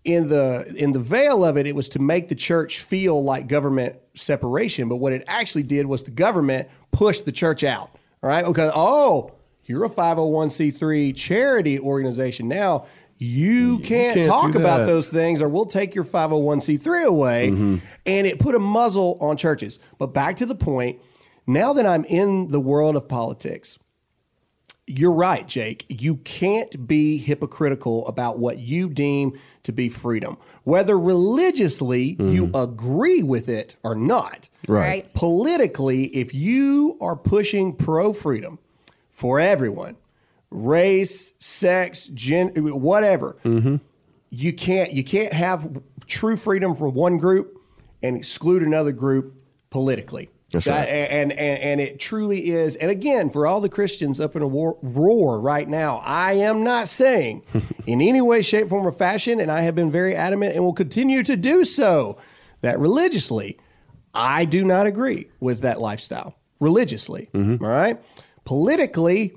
in 0.05 0.29
the 0.29 0.72
in 0.76 0.92
the 0.92 0.98
veil 0.98 1.44
of 1.44 1.57
it 1.57 1.66
it 1.66 1.74
was 1.74 1.88
to 1.90 1.98
make 1.98 2.29
the 2.29 2.35
church 2.35 2.81
feel 2.81 3.22
like 3.22 3.48
government 3.48 3.96
separation, 4.14 4.88
but 4.88 4.96
what 4.96 5.12
it 5.12 5.24
actually 5.26 5.62
did 5.62 5.87
was 5.87 6.02
the 6.02 6.11
government 6.11 6.68
pushed 6.92 7.24
the 7.24 7.33
church 7.33 7.64
out. 7.64 7.90
All 8.22 8.29
right? 8.29 8.46
Because 8.46 8.72
oh, 8.74 9.33
you're 9.64 9.85
a 9.85 9.90
501c3 9.90 11.14
charity 11.14 11.79
organization 11.81 12.48
now. 12.48 12.87
You 13.18 13.79
can't, 13.79 14.14
can't 14.14 14.26
talk 14.26 14.55
about 14.55 14.79
that. 14.79 14.87
those 14.87 15.09
things 15.09 15.40
or 15.40 15.48
we'll 15.48 15.66
take 15.66 15.94
your 15.94 16.05
501c3 16.05 17.05
away. 17.05 17.50
Mm-hmm. 17.50 17.76
And 18.05 18.26
it 18.26 18.38
put 18.38 18.55
a 18.55 18.59
muzzle 18.59 19.16
on 19.20 19.37
churches. 19.37 19.79
But 19.98 20.09
back 20.09 20.37
to 20.37 20.46
the 20.46 20.55
point, 20.55 21.00
now 21.46 21.72
that 21.72 21.87
I'm 21.87 22.05
in 22.05 22.48
the 22.48 22.61
world 22.61 22.96
of 22.96 23.09
politics, 23.09 23.79
you're 24.87 25.12
right, 25.12 25.46
Jake. 25.48 25.85
You 25.88 26.16
can't 26.16 26.87
be 26.87 27.18
hypocritical 27.18 28.07
about 28.07 28.38
what 28.38 28.59
you 28.59 28.88
deem 28.88 29.37
to 29.64 29.72
be 29.72 29.88
freedom, 29.88 30.37
whether 30.62 30.98
religiously 30.98 32.14
mm-hmm. 32.14 32.29
you 32.29 32.50
agree 32.55 33.22
with 33.22 33.48
it 33.48 33.76
or 33.83 33.94
not. 33.94 34.48
Right. 34.68 35.12
Politically, 35.14 36.05
if 36.16 36.35
you 36.35 36.96
are 37.00 37.16
pushing 37.16 37.74
pro 37.74 38.12
freedom 38.12 38.59
for 39.11 39.40
everyone, 39.40 39.96
race, 40.50 41.32
sex, 41.38 42.06
gen, 42.09 42.48
whatever, 42.56 43.37
you 44.30 44.52
can't 44.52 44.92
you 44.92 45.04
can't 45.04 45.32
have 45.32 45.82
true 46.06 46.37
freedom 46.37 46.74
for 46.74 46.88
one 46.88 47.16
group 47.18 47.59
and 48.02 48.16
exclude 48.16 48.62
another 48.62 48.92
group 48.92 49.40
politically. 49.70 50.30
That's 50.52 50.64
That- 50.66 50.78
right. 50.78 50.88
and, 50.88 51.32
and 51.32 51.59
and 51.61 51.80
it 51.80 51.98
truly 51.98 52.50
is. 52.50 52.76
And 52.76 52.90
again, 52.90 53.30
for 53.30 53.46
all 53.46 53.61
the 53.61 53.68
Christians 53.68 54.20
up 54.20 54.37
in 54.37 54.42
a 54.42 54.46
war, 54.46 54.78
roar 54.80 55.40
right 55.40 55.68
now, 55.68 56.00
I 56.04 56.35
am 56.35 56.62
not 56.62 56.87
saying 56.88 57.42
in 57.87 58.00
any 58.00 58.20
way, 58.20 58.42
shape, 58.42 58.68
form, 58.68 58.87
or 58.87 58.92
fashion, 58.92 59.40
and 59.40 59.50
I 59.50 59.62
have 59.62 59.74
been 59.74 59.90
very 59.90 60.14
adamant 60.14 60.54
and 60.54 60.62
will 60.62 60.72
continue 60.72 61.22
to 61.24 61.37
do 61.37 61.64
so, 61.64 62.16
that 62.61 62.78
religiously, 62.78 63.59
I 64.14 64.44
do 64.44 64.64
not 64.64 64.87
agree 64.87 65.28
with 65.40 65.61
that 65.62 65.80
lifestyle. 65.80 66.37
Religiously, 66.61 67.28
Mm-hmm. 67.35 67.64
all 67.64 67.70
right. 67.70 68.00
Politically, 68.44 69.35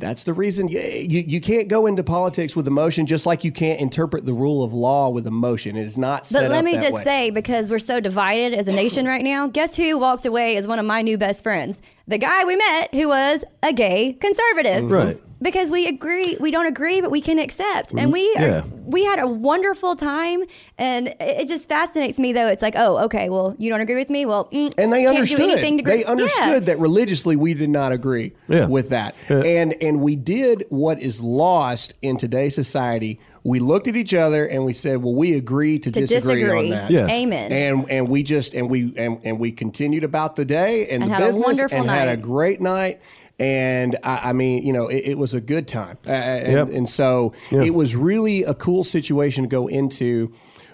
that's 0.00 0.24
the 0.24 0.32
reason 0.32 0.68
you, 0.68 0.80
you, 0.80 1.20
you 1.20 1.40
can't 1.40 1.68
go 1.68 1.86
into 1.86 2.02
politics 2.02 2.56
with 2.56 2.66
emotion, 2.66 3.06
just 3.06 3.26
like 3.26 3.44
you 3.44 3.52
can't 3.52 3.80
interpret 3.80 4.24
the 4.26 4.32
rule 4.32 4.64
of 4.64 4.72
law 4.72 5.10
with 5.10 5.26
emotion. 5.26 5.76
It 5.76 5.86
is 5.86 5.98
not 5.98 6.26
set 6.26 6.42
But 6.42 6.50
let 6.50 6.58
up 6.60 6.64
me 6.64 6.74
that 6.76 6.82
just 6.82 6.94
way. 6.94 7.04
say, 7.04 7.30
because 7.30 7.70
we're 7.70 7.78
so 7.78 8.00
divided 8.00 8.54
as 8.54 8.66
a 8.68 8.72
nation 8.72 9.06
right 9.06 9.22
now, 9.22 9.46
guess 9.46 9.76
who 9.76 9.98
walked 9.98 10.26
away 10.26 10.56
as 10.56 10.66
one 10.66 10.78
of 10.78 10.86
my 10.86 11.02
new 11.02 11.18
best 11.18 11.42
friends? 11.42 11.80
The 12.08 12.18
guy 12.18 12.44
we 12.44 12.56
met 12.56 12.94
who 12.94 13.08
was 13.08 13.44
a 13.62 13.72
gay 13.72 14.14
conservative. 14.14 14.90
Right. 14.90 15.20
Because 15.42 15.70
we 15.70 15.86
agree, 15.86 16.36
we 16.38 16.50
don't 16.50 16.66
agree, 16.66 17.00
but 17.00 17.10
we 17.10 17.22
can 17.22 17.38
accept, 17.38 17.94
and 17.94 18.12
we 18.12 18.34
are, 18.38 18.62
we 18.84 19.04
had 19.06 19.18
a 19.18 19.26
wonderful 19.26 19.96
time, 19.96 20.42
and 20.76 21.08
it 21.08 21.16
it 21.20 21.48
just 21.48 21.66
fascinates 21.66 22.18
me 22.18 22.34
though. 22.34 22.46
It's 22.48 22.60
like, 22.60 22.74
oh, 22.76 22.98
okay, 23.04 23.30
well, 23.30 23.54
you 23.58 23.70
don't 23.70 23.80
agree 23.80 23.96
with 23.96 24.10
me, 24.10 24.26
well, 24.26 24.50
mm, 24.52 24.72
and 24.76 24.92
they 24.92 25.04
can't 25.04 25.16
understood. 25.16 25.38
Do 25.38 25.50
anything 25.50 25.78
to 25.78 25.82
agree. 25.82 25.96
they 25.98 26.04
understood 26.04 26.46
Yeah. 26.46 26.58
that 26.60 26.78
religiously 26.78 27.36
we 27.36 27.54
did 27.54 27.70
not 27.70 27.90
agree 27.90 28.32
Yeah. 28.48 28.66
with 28.66 28.90
that, 28.90 29.14
Yeah. 29.30 29.38
and 29.38 29.74
and 29.82 30.02
we 30.02 30.14
did 30.14 30.66
what 30.68 31.00
is 31.00 31.22
lost 31.22 31.94
in 32.02 32.18
today's 32.18 32.54
society. 32.54 33.18
We 33.42 33.60
looked 33.60 33.88
at 33.88 33.96
each 33.96 34.12
other 34.12 34.44
and 34.44 34.66
we 34.66 34.74
said, 34.74 35.02
"Well, 35.02 35.14
we 35.14 35.34
agree 35.34 35.78
to, 35.78 35.90
to 35.90 36.00
disagree, 36.00 36.42
disagree. 36.42 36.58
on 36.58 36.68
that." 36.68 36.90
Yes. 36.90 37.10
Amen. 37.10 37.50
and 37.50 37.90
and 37.90 38.08
we 38.08 38.22
just 38.22 38.52
and 38.52 38.68
we 38.68 38.92
and, 38.98 39.18
and 39.24 39.40
we 39.40 39.52
continued 39.52 40.04
about 40.04 40.36
the 40.36 40.44
day 40.44 40.86
and, 40.90 41.02
And 41.04 41.10
the 41.10 41.14
had 41.14 41.22
a 41.22 41.26
business 41.28 41.44
wonderful 41.46 41.78
and 41.78 41.88
had 41.88 42.08
a 42.08 42.18
great 42.18 42.60
night. 42.60 43.00
And 43.40 43.96
I, 44.04 44.30
I 44.30 44.32
mean, 44.34 44.62
you 44.64 44.72
know, 44.72 44.86
it, 44.88 45.02
it 45.12 45.18
was 45.18 45.32
a 45.34 45.40
good 45.40 45.66
time, 45.66 45.96
uh, 46.06 46.10
and, 46.10 46.52
Yep. 46.52 46.68
and 46.76 46.88
so 46.88 47.32
Yeah. 47.50 47.62
it 47.62 47.74
was 47.74 47.96
really 47.96 48.44
a 48.44 48.52
cool 48.54 48.84
situation 48.84 49.44
to 49.44 49.48
go 49.48 49.66
into, 49.66 50.30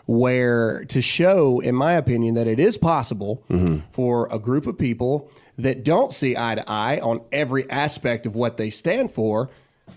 where 0.07 0.85
to 0.87 1.01
show, 1.01 1.61
in 1.61 1.75
my 1.75 1.95
opinion, 1.95 2.35
that 2.35 2.47
it 2.47 2.59
is 2.61 2.77
possible 2.77 3.43
Mm-hmm. 3.51 3.79
for 3.93 4.29
a 4.31 4.39
group 4.39 4.67
of 4.67 4.77
people 4.79 5.31
that 5.59 5.85
don't 5.85 6.13
see 6.13 6.37
eye 6.37 6.57
to 6.57 6.65
eye 6.71 6.99
on 7.03 7.21
every 7.33 7.69
aspect 7.71 8.27
of 8.27 8.35
what 8.37 8.57
they 8.57 8.69
stand 8.71 9.11
for, 9.11 9.49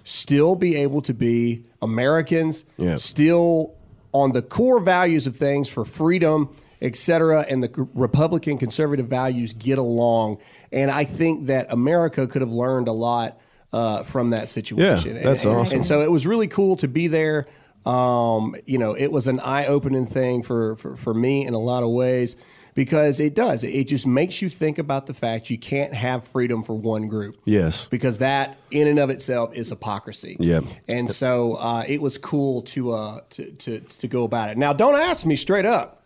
still 0.03 0.55
be 0.55 0.75
able 0.75 1.01
to 1.01 1.13
be 1.13 1.63
Americans, 1.81 2.65
Yeah. 2.77 2.95
still 2.97 3.73
on 4.13 4.31
the 4.31 4.41
core 4.41 4.79
values 4.79 5.27
of 5.27 5.35
things 5.35 5.67
for 5.69 5.85
freedom, 5.85 6.49
et 6.81 6.95
cetera, 6.95 7.45
and 7.49 7.61
the 7.61 7.87
Republican 7.93 8.57
conservative 8.57 9.07
values 9.07 9.53
get 9.53 9.77
along. 9.77 10.37
And 10.71 10.91
I 10.91 11.03
think 11.03 11.47
that 11.47 11.71
America 11.71 12.27
could 12.27 12.41
have 12.41 12.51
learned 12.51 12.87
a 12.87 12.93
lot 12.93 13.39
uh, 13.73 14.03
from 14.03 14.31
that 14.31 14.49
situation. 14.49 15.15
Yeah, 15.15 15.23
that's 15.23 15.43
and, 15.43 15.53
and- 15.53 15.61
awesome. 15.61 15.77
And 15.77 15.85
so 15.85 16.01
it 16.01 16.11
was 16.11 16.25
really 16.25 16.47
cool 16.47 16.75
to 16.77 16.87
be 16.87 17.07
there. 17.07 17.47
Um, 17.85 18.55
you 18.65 18.77
know, 18.77 18.93
it 18.93 19.11
was 19.11 19.27
an 19.27 19.39
eye 19.39 19.65
opening 19.65 20.05
thing 20.05 20.43
for, 20.43 20.75
for, 20.75 20.97
for 20.97 21.13
me 21.13 21.45
in 21.45 21.53
a 21.53 21.59
lot 21.59 21.81
of 21.81 21.89
ways 21.89 22.35
because 22.75 23.19
it 23.19 23.33
does. 23.33 23.63
It 23.63 23.85
just 23.85 24.05
makes 24.05 24.41
you 24.41 24.49
think 24.49 24.77
about 24.77 25.05
the 25.05 25.13
fact 25.13 25.49
you 25.49 25.57
can't 25.57 25.93
have 25.93 26.25
freedom 26.25 26.61
for 26.61 26.73
one 26.73 27.07
group. 27.07 27.37
Yes. 27.45 27.87
Because 27.87 28.19
that 28.19 28.57
in 28.69 28.87
and 28.87 28.99
of 28.99 29.09
itself 29.09 29.53
is 29.53 29.69
hypocrisy. 29.69 30.35
Yep. 30.39 30.65
And 30.87 31.09
so 31.09 31.55
uh, 31.55 31.83
it 31.87 32.01
was 32.01 32.17
cool 32.17 32.61
to, 32.63 32.91
uh, 32.91 33.21
to 33.31 33.51
to 33.51 33.79
to 33.79 34.07
go 34.07 34.23
about 34.23 34.49
it. 34.49 34.57
Now, 34.57 34.73
don't 34.73 34.95
ask 34.95 35.25
me 35.25 35.35
straight 35.35 35.65
up. 35.65 35.98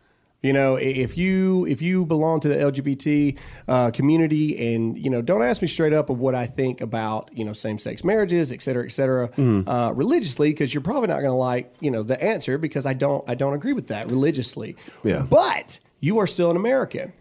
You 0.44 0.52
know, 0.54 0.76
if 0.76 1.18
you 1.18 1.66
if 1.68 1.82
you 1.82 2.06
belong 2.06 2.42
to 2.42 2.50
the 2.50 2.56
LGBT 2.56 3.38
uh, 3.68 3.92
community, 3.92 4.74
and 4.76 4.98
you 4.98 5.10
know, 5.10 5.22
don't 5.22 5.42
ask 5.42 5.62
me 5.62 5.70
straight 5.70 5.94
up 5.94 6.10
of 6.10 6.20
what 6.20 6.36
I 6.36 6.46
think 6.46 6.82
about 6.82 7.32
you 7.34 7.46
know 7.46 7.54
same 7.54 7.80
sex 7.80 8.04
marriages, 8.04 8.52
et 8.52 8.62
cetera, 8.62 8.84
et 8.86 8.92
cetera, 8.92 9.30
Mm-hmm. 9.30 9.70
uh, 9.70 9.92
religiously, 9.94 10.50
because 10.50 10.74
you're 10.74 10.82
probably 10.84 11.08
not 11.08 11.22
going 11.22 11.32
to 11.32 11.32
like 11.32 11.74
you 11.80 11.90
know 11.90 12.04
the 12.04 12.22
answer 12.22 12.58
because 12.58 12.86
I 12.86 12.94
don't 12.94 13.28
I 13.30 13.36
don't 13.36 13.54
agree 13.54 13.72
with 13.74 13.88
that 13.88 14.08
religiously. 14.12 14.76
Yeah. 15.04 15.22
But 15.22 15.80
you 16.02 16.20
are 16.20 16.28
still 16.28 16.52
an 16.52 16.58
American, 16.58 17.14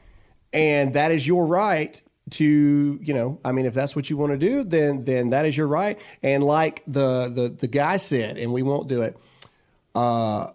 and 0.52 0.94
that 0.94 1.12
is 1.12 1.24
your 1.24 1.46
right 1.46 2.02
to 2.30 2.98
you 3.02 3.12
know 3.12 3.40
i 3.44 3.50
mean 3.50 3.66
if 3.66 3.74
that's 3.74 3.96
what 3.96 4.08
you 4.08 4.16
want 4.16 4.30
to 4.32 4.38
do 4.38 4.62
then 4.62 5.02
then 5.04 5.30
that 5.30 5.44
is 5.44 5.56
your 5.56 5.66
right 5.66 6.00
and 6.22 6.42
like 6.42 6.80
the 6.86 7.28
the 7.28 7.48
the 7.48 7.66
guy 7.66 7.96
said 7.96 8.38
and 8.38 8.52
we 8.52 8.62
won't 8.62 8.86
do 8.88 9.02
it 9.02 9.18
uh 9.96 10.46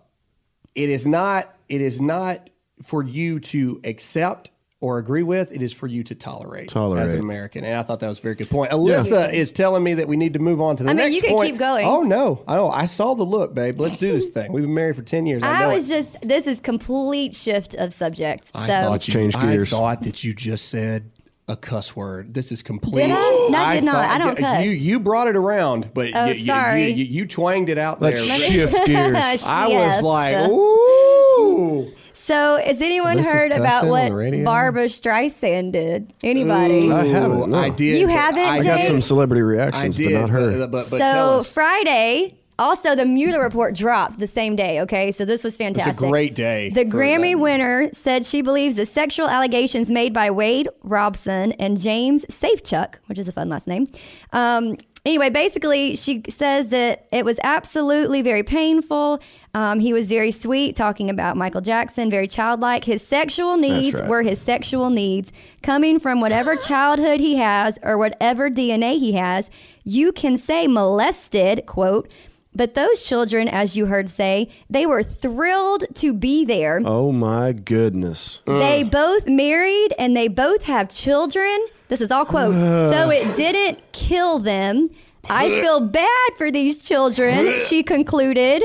it 0.75 0.89
is 0.89 1.05
not 1.05 1.53
it 1.67 1.81
is 1.81 1.99
not 1.99 2.49
for 2.83 3.03
you 3.03 3.39
to 3.39 3.81
accept 3.83 4.51
or 4.79 4.99
agree 4.99 5.23
with 5.23 5.51
it 5.51 5.63
is 5.63 5.73
for 5.73 5.87
you 5.87 6.03
to 6.03 6.13
tolerate, 6.13 6.69
tolerate. 6.69 7.03
as 7.03 7.13
an 7.13 7.19
american 7.19 7.63
and 7.65 7.75
i 7.75 7.81
thought 7.81 7.99
that 7.99 8.09
was 8.09 8.19
a 8.19 8.21
very 8.21 8.35
good 8.35 8.47
point 8.49 8.71
alyssa 8.71 9.33
is 9.33 9.51
telling 9.51 9.83
me 9.83 9.95
that 9.95 10.07
we 10.07 10.15
need 10.15 10.33
to 10.33 10.39
move 10.39 10.61
on 10.61 10.75
to 10.75 10.83
the 10.83 10.89
I 10.91 10.93
mean, 10.93 10.97
next 11.05 11.15
you 11.15 11.21
can 11.23 11.31
point 11.31 11.51
keep 11.53 11.57
going. 11.59 11.87
oh 11.87 12.03
no 12.03 12.43
i 12.47 12.55
know 12.55 12.69
i 12.69 12.85
saw 12.85 13.15
the 13.15 13.23
look 13.23 13.55
babe 13.55 13.79
let's 13.81 13.97
do 13.97 14.11
this 14.11 14.27
thing 14.27 14.51
we've 14.51 14.63
been 14.63 14.75
married 14.75 14.95
for 14.95 15.01
10 15.01 15.25
years 15.25 15.41
i, 15.41 15.51
I 15.51 15.59
know 15.61 15.69
was 15.69 15.89
it. 15.89 16.03
just 16.11 16.21
this 16.21 16.45
is 16.45 16.59
complete 16.59 17.35
shift 17.35 17.73
of 17.73 17.91
subject. 17.91 18.51
I 18.53 18.67
so 18.67 18.67
thought 18.67 18.91
Let's 18.91 19.07
you, 19.07 19.13
change 19.15 19.33
gears. 19.35 19.73
I 19.73 19.77
thought 19.77 20.03
that 20.03 20.23
you 20.23 20.33
just 20.35 20.69
said 20.69 21.09
a 21.47 21.55
cuss 21.55 21.95
word. 21.95 22.33
This 22.33 22.51
is 22.51 22.61
complete. 22.61 23.03
Did 23.07 23.11
I? 23.11 23.47
No, 23.49 23.57
I 23.57 23.75
did 23.75 23.83
not. 23.85 23.95
I 24.03 24.17
don't 24.17 24.37
yeah, 24.39 24.55
cuss. 24.57 24.65
You 24.65 24.71
you 24.71 24.99
brought 24.99 25.27
it 25.27 25.35
around, 25.37 25.91
but 25.93 26.09
Oh, 26.13 26.25
you, 26.25 26.33
you- 26.33 26.45
sorry. 26.45 26.87
You, 26.89 26.95
you, 26.95 27.05
you 27.05 27.25
twanged 27.25 27.69
it 27.69 27.77
out 27.77 28.01
Let's 28.01 28.27
there. 28.27 28.37
shift 28.37 28.75
gears. 28.85 29.15
I 29.45 29.67
Yes. 29.69 30.01
was 30.01 30.03
like, 30.03 30.49
ooh. 30.49 31.93
So, 32.27 32.61
has 32.61 32.81
anyone 32.81 33.19
Alyssa's 33.19 33.27
heard 33.27 33.51
about 33.53 33.63
cussing 33.83 33.85
on 33.85 33.89
what 33.89 34.09
the 34.09 34.15
radio? 34.15 34.43
Barbara 34.43 34.85
Streisand 34.85 35.71
did? 35.71 36.11
Anybody? 36.21 36.91
I 36.91 37.05
haven't, 37.05 37.51
no. 37.51 37.57
I 37.57 37.69
did. 37.69 38.01
You 38.01 38.07
but 38.07 38.15
haven't, 38.15 38.43
I, 38.43 38.57
I 38.57 38.63
got 38.63 38.81
Jay? 38.81 38.87
some 38.87 38.99
celebrity 38.99 39.39
I 39.41 39.45
reactions, 39.45 39.95
did, 39.95 40.11
but 40.11 40.19
not 40.19 40.29
her. 40.31 40.57
But, 40.59 40.71
but, 40.71 40.89
but 40.89 40.97
tell 40.97 41.35
so 41.35 41.39
us. 41.39 41.53
Friday, 41.53 42.37
also 42.59 42.95
the 42.95 43.05
Mueller 43.05 43.41
report 43.41 43.75
dropped 43.75 44.19
the 44.19 44.27
same 44.27 44.57
day. 44.57 44.81
Okay, 44.81 45.13
so 45.13 45.23
this 45.23 45.41
was 45.41 45.53
It's 45.53 45.57
fantastic. 45.59 45.93
a 45.93 46.09
great 46.09 46.35
day. 46.35 46.69
The 46.69 46.83
for 46.83 46.97
Grammy 46.97 47.31
that. 47.31 47.39
winner 47.39 47.89
said 47.93 48.25
she 48.25 48.41
believes 48.41 48.75
the 48.75 48.85
sexual 48.85 49.29
allegations 49.29 49.89
made 49.89 50.11
by 50.11 50.29
Wade 50.29 50.67
Robson 50.83 51.53
and 51.53 51.79
James 51.79 52.25
Safechuck, 52.25 52.95
which 53.05 53.17
is 53.19 53.29
a 53.29 53.31
fun 53.31 53.47
last 53.47 53.67
name. 53.67 53.87
Um, 54.33 54.75
anyway, 55.05 55.29
basically, 55.29 55.95
she 55.95 56.23
says 56.27 56.67
that 56.69 57.07
it 57.13 57.23
was 57.23 57.39
absolutely 57.41 58.21
very 58.21 58.43
painful. 58.43 59.21
Um, 59.57 59.79
he 59.79 59.91
was 59.91 60.05
very 60.05 60.29
sweet, 60.29 60.75
talking 60.75 61.09
about 61.09 61.35
Michael 61.35 61.61
Jackson, 61.61 62.11
very 62.11 62.27
childlike. 62.27 62.83
His 62.83 63.01
sexual 63.01 63.57
needs 63.57 63.99
right. 63.99 64.07
were 64.07 64.21
his 64.21 64.39
sexual 64.39 64.91
needs, 64.91 65.31
coming 65.63 65.99
from 65.99 66.21
whatever 66.21 66.55
childhood 66.67 67.19
he 67.19 67.37
has 67.37 67.79
or 67.81 67.97
whatever 67.97 68.51
DNA 68.51 68.99
he 68.99 69.13
has. 69.13 69.49
You 69.83 70.11
can 70.11 70.37
say 70.37 70.67
molested, 70.67 71.65
quote, 71.65 72.07
but 72.53 72.75
those 72.75 73.03
children, 73.03 73.47
as 73.47 73.75
you 73.75 73.87
heard 73.87 74.09
say, 74.09 74.51
they 74.69 74.85
were 74.85 75.01
thrilled 75.01 75.85
to 75.95 76.13
be 76.13 76.45
there. 76.45 76.79
Oh 76.85 77.11
my 77.11 77.53
goodness. 77.53 78.43
They 78.45 78.83
both 78.83 79.27
married 79.27 79.91
and 79.97 80.15
they 80.15 80.27
both 80.27 80.63
have 80.63 80.89
children. 80.89 81.65
This 81.87 82.01
is 82.01 82.11
all 82.11 82.25
quote. 82.25 82.53
so 82.53 83.09
it 83.09 83.35
didn't 83.35 83.81
kill 83.91 84.37
them. 84.37 84.91
I 85.27 85.49
feel 85.49 85.79
bad 86.03 86.29
for 86.37 86.51
these 86.51 86.83
children, 86.83 87.51
she 87.65 87.81
concluded. 87.81 88.61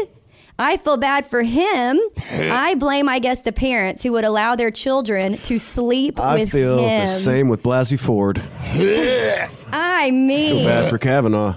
I 0.58 0.76
feel 0.76 0.96
bad 0.96 1.26
for 1.26 1.42
him. 1.42 1.98
I 2.30 2.74
blame, 2.76 3.08
I 3.08 3.18
guess, 3.18 3.42
the 3.42 3.52
parents 3.52 4.02
who 4.02 4.12
would 4.12 4.24
allow 4.24 4.54
their 4.54 4.70
children 4.70 5.36
to 5.38 5.58
sleep 5.58 6.20
I 6.20 6.34
with 6.36 6.52
feel 6.52 6.78
him. 6.78 7.00
the 7.00 7.06
same 7.06 7.48
with 7.48 7.62
Blasey 7.62 7.98
Ford. 7.98 8.42
I 9.72 10.10
mean, 10.12 10.56
feel 10.56 10.66
Bad 10.66 10.90
for 10.90 10.98
Kavanaugh. 10.98 11.56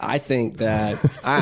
I 0.00 0.18
think 0.18 0.58
that 0.58 0.98
I, 1.22 1.36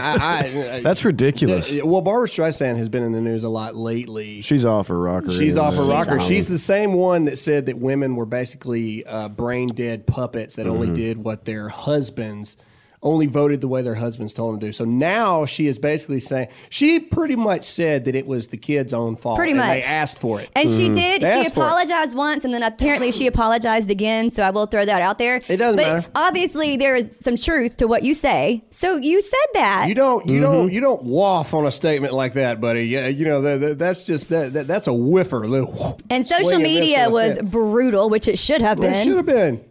I, 0.60 0.76
I 0.76 0.80
That's 0.82 1.04
ridiculous. 1.04 1.74
well, 1.82 2.02
Barbara 2.02 2.28
Streisand 2.28 2.76
has 2.76 2.88
been 2.88 3.02
in 3.02 3.10
the 3.12 3.20
news 3.20 3.42
a 3.42 3.48
lot 3.48 3.74
lately. 3.74 4.40
She's 4.42 4.64
off 4.64 4.88
her 4.88 4.98
rocker. 4.98 5.30
She's 5.30 5.56
off 5.56 5.74
her 5.74 5.82
rocker. 5.84 6.18
off. 6.18 6.26
She's 6.26 6.48
the 6.48 6.58
same 6.58 6.92
one 6.92 7.24
that 7.24 7.38
said 7.38 7.66
that 7.66 7.78
women 7.78 8.14
were 8.14 8.26
basically 8.26 9.04
uh, 9.06 9.28
brain 9.30 9.68
dead 9.68 10.06
puppets 10.06 10.56
that 10.56 10.66
Mm-hmm. 10.66 10.74
only 10.76 10.94
did 10.94 11.24
what 11.24 11.44
their 11.44 11.70
husbands 11.70 12.56
only 13.02 13.26
voted 13.26 13.60
the 13.60 13.68
way 13.68 13.82
their 13.82 13.96
husbands 13.96 14.32
told 14.32 14.54
them 14.54 14.60
to 14.60 14.66
do. 14.66 14.72
So 14.72 14.84
now 14.84 15.44
she 15.44 15.66
is 15.66 15.78
basically 15.78 16.20
saying 16.20 16.48
she 16.70 17.00
pretty 17.00 17.34
much 17.36 17.64
said 17.64 18.04
that 18.04 18.14
it 18.14 18.26
was 18.26 18.48
the 18.48 18.56
kids' 18.56 18.92
own 18.92 19.16
fault. 19.16 19.36
Pretty 19.36 19.52
and 19.52 19.58
much. 19.60 19.68
They 19.68 19.82
asked 19.82 20.18
for 20.20 20.40
it. 20.40 20.50
And 20.54 20.68
she 20.68 20.88
did. 20.88 21.22
They 21.22 21.26
She 21.26 21.40
asked 21.46 21.54
for 21.54 21.62
it. 21.62 21.66
apologized 21.66 22.16
once, 22.16 22.44
and 22.44 22.54
then 22.54 22.62
apparently 22.62 23.10
she 23.10 23.26
apologized 23.26 23.90
again. 23.90 24.30
So 24.30 24.42
I 24.44 24.50
will 24.50 24.66
throw 24.66 24.84
that 24.84 25.02
out 25.02 25.18
there. 25.18 25.40
It 25.48 25.56
doesn't 25.56 25.76
but 25.76 25.86
matter. 25.86 26.06
Obviously, 26.14 26.76
there 26.76 26.94
is 26.94 27.16
some 27.18 27.36
truth 27.36 27.76
to 27.78 27.88
what 27.88 28.04
you 28.04 28.14
say. 28.14 28.62
So 28.70 28.96
you 28.96 29.20
said 29.20 29.38
that. 29.54 29.88
You 29.88 29.94
don't, 29.94 30.26
you 30.28 30.34
Mm-hmm. 30.40 30.42
don't, 30.52 30.72
you 30.72 30.80
don't 30.80 31.02
waff 31.02 31.54
on 31.54 31.66
a 31.66 31.70
statement 31.72 32.12
like 32.14 32.34
that, 32.34 32.60
buddy. 32.60 32.84
Yeah, 32.86 33.08
you 33.08 33.24
know 33.24 33.40
that, 33.42 33.60
that- 33.60 33.78
that's 33.78 34.04
just 34.04 34.28
that, 34.28 34.52
that 34.52 34.66
that's 34.66 34.86
a 34.86 34.92
whiffer. 34.94 35.46
Little 35.48 35.98
and 36.08 36.24
social 36.26 36.58
media 36.58 37.10
was 37.10 37.38
brutal, 37.42 38.08
which 38.10 38.28
it 38.28 38.38
should 38.38 38.60
have 38.62 38.78
been. 38.80 38.94
It 38.94 39.04
should 39.04 39.16
have 39.16 39.26
been. 39.26 39.64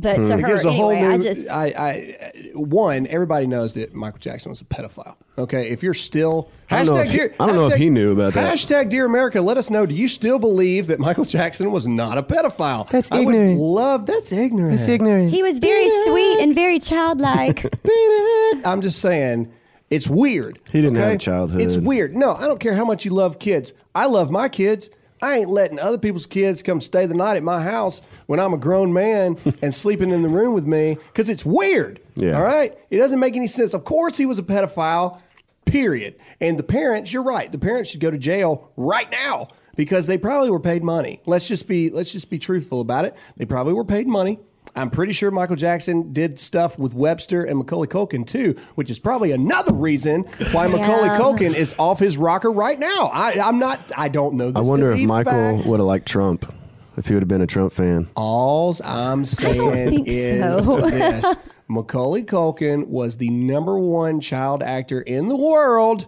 But 0.00 0.16
to 0.16 0.24
hmm. 0.24 0.32
It 0.32 0.40
her, 0.40 0.48
gives 0.48 0.64
a 0.64 0.72
whole 0.72 0.90
anyway, 0.90 1.08
new. 1.08 1.14
I 1.14 1.18
just 1.18 1.50
I, 1.50 1.66
I, 1.66 2.50
one, 2.54 3.06
everybody 3.08 3.46
knows 3.46 3.74
that 3.74 3.94
Michael 3.94 4.18
Jackson 4.18 4.50
was 4.50 4.60
a 4.60 4.64
pedophile. 4.64 5.16
Okay, 5.36 5.68
if 5.70 5.82
you're 5.82 5.94
still 5.94 6.50
I 6.70 6.84
don't 6.84 6.94
know 6.94 7.02
if 7.02 7.10
he- 7.10 7.20
I 7.20 7.46
don't 7.46 7.54
know 7.54 7.68
if 7.68 7.78
he 7.78 7.90
knew 7.90 8.12
about 8.12 8.34
that. 8.34 8.54
Hashtag 8.54 8.88
Dear 8.88 9.04
America, 9.04 9.40
let 9.40 9.58
us 9.58 9.68
know. 9.68 9.84
Do 9.84 9.94
you 9.94 10.08
still 10.08 10.38
believe 10.38 10.86
that 10.86 10.98
Michael 10.98 11.24
Jackson 11.24 11.70
was 11.70 11.86
not 11.86 12.16
a 12.16 12.22
pedophile? 12.22 12.88
That's 12.88 13.12
I 13.12 13.20
ignorant. 13.20 13.58
Would 13.58 13.64
love 13.64 14.06
that's 14.06 14.32
ignorant. 14.32 14.74
It's 14.74 14.88
ignorant. 14.88 15.30
He 15.30 15.42
was 15.42 15.58
very 15.58 15.88
sweet 16.06 16.40
and 16.40 16.54
very 16.54 16.78
childlike. 16.78 17.62
Beat 17.82 17.90
it. 17.90 18.66
I'm 18.66 18.80
just 18.80 19.00
saying, 19.00 19.52
it's 19.90 20.08
weird. 20.08 20.60
He 20.70 20.80
didn't 20.80 20.96
have 20.96 21.12
a 21.14 21.18
childhood. 21.18 21.60
It's 21.60 21.76
weird. 21.76 22.16
No, 22.16 22.32
I 22.32 22.46
don't 22.46 22.60
care 22.60 22.74
how 22.74 22.84
much 22.84 23.04
you 23.04 23.10
love 23.10 23.38
kids. 23.38 23.72
I 23.94 24.06
love 24.06 24.30
my 24.30 24.48
kids. 24.48 24.88
I 25.22 25.38
ain't 25.38 25.50
letting 25.50 25.78
other 25.78 25.98
people's 25.98 26.26
kids 26.26 26.62
come 26.62 26.80
stay 26.80 27.06
the 27.06 27.14
night 27.14 27.36
at 27.36 27.42
my 27.42 27.62
house 27.62 28.00
when 28.26 28.40
I'm 28.40 28.54
a 28.54 28.58
grown 28.58 28.92
man 28.92 29.36
and 29.62 29.74
sleeping 29.74 30.10
in 30.10 30.22
the 30.22 30.28
room 30.28 30.54
with 30.54 30.66
me 30.66 30.96
because 31.08 31.28
it's 31.28 31.44
weird. 31.44 32.00
Yeah. 32.16 32.36
All 32.36 32.42
right? 32.42 32.76
It 32.90 32.98
doesn't 32.98 33.20
make 33.20 33.36
any 33.36 33.46
sense. 33.46 33.74
Of 33.74 33.84
course, 33.84 34.16
he 34.16 34.26
was 34.26 34.38
a 34.38 34.42
pedophile, 34.42 35.20
period. 35.64 36.16
And 36.40 36.58
the 36.58 36.62
parents, 36.62 37.12
you're 37.12 37.22
right. 37.22 37.50
The 37.50 37.58
parents 37.58 37.90
should 37.90 38.00
go 38.00 38.10
to 38.10 38.18
jail 38.18 38.70
right 38.76 39.10
now 39.10 39.48
because 39.76 40.06
they 40.06 40.18
probably 40.18 40.50
were 40.50 40.60
paid 40.60 40.82
money. 40.82 41.20
Let's 41.26 41.48
just 41.48 41.66
be 41.66 41.90
let's 41.90 42.12
just 42.12 42.30
be 42.30 42.38
truthful 42.38 42.80
about 42.80 43.04
it. 43.04 43.16
They 43.36 43.44
probably 43.44 43.72
were 43.72 43.84
paid 43.84 44.06
money. 44.06 44.38
I'm 44.74 44.90
pretty 44.90 45.12
sure 45.12 45.30
Michael 45.30 45.56
Jackson 45.56 46.12
did 46.12 46.38
stuff 46.38 46.78
with 46.78 46.94
Webster 46.94 47.44
and 47.44 47.58
Macaulay 47.58 47.88
Culkin 47.88 48.26
too, 48.26 48.56
which 48.74 48.90
is 48.90 48.98
probably 48.98 49.32
another 49.32 49.72
reason 49.72 50.22
why 50.52 50.66
Macaulay 50.66 51.08
Yeah. 51.08 51.18
Culkin 51.18 51.54
is 51.54 51.74
off 51.78 51.98
his 51.98 52.16
rocker 52.16 52.50
right 52.50 52.78
now. 52.78 53.10
I, 53.12 53.40
I'm 53.42 53.58
not. 53.58 53.80
I 53.96 54.08
don't 54.08 54.34
know. 54.36 54.50
This 54.50 54.56
I 54.56 54.60
wonder 54.68 54.94
to 54.94 55.00
if 55.00 55.06
Michael 55.06 55.62
would 55.66 55.80
have 55.80 55.86
liked 55.86 56.06
Trump 56.06 56.52
if 56.96 57.06
he 57.06 57.14
would 57.14 57.22
have 57.22 57.28
been 57.28 57.40
a 57.40 57.46
Trump 57.46 57.72
fan. 57.72 58.08
All's 58.16 58.80
I'm 58.84 59.24
saying 59.24 59.88
think 59.90 60.08
is 60.08 60.64
so. 60.64 60.80
this. 60.80 61.24
Macaulay 61.68 62.24
Culkin 62.24 62.86
was 62.88 63.16
the 63.18 63.30
number 63.30 63.78
one 63.78 64.20
child 64.20 64.62
actor 64.62 65.00
in 65.00 65.28
the 65.28 65.36
world, 65.36 66.06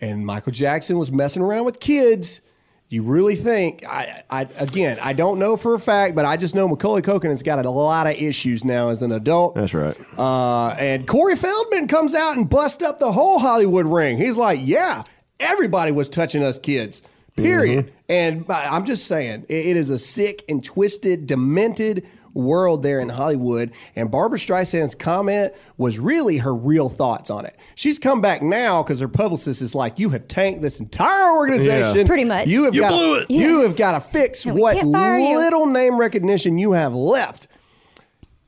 and 0.00 0.26
Michael 0.26 0.52
Jackson 0.52 0.98
was 0.98 1.12
messing 1.12 1.42
around 1.42 1.64
with 1.64 1.78
kids. 1.80 2.40
You 2.88 3.02
really 3.02 3.34
think? 3.34 3.84
I, 3.84 4.22
I 4.30 4.48
again, 4.60 4.98
I 5.02 5.12
don't 5.12 5.38
know 5.40 5.56
for 5.56 5.74
a 5.74 5.78
fact, 5.80 6.14
but 6.14 6.24
I 6.24 6.36
just 6.36 6.54
know 6.54 6.68
Macaulay 6.68 7.02
Culkin 7.02 7.30
has 7.30 7.42
got 7.42 7.64
a 7.64 7.68
lot 7.70 8.06
of 8.06 8.14
issues 8.14 8.64
now 8.64 8.90
as 8.90 9.02
an 9.02 9.10
adult. 9.10 9.56
That's 9.56 9.74
right. 9.74 9.96
Uh, 10.16 10.68
and 10.78 11.04
Corey 11.06 11.34
Feldman 11.34 11.88
comes 11.88 12.14
out 12.14 12.36
and 12.36 12.48
busts 12.48 12.84
up 12.84 13.00
the 13.00 13.10
whole 13.10 13.40
Hollywood 13.40 13.86
ring. 13.86 14.18
He's 14.18 14.36
like, 14.36 14.60
"Yeah, 14.62 15.02
everybody 15.40 15.90
was 15.90 16.08
touching 16.08 16.44
us 16.44 16.58
kids." 16.60 17.02
Period. 17.36 17.92
And 18.08 18.46
I- 18.48 18.68
I'm 18.74 18.86
just 18.86 19.06
saying, 19.06 19.44
it- 19.48 19.66
it 19.66 19.76
is 19.76 19.90
a 19.90 19.98
sick 19.98 20.42
and 20.48 20.62
twisted, 20.64 21.26
demented 21.26 22.06
world 22.36 22.82
there 22.82 23.00
in 23.00 23.08
Hollywood. 23.08 23.72
And 23.94 24.10
Barbara 24.10 24.38
Streisand's 24.38 24.94
comment 24.94 25.52
was 25.76 25.98
really 25.98 26.38
her 26.38 26.54
real 26.54 26.88
thoughts 26.88 27.30
on 27.30 27.46
it. 27.46 27.56
She's 27.74 27.98
come 27.98 28.20
back 28.20 28.42
now 28.42 28.82
because 28.82 29.00
her 29.00 29.08
publicist 29.08 29.62
is 29.62 29.74
like, 29.74 29.98
"You 29.98 30.10
have 30.10 30.28
tanked 30.28 30.62
this 30.62 30.78
entire 30.78 31.36
organization. 31.36 32.06
Pretty 32.06 32.24
much. 32.24 32.48
You 32.48 32.64
have 32.64 32.74
You 32.74 32.80
got 32.82 32.90
blew 32.90 33.16
it. 33.20 33.30
You 33.30 33.62
have 33.62 33.76
got 33.76 33.92
to 33.92 34.00
fix 34.00 34.44
And 34.44 34.54
we 34.54 34.60
what 34.60 34.74
can't 34.74 34.86
you." 34.88 35.36
little 35.38 35.66
name 35.66 35.98
recognition 35.98 36.58
you 36.58 36.72
have 36.72 36.94
left." 36.94 37.48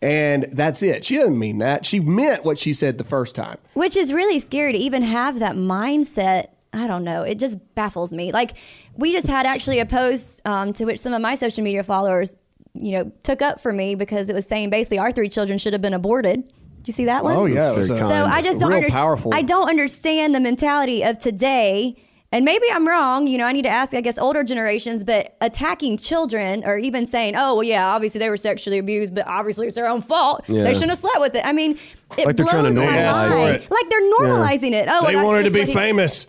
And 0.01 0.49
that's 0.53 0.83
it. 0.83 1.05
She 1.05 1.17
doesn't 1.17 1.39
mean 1.39 1.59
that. 1.59 1.85
She 1.85 1.99
meant 1.99 2.45
what 2.45 2.59
she 2.59 2.73
said 2.73 2.99
the 2.99 3.05
first 3.05 3.35
time. 3.35 3.59
Which 3.75 3.97
is 3.97 4.13
really 4.13 4.39
scary 4.39 4.73
to 4.73 4.79
even 4.79 5.03
have 5.03 5.41
that 5.41 5.57
mindset. 5.57 6.49
I 6.73 6.87
don't 6.87 7.03
know. 7.03 7.23
It 7.23 7.39
just 7.39 7.59
baffles 7.75 8.13
me. 8.13 8.31
Like 8.31 8.53
we 8.95 9.13
just 9.13 9.27
had 9.27 9.47
actually 9.47 9.81
a 9.81 9.87
post 9.87 10.41
um, 10.45 10.73
to 10.75 10.85
which 10.85 11.01
some 11.01 11.13
of 11.13 11.21
my 11.21 11.35
social 11.35 11.65
media 11.65 11.83
followers, 11.83 12.37
you 12.81 12.93
know, 12.93 13.13
took 13.23 13.43
up 13.43 13.61
for 13.61 13.73
me 13.73 13.95
because 13.95 14.29
it 14.29 14.35
was 14.35 14.47
saying 14.47 14.71
basically 14.71 14.99
our 14.99 15.13
three 15.13 15.29
children 15.29 15.59
should 15.59 15.73
have 15.73 15.83
been 15.83 15.95
aborted. 15.95 16.45
Did 16.79 16.87
you 16.87 16.93
see 16.93 17.05
that 17.07 17.25
one? 17.25 17.37
Oh 17.37 17.47
yeah, 17.47 17.73
That's 17.73 17.89
very 17.89 17.99
a- 17.99 18.03
kind. 18.03 18.09
So 18.09 18.25
I 18.27 18.43
just 18.43 18.61
don't 18.61 18.73
understand. 18.73 19.35
I 19.35 19.43
don't 19.43 19.69
understand 19.69 20.35
the 20.35 20.41
mentality 20.41 21.03
of 21.03 21.19
today. 21.19 21.97
And 22.31 22.45
maybe 22.45 22.67
I'm 22.71 22.87
wrong. 22.87 23.27
You 23.27 23.39
know, 23.39 23.47
I 23.47 23.53
need 23.53 23.63
to 23.63 23.71
ask, 23.71 23.95
I 23.95 24.03
guess, 24.03 24.19
older 24.19 24.45
generations. 24.45 25.03
But 25.03 25.35
attacking 25.41 25.97
children, 25.97 26.63
or 26.67 26.77
even 26.77 27.07
saying, 27.07 27.35
"Oh, 27.39 27.55
well, 27.55 27.63
yeah, 27.65 27.89
obviously 27.89 28.19
they 28.19 28.29
were 28.29 28.37
sexually 28.37 28.77
abused, 28.77 29.15
but 29.15 29.27
obviously 29.27 29.67
it's 29.67 29.75
their 29.75 29.89
own 29.89 30.03
fault. 30.03 30.45
Yeah. 30.47 30.63
They 30.65 30.75
shouldn't 30.75 30.91
have 30.91 30.99
slept 30.99 31.21
with 31.21 31.35
it." 31.35 31.47
I 31.47 31.53
mean, 31.53 31.79
it 32.19 32.27
Like 32.27 32.37
they're 32.37 32.45
blows 32.45 32.51
trying 32.51 32.65
to 32.75 32.81
my 32.81 32.85
mind. 32.85 33.55
it. 33.63 33.71
Like 33.71 33.89
they're 33.89 34.13
normalizing 34.19 34.73
it. 34.73 34.89
Oh, 34.91 35.07
They 35.07 35.17
well, 35.17 35.25
wanted 35.25 35.45
to 35.45 35.51
be 35.51 35.73
famous. 35.73 36.27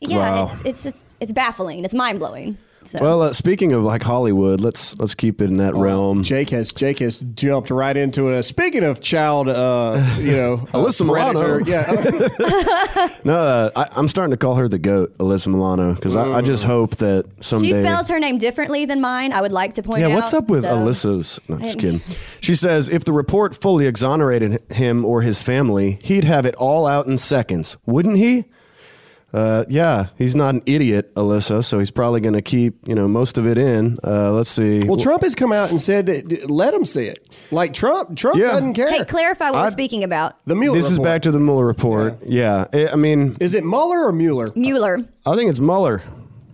Yeah, 0.00 0.16
Wow. 0.16 0.50
it's, 0.54 0.62
it's 0.64 0.82
just 0.84 1.04
it's 1.20 1.32
baffling. 1.32 1.84
It's 1.84 1.92
mind 1.94 2.18
blowing. 2.20 2.56
So. 2.88 2.98
Well, 3.04 3.20
uh, 3.22 3.32
speaking 3.34 3.72
of 3.72 3.82
like 3.82 4.02
Hollywood, 4.02 4.60
let's 4.62 4.98
let's 4.98 5.14
keep 5.14 5.42
it 5.42 5.50
in 5.50 5.58
that 5.58 5.74
realm. 5.74 6.22
Jake 6.22 6.48
has 6.50 6.72
Jake 6.72 7.00
has 7.00 7.18
jumped 7.18 7.70
right 7.70 7.94
into 7.96 8.28
it. 8.32 8.42
Speaking 8.44 8.82
of 8.82 9.02
child, 9.02 9.48
uh, 9.48 10.16
you 10.18 10.32
know, 10.32 10.54
uh, 10.72 10.78
Alyssa 10.78 11.04
Milano. 11.04 11.58
yeah, 11.66 13.16
No, 13.24 13.36
uh, 13.36 13.70
I, 13.76 13.88
I'm 13.98 14.08
starting 14.08 14.30
to 14.30 14.36
call 14.36 14.54
her 14.54 14.68
the 14.68 14.78
goat, 14.78 15.16
Alyssa 15.18 15.48
Milano, 15.48 15.94
because 15.94 16.16
I, 16.16 16.38
I 16.38 16.40
just 16.40 16.64
hope 16.64 16.96
that 16.96 17.26
someday. 17.40 17.68
she 17.68 17.72
spells 17.78 18.08
her 18.08 18.18
name 18.18 18.38
differently 18.38 18.86
than 18.86 19.00
mine. 19.00 19.32
I 19.32 19.40
would 19.42 19.52
like 19.52 19.74
to 19.74 19.82
point 19.82 20.00
Yeah, 20.00 20.06
out. 20.06 20.08
Yeah, 20.10 20.14
what's 20.16 20.32
up 20.32 20.48
with 20.48 20.62
so- 20.62 20.74
Alyssa's? 20.76 21.40
No, 21.48 21.58
just 21.58 21.78
kidding. 21.78 22.00
She 22.40 22.54
says 22.54 22.88
if 22.88 23.04
the 23.04 23.12
report 23.12 23.54
fully 23.54 23.86
exonerated 23.86 24.62
him 24.70 25.04
or 25.04 25.22
his 25.22 25.42
family, 25.42 25.98
he'd 26.04 26.24
have 26.24 26.46
it 26.46 26.54
all 26.54 26.86
out 26.86 27.06
in 27.06 27.18
seconds, 27.18 27.76
wouldn't 27.84 28.16
he? 28.16 28.44
Uh, 29.32 29.64
yeah, 29.68 30.06
he's 30.16 30.34
not 30.34 30.54
an 30.54 30.62
idiot, 30.64 31.14
Alyssa, 31.14 31.62
so 31.62 31.78
he's 31.78 31.90
probably 31.90 32.20
going 32.20 32.32
to 32.32 32.40
keep 32.40 32.76
you 32.88 32.94
know 32.94 33.06
most 33.06 33.36
of 33.36 33.46
it 33.46 33.58
in. 33.58 33.98
Uh, 34.02 34.32
let's 34.32 34.48
see. 34.48 34.82
Well, 34.84 34.96
Trump 34.96 35.22
has 35.22 35.34
come 35.34 35.52
out 35.52 35.70
and 35.70 35.78
said 35.80 36.06
that 36.06 36.50
let 36.50 36.72
him 36.72 36.86
see 36.86 37.04
it. 37.08 37.28
Like 37.50 37.74
Trump, 37.74 38.16
Trump 38.16 38.38
Yeah. 38.38 38.52
doesn't 38.52 38.72
care. 38.72 38.90
Hey, 38.90 39.04
clarify 39.04 39.46
what 39.50 39.58
we're 39.58 39.60
I'd- 39.64 39.72
speaking 39.72 40.02
about. 40.02 40.36
the 40.46 40.54
Mueller. 40.54 40.78
this 40.78 40.86
is 40.86 40.92
report. 40.92 41.06
back 41.06 41.22
to 41.22 41.30
the 41.30 41.38
Mueller 41.40 41.66
report. 41.66 42.18
Yeah, 42.26 42.66
I- 42.72 42.88
I 42.88 42.96
mean, 42.96 43.36
Is 43.38 43.52
it 43.52 43.64
Mueller 43.64 44.06
or 44.06 44.12
Mueller? 44.12 44.50
Mueller. 44.54 45.00
I 45.26 45.34
think 45.36 45.50
it's 45.50 45.60
Mueller. 45.60 46.02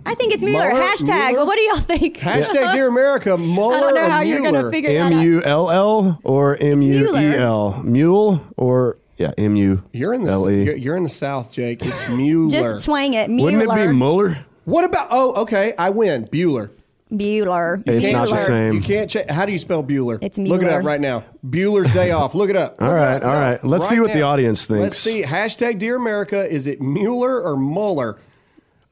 I 0.07 0.15
think 0.17 0.35
it's 0.35 0.43
Mueller. 0.43 0.69
Mueller? 0.71 0.85
Hashtag. 0.85 1.07
Mueller? 1.31 1.33
Well, 1.39 1.47
what 1.47 1.57
do 1.57 1.63
y'all 1.63 1.77
think? 1.79 2.19
Hashtag 2.19 2.73
Dear 2.73 2.89
America. 2.89 3.39
Mueller 3.39 3.77
I 3.77 3.81
don't 3.81 3.95
know 3.95 4.01
or 4.03 4.11
how 4.11 4.21
you're 4.21 4.41
Mueller? 4.43 4.59
gonna 4.63 4.71
figure 4.73 4.93
that 4.93 4.99
M 4.99 5.13
out. 5.15 5.23
U 5.23 5.43
L 5.45 5.71
L 5.71 6.21
or 6.25 6.57
M 6.61 6.83
U 6.83 7.17
E 7.17 7.37
L? 7.37 7.81
Mule 7.85 8.45
or 8.57 8.99
yeah, 9.17 9.33
M 9.39 9.57
U 9.57 9.83
You're 9.93 10.15
in 10.15 10.23
the 10.23 10.31
L 10.31 10.51
you're, 10.51 10.75
E. 10.77 10.81
you're 10.81 10.97
in 10.97 11.03
the 11.05 11.09
South, 11.09 11.53
Jake. 11.53 11.85
It's 11.85 12.09
Mueller. 12.09 12.51
Just 12.51 12.85
twang 12.85 13.15
it. 13.15 13.31
Mueller. 13.31 13.59
Wouldn't 13.59 13.79
it 13.79 13.87
be 13.89 13.93
Mueller? 13.93 14.45
what 14.65 14.85
about? 14.85 15.09
Oh, 15.11 15.43
okay. 15.43 15.75
I 15.79 15.91
win. 15.91 16.27
Bueller. 16.29 16.71
Bueller. 17.13 17.83
It's 17.87 18.07
not 18.07 18.29
the 18.29 18.35
Bueller. 18.35 18.37
same. 18.39 18.75
You 18.75 18.81
can't 18.81 19.09
check. 19.11 19.31
How 19.31 19.45
do 19.47 19.53
you 19.53 19.59
spell 19.59 19.85
Bueller? 19.85 20.19
It's 20.21 20.37
Mueller. 20.39 20.57
Look 20.59 20.67
it 20.67 20.73
up 20.73 20.85
right 20.85 21.01
now. 21.01 21.25
Bueller's 21.49 21.93
Day 21.93 22.11
Off. 22.11 22.35
Look 22.35 22.51
it 22.51 22.57
up. 22.57 22.77
All 22.83 22.89
Look 22.89 22.97
right, 22.97 23.17
up. 23.17 23.23
all 23.25 23.29
No, 23.33 23.39
right. 23.41 23.65
Let's 23.65 23.89
see 23.89 24.01
what 24.01 24.13
the 24.13 24.23
audience 24.23 24.67
thinks. 24.67 24.83
Let's 24.83 24.99
see. 24.99 25.23
Hashtag 25.23 25.79
Dear 25.79 25.97
America. 25.97 26.51
Is 26.51 26.67
it 26.67 26.81
Mueller 26.81 27.41
or 27.41 27.57
Mueller? 27.57 28.19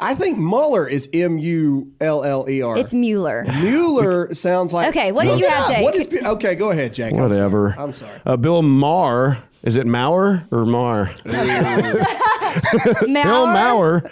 I 0.02 0.14
think 0.14 0.38
Mueller 0.38 0.88
is 0.88 1.08
M 1.12 1.38
U 1.38 1.92
L 2.00 2.24
L 2.24 2.48
E 2.48 2.62
R. 2.62 2.76
It's 2.76 2.92
Mueller. 2.92 3.44
Mueller 3.62 4.34
sounds 4.34 4.72
like. 4.72 4.88
Okay, 4.88 5.12
what 5.12 5.24
do 5.24 5.36
you 5.38 5.48
have, 5.48 5.64
up. 5.64 5.68
Jake? 5.70 5.82
What 5.84 5.94
is? 5.94 6.06
Bu- 6.06 6.26
Okay, 6.26 6.54
go 6.54 6.70
ahead, 6.70 6.94
Jake. 6.94 7.14
Whatever. 7.14 7.74
I'm 7.78 7.92
sorry. 7.92 8.20
Uh, 8.26 8.36
Bill 8.36 8.62
Maher. 8.62 9.42
Is 9.62 9.76
it 9.76 9.86
Maurer 9.86 10.44
or 10.50 10.66
Mar? 10.66 11.14
Bill 11.24 11.36
Maurer 13.46 14.02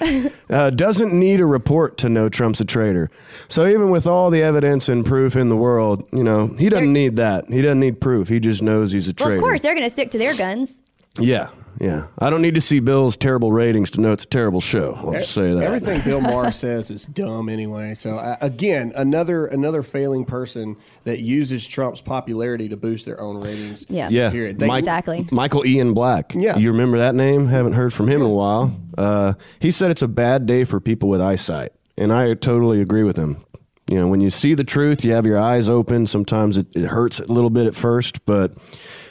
uh, 0.48 0.70
doesn't 0.70 1.12
need 1.12 1.40
a 1.40 1.46
report 1.46 1.98
to 1.98 2.08
know 2.08 2.28
Trump's 2.28 2.60
a 2.60 2.64
traitor. 2.64 3.10
So 3.48 3.66
even 3.66 3.90
with 3.90 4.06
all 4.06 4.30
the 4.30 4.42
evidence 4.42 4.88
and 4.88 5.04
proof 5.04 5.34
in 5.34 5.48
the 5.48 5.56
world, 5.56 6.06
you 6.12 6.22
know, 6.22 6.48
he 6.58 6.68
doesn't 6.68 6.92
need 6.92 7.16
that. 7.16 7.46
He 7.48 7.62
doesn't 7.62 7.80
need 7.80 8.00
proof. 8.00 8.28
He 8.28 8.38
just 8.40 8.62
knows 8.62 8.92
he's 8.92 9.08
a 9.08 9.14
Well, 9.18 9.26
traitor. 9.26 9.38
of 9.38 9.42
course, 9.42 9.62
they're 9.62 9.74
going 9.74 9.86
to 9.86 9.90
stick 9.90 10.10
to 10.12 10.18
their 10.18 10.34
guns. 10.36 10.82
Yeah, 11.18 11.48
yeah. 11.80 12.06
I 12.18 12.30
don't 12.30 12.40
need 12.40 12.54
to 12.54 12.60
see 12.60 12.78
Bill's 12.78 13.16
terrible 13.16 13.50
ratings 13.52 13.90
to 13.92 14.00
know 14.00 14.12
it's 14.12 14.24
a 14.24 14.28
terrible 14.28 14.60
show. 14.60 14.94
I'll 14.96 15.12
just 15.12 15.32
say 15.32 15.52
that. 15.54 15.62
Everything 15.64 16.00
Bill 16.02 16.20
Maher 16.20 16.52
says 16.52 16.88
is 16.90 17.04
dumb 17.04 17.48
anyway. 17.48 17.94
So 17.94 18.16
uh, 18.16 18.36
again, 18.40 18.92
another 18.94 19.46
another 19.46 19.82
failing 19.82 20.24
person 20.24 20.76
that 21.04 21.18
uses 21.18 21.66
Trump's 21.66 22.00
popularity 22.00 22.68
to 22.68 22.76
boost 22.76 23.06
their 23.06 23.20
own 23.20 23.40
ratings. 23.40 23.84
Yeah. 23.88 24.08
Yeah, 24.08 24.30
Period. 24.30 24.60
They- 24.60 24.66
Mike- 24.68 24.78
Exactly. 24.80 25.26
Michael 25.32 25.66
Ian 25.66 25.94
Black. 25.94 26.32
Yeah. 26.34 26.56
you 26.56 26.70
remember 26.70 26.98
that 26.98 27.14
name? 27.16 27.48
Haven't 27.48 27.72
heard 27.72 27.92
from 27.92 28.08
him 28.08 28.20
in 28.20 28.26
a 28.26 28.32
while. 28.32 28.76
Uh, 28.96 29.32
he 29.58 29.70
said 29.72 29.90
it's 29.90 30.02
a 30.02 30.08
bad 30.08 30.46
day 30.46 30.62
for 30.64 30.78
people 30.80 31.08
with 31.08 31.20
eyesight, 31.20 31.72
and 31.98 32.12
I 32.12 32.32
totally 32.34 32.80
agree 32.80 33.02
with 33.02 33.16
him. 33.16 33.44
You 33.90 33.98
know, 33.98 34.06
when 34.06 34.20
you 34.20 34.30
see 34.30 34.54
the 34.54 34.62
truth, 34.62 35.04
you 35.04 35.10
have 35.12 35.26
your 35.26 35.38
eyes 35.38 35.68
open. 35.68 36.06
Sometimes 36.06 36.56
it, 36.56 36.68
it 36.76 36.84
hurts 36.86 37.18
a 37.18 37.26
little 37.26 37.50
bit 37.50 37.66
at 37.66 37.74
first, 37.74 38.24
but 38.24 38.56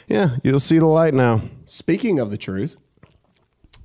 yeah, 0.08 0.36
you'll 0.42 0.58
see 0.60 0.78
the 0.78 0.86
light 0.86 1.12
now. 1.12 1.42
Speaking 1.70 2.18
of 2.18 2.32
the 2.32 2.36
truth, 2.36 2.74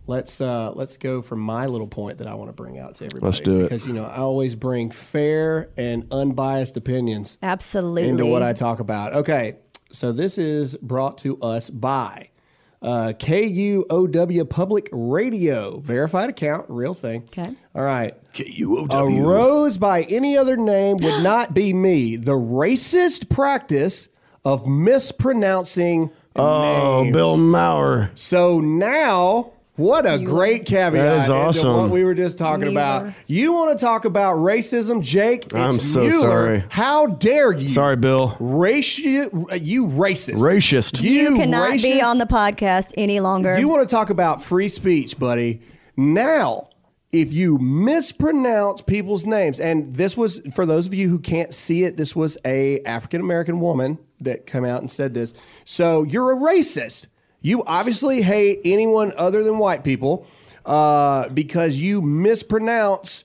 let's 0.08 0.42
uh, 0.42 0.72
let's 0.72 0.98
go 0.98 1.22
from 1.22 1.40
my 1.40 1.68
little 1.68 1.86
point 1.86 2.18
that 2.18 2.26
I 2.26 2.34
want 2.34 2.50
to 2.50 2.54
bring 2.54 2.80
out 2.80 2.96
to 2.96 3.06
everybody. 3.06 3.28
Let's 3.28 3.40
do 3.42 3.60
it. 3.60 3.64
because 3.70 3.86
you 3.86 3.94
know 3.94 4.06
I 4.06 4.16
always 4.16 4.56
bring 4.56 4.90
fair 4.90 5.70
and 5.78 6.08
unbiased 6.10 6.78
opinions 6.78 7.38
Absolutely. 7.44 8.10
into 8.10 8.26
what 8.26 8.42
I 8.42 8.54
talk 8.54 8.80
about. 8.80 9.14
Okay, 9.14 9.58
so 9.92 10.12
this 10.12 10.40
is 10.40 10.76
brought 10.78 11.20
to 11.20 11.40
us 11.42 11.70
by 11.70 12.32
uh, 12.82 13.14
KUOW 13.20 14.50
Public 14.50 14.90
Radio, 14.92 15.78
verified 15.80 16.32
account, 16.32 16.66
real 16.70 16.96
thing. 16.96 17.22
Okay. 17.26 17.56
All 17.76 17.84
right. 17.84 18.16
K-U-O-W. 18.34 19.24
A 19.24 19.28
rose 19.28 19.78
by 19.78 20.02
any 20.04 20.36
other 20.36 20.58
name 20.58 20.98
would 21.02 21.22
not 21.22 21.54
be 21.54 21.72
me. 21.72 22.16
The 22.16 22.34
racist 22.34 23.30
practice 23.30 24.10
of 24.44 24.68
mispronouncing 24.68 26.10
Oh, 26.36 27.04
names. 27.04 27.14
Bill 27.14 27.38
Maurer. 27.38 28.12
So 28.16 28.60
now, 28.60 29.52
what 29.78 30.06
a 30.10 30.18
great 30.20 30.66
caveat 30.66 30.94
That 30.94 31.16
is 31.18 31.24
into 31.30 31.34
awesome. 31.36 31.74
what 31.78 31.90
we 31.90 32.04
were 32.04 32.14
just 32.14 32.38
talking 32.38 32.66
We 32.68 32.72
about. 32.72 33.04
were. 33.06 33.16
You 33.28 33.54
want 33.54 33.78
to 33.78 33.86
talk 33.86 34.06
about 34.06 34.38
racism, 34.38 35.02
Jake? 35.02 35.46
It's 35.46 35.54
I'm 35.56 35.80
so 35.80 36.02
Mueller. 36.02 36.20
sorry. 36.22 36.64
How 36.70 37.08
dare 37.08 37.52
you? 37.54 37.70
Sorry, 37.70 37.96
Bill. 37.96 38.32
Raci- 38.40 39.66
you 39.66 39.88
racist. 39.88 40.36
Racist. 40.36 41.02
You, 41.02 41.36
cannot 41.36 41.74
be 41.74 41.80
racist. 42.00 42.04
on 42.04 42.18
the 42.20 42.26
podcast 42.26 42.94
any 42.98 43.20
longer. 43.20 43.58
You 43.60 43.68
want 43.68 43.88
to 43.88 43.94
talk 43.94 44.10
about 44.10 44.44
free 44.44 44.70
speech, 44.70 45.18
buddy? 45.20 45.62
Now, 45.98 46.70
if 47.14 47.32
you 47.34 47.58
mispronounce 47.58 48.82
people's 48.82 49.26
names, 49.26 49.60
and 49.60 49.96
this 49.96 50.18
was 50.18 50.42
for 50.54 50.66
those 50.66 50.86
of 50.88 50.94
you 50.94 51.08
who 51.10 51.20
can't 51.20 51.54
see 51.54 51.84
it, 51.84 51.96
this 51.98 52.14
was 52.16 52.38
a 52.46 52.82
African 52.82 53.22
American 53.22 53.60
woman 53.62 54.00
that 54.22 54.46
come 54.46 54.66
out 54.66 54.82
and 54.82 54.92
said 54.92 55.14
this. 55.14 55.34
So 55.64 56.04
you're 56.04 56.32
a 56.32 56.36
racist. 56.36 57.08
You 57.42 57.64
obviously 57.66 58.22
hate 58.22 58.60
anyone 58.66 59.14
other 59.18 59.44
than 59.44 59.58
white 59.60 59.84
people 59.84 60.26
uh, 60.66 61.30
because 61.30 61.78
you 61.78 62.02
mispronounce 62.02 63.24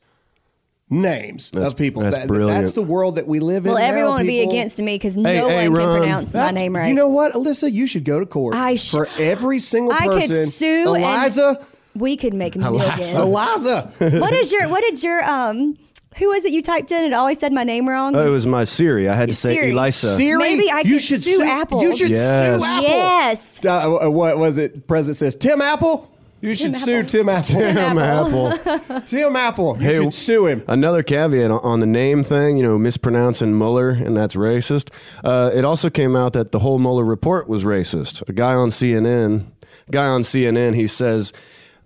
names 0.89 1.51
That's- 1.51 1.73
of 1.73 1.79
people. 1.79 2.03
that's 2.03 2.17
That- 2.17 2.29
brilliant. 2.29 2.63
That's 2.63 2.73
the 2.75 2.83
world 2.83 3.15
that 3.15 3.27
we 3.27 3.39
live 3.41 3.65
in. 3.65 3.73
well, 3.73 3.81
now, 3.81 3.87
everyone 3.89 4.19
would 4.19 4.27
be 4.27 4.43
against 4.43 4.79
me 4.81 4.97
because 4.97 5.15
Hey, 5.15 5.23
no 5.39 5.49
hey, 5.49 5.69
one 5.69 5.79
Ron. 5.79 5.87
can 5.93 5.99
pronounce 6.03 6.35
my 6.35 6.51
name 6.51 6.75
right. 6.77 6.89
You 6.89 6.95
know 6.95 7.09
what, 7.09 7.33
Alyssa? 7.33 7.71
You 7.73 7.87
should 7.87 8.05
go 8.05 8.19
to 8.21 8.27
court 8.27 8.55
I 8.57 8.75
sh- 8.75 8.91
for 8.91 9.09
every 9.19 9.59
single 9.61 9.93
I 9.93 10.07
person. 10.07 10.29
could 10.29 10.49
sue 10.53 10.95
and- 10.95 11.05
Eliza. 11.05 11.65
we 11.95 12.17
could 12.17 12.35
make 12.35 12.57
millions. 12.57 13.15
Eliza. 13.15 13.93
what 13.99 14.33
is 14.33 14.53
your? 14.53 14.69
What 14.69 14.81
did 14.83 15.03
your 15.03 15.23
um? 15.29 15.77
Who 16.19 16.29
was 16.29 16.45
it 16.45 16.53
you 16.53 16.63
typed 16.63 16.91
in? 16.93 17.05
It 17.05 17.13
always 17.13 17.39
said 17.39 17.53
my 17.53 17.63
name 17.65 17.89
wrong. 17.89 18.17
Oh, 18.17 18.27
it 18.27 18.31
was 18.31 18.47
my 18.47 18.65
Siri. 18.65 19.09
I 19.09 19.15
had 19.15 19.29
to 19.29 19.35
say 19.35 19.55
Siri. 19.55 19.71
Elisa. 19.71 20.17
Siri, 20.17 20.39
Maybe 20.39 20.71
I 20.71 20.81
you 20.81 20.95
could 20.95 21.03
should 21.03 21.23
sue 21.23 21.43
Apple. 21.43 21.83
You 21.83 21.97
should 21.97 22.11
Yes. 22.11 22.61
sue 22.61 22.67
Apple. 22.67 22.83
yes. 22.89 23.61
Uh, 23.65 24.07
uh, 24.07 24.11
what 24.11 24.37
was 24.39 24.59
it? 24.59 24.87
President 24.89 25.17
says 25.17 25.37
Tim 25.37 25.61
Apple. 25.63 26.09
You 26.43 26.55
should 26.55 26.73
Tim 26.75 26.81
sue 26.81 27.03
Tim 27.05 27.29
Apple. 27.29 27.51
Tim 27.61 27.99
Apple. 27.99 28.49
Apple. 28.49 29.01
Tim 29.07 29.37
Apple. 29.37 29.77
You 29.77 29.83
Hey, 29.83 29.95
should 30.03 30.15
sue 30.15 30.47
him. 30.47 30.63
Another 30.67 31.03
caveat 31.03 31.51
on- 31.51 31.61
on 31.63 31.81
the 31.81 31.87
name 31.87 32.23
thing, 32.23 32.57
you 32.57 32.63
know, 32.63 32.77
mispronouncing 32.79 33.57
Mueller, 33.57 33.91
and 33.91 34.17
that's 34.17 34.35
racist. 34.35 34.89
Uh, 35.23 35.51
it 35.55 35.65
also 35.65 35.91
came 35.91 36.17
out 36.17 36.33
that 36.33 36.51
the 36.51 36.59
whole 36.61 36.79
Mueller 36.79 37.05
report 37.05 37.47
was 37.49 37.65
racist. 37.65 38.27
A 38.29 38.33
guy 38.33 38.55
on 38.55 38.71
CNN, 38.71 39.45
guy 39.91 40.07
on 40.07 40.23
CNN, 40.23 40.75
he 40.75 40.87
says 40.87 41.33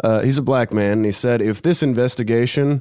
uh, 0.03 0.23
he's 0.23 0.39
a 0.39 0.43
black 0.43 0.73
man, 0.73 0.93
and 0.99 1.05
he 1.05 1.13
said 1.13 1.43
if 1.43 1.61
this 1.61 1.83
investigation 1.83 2.81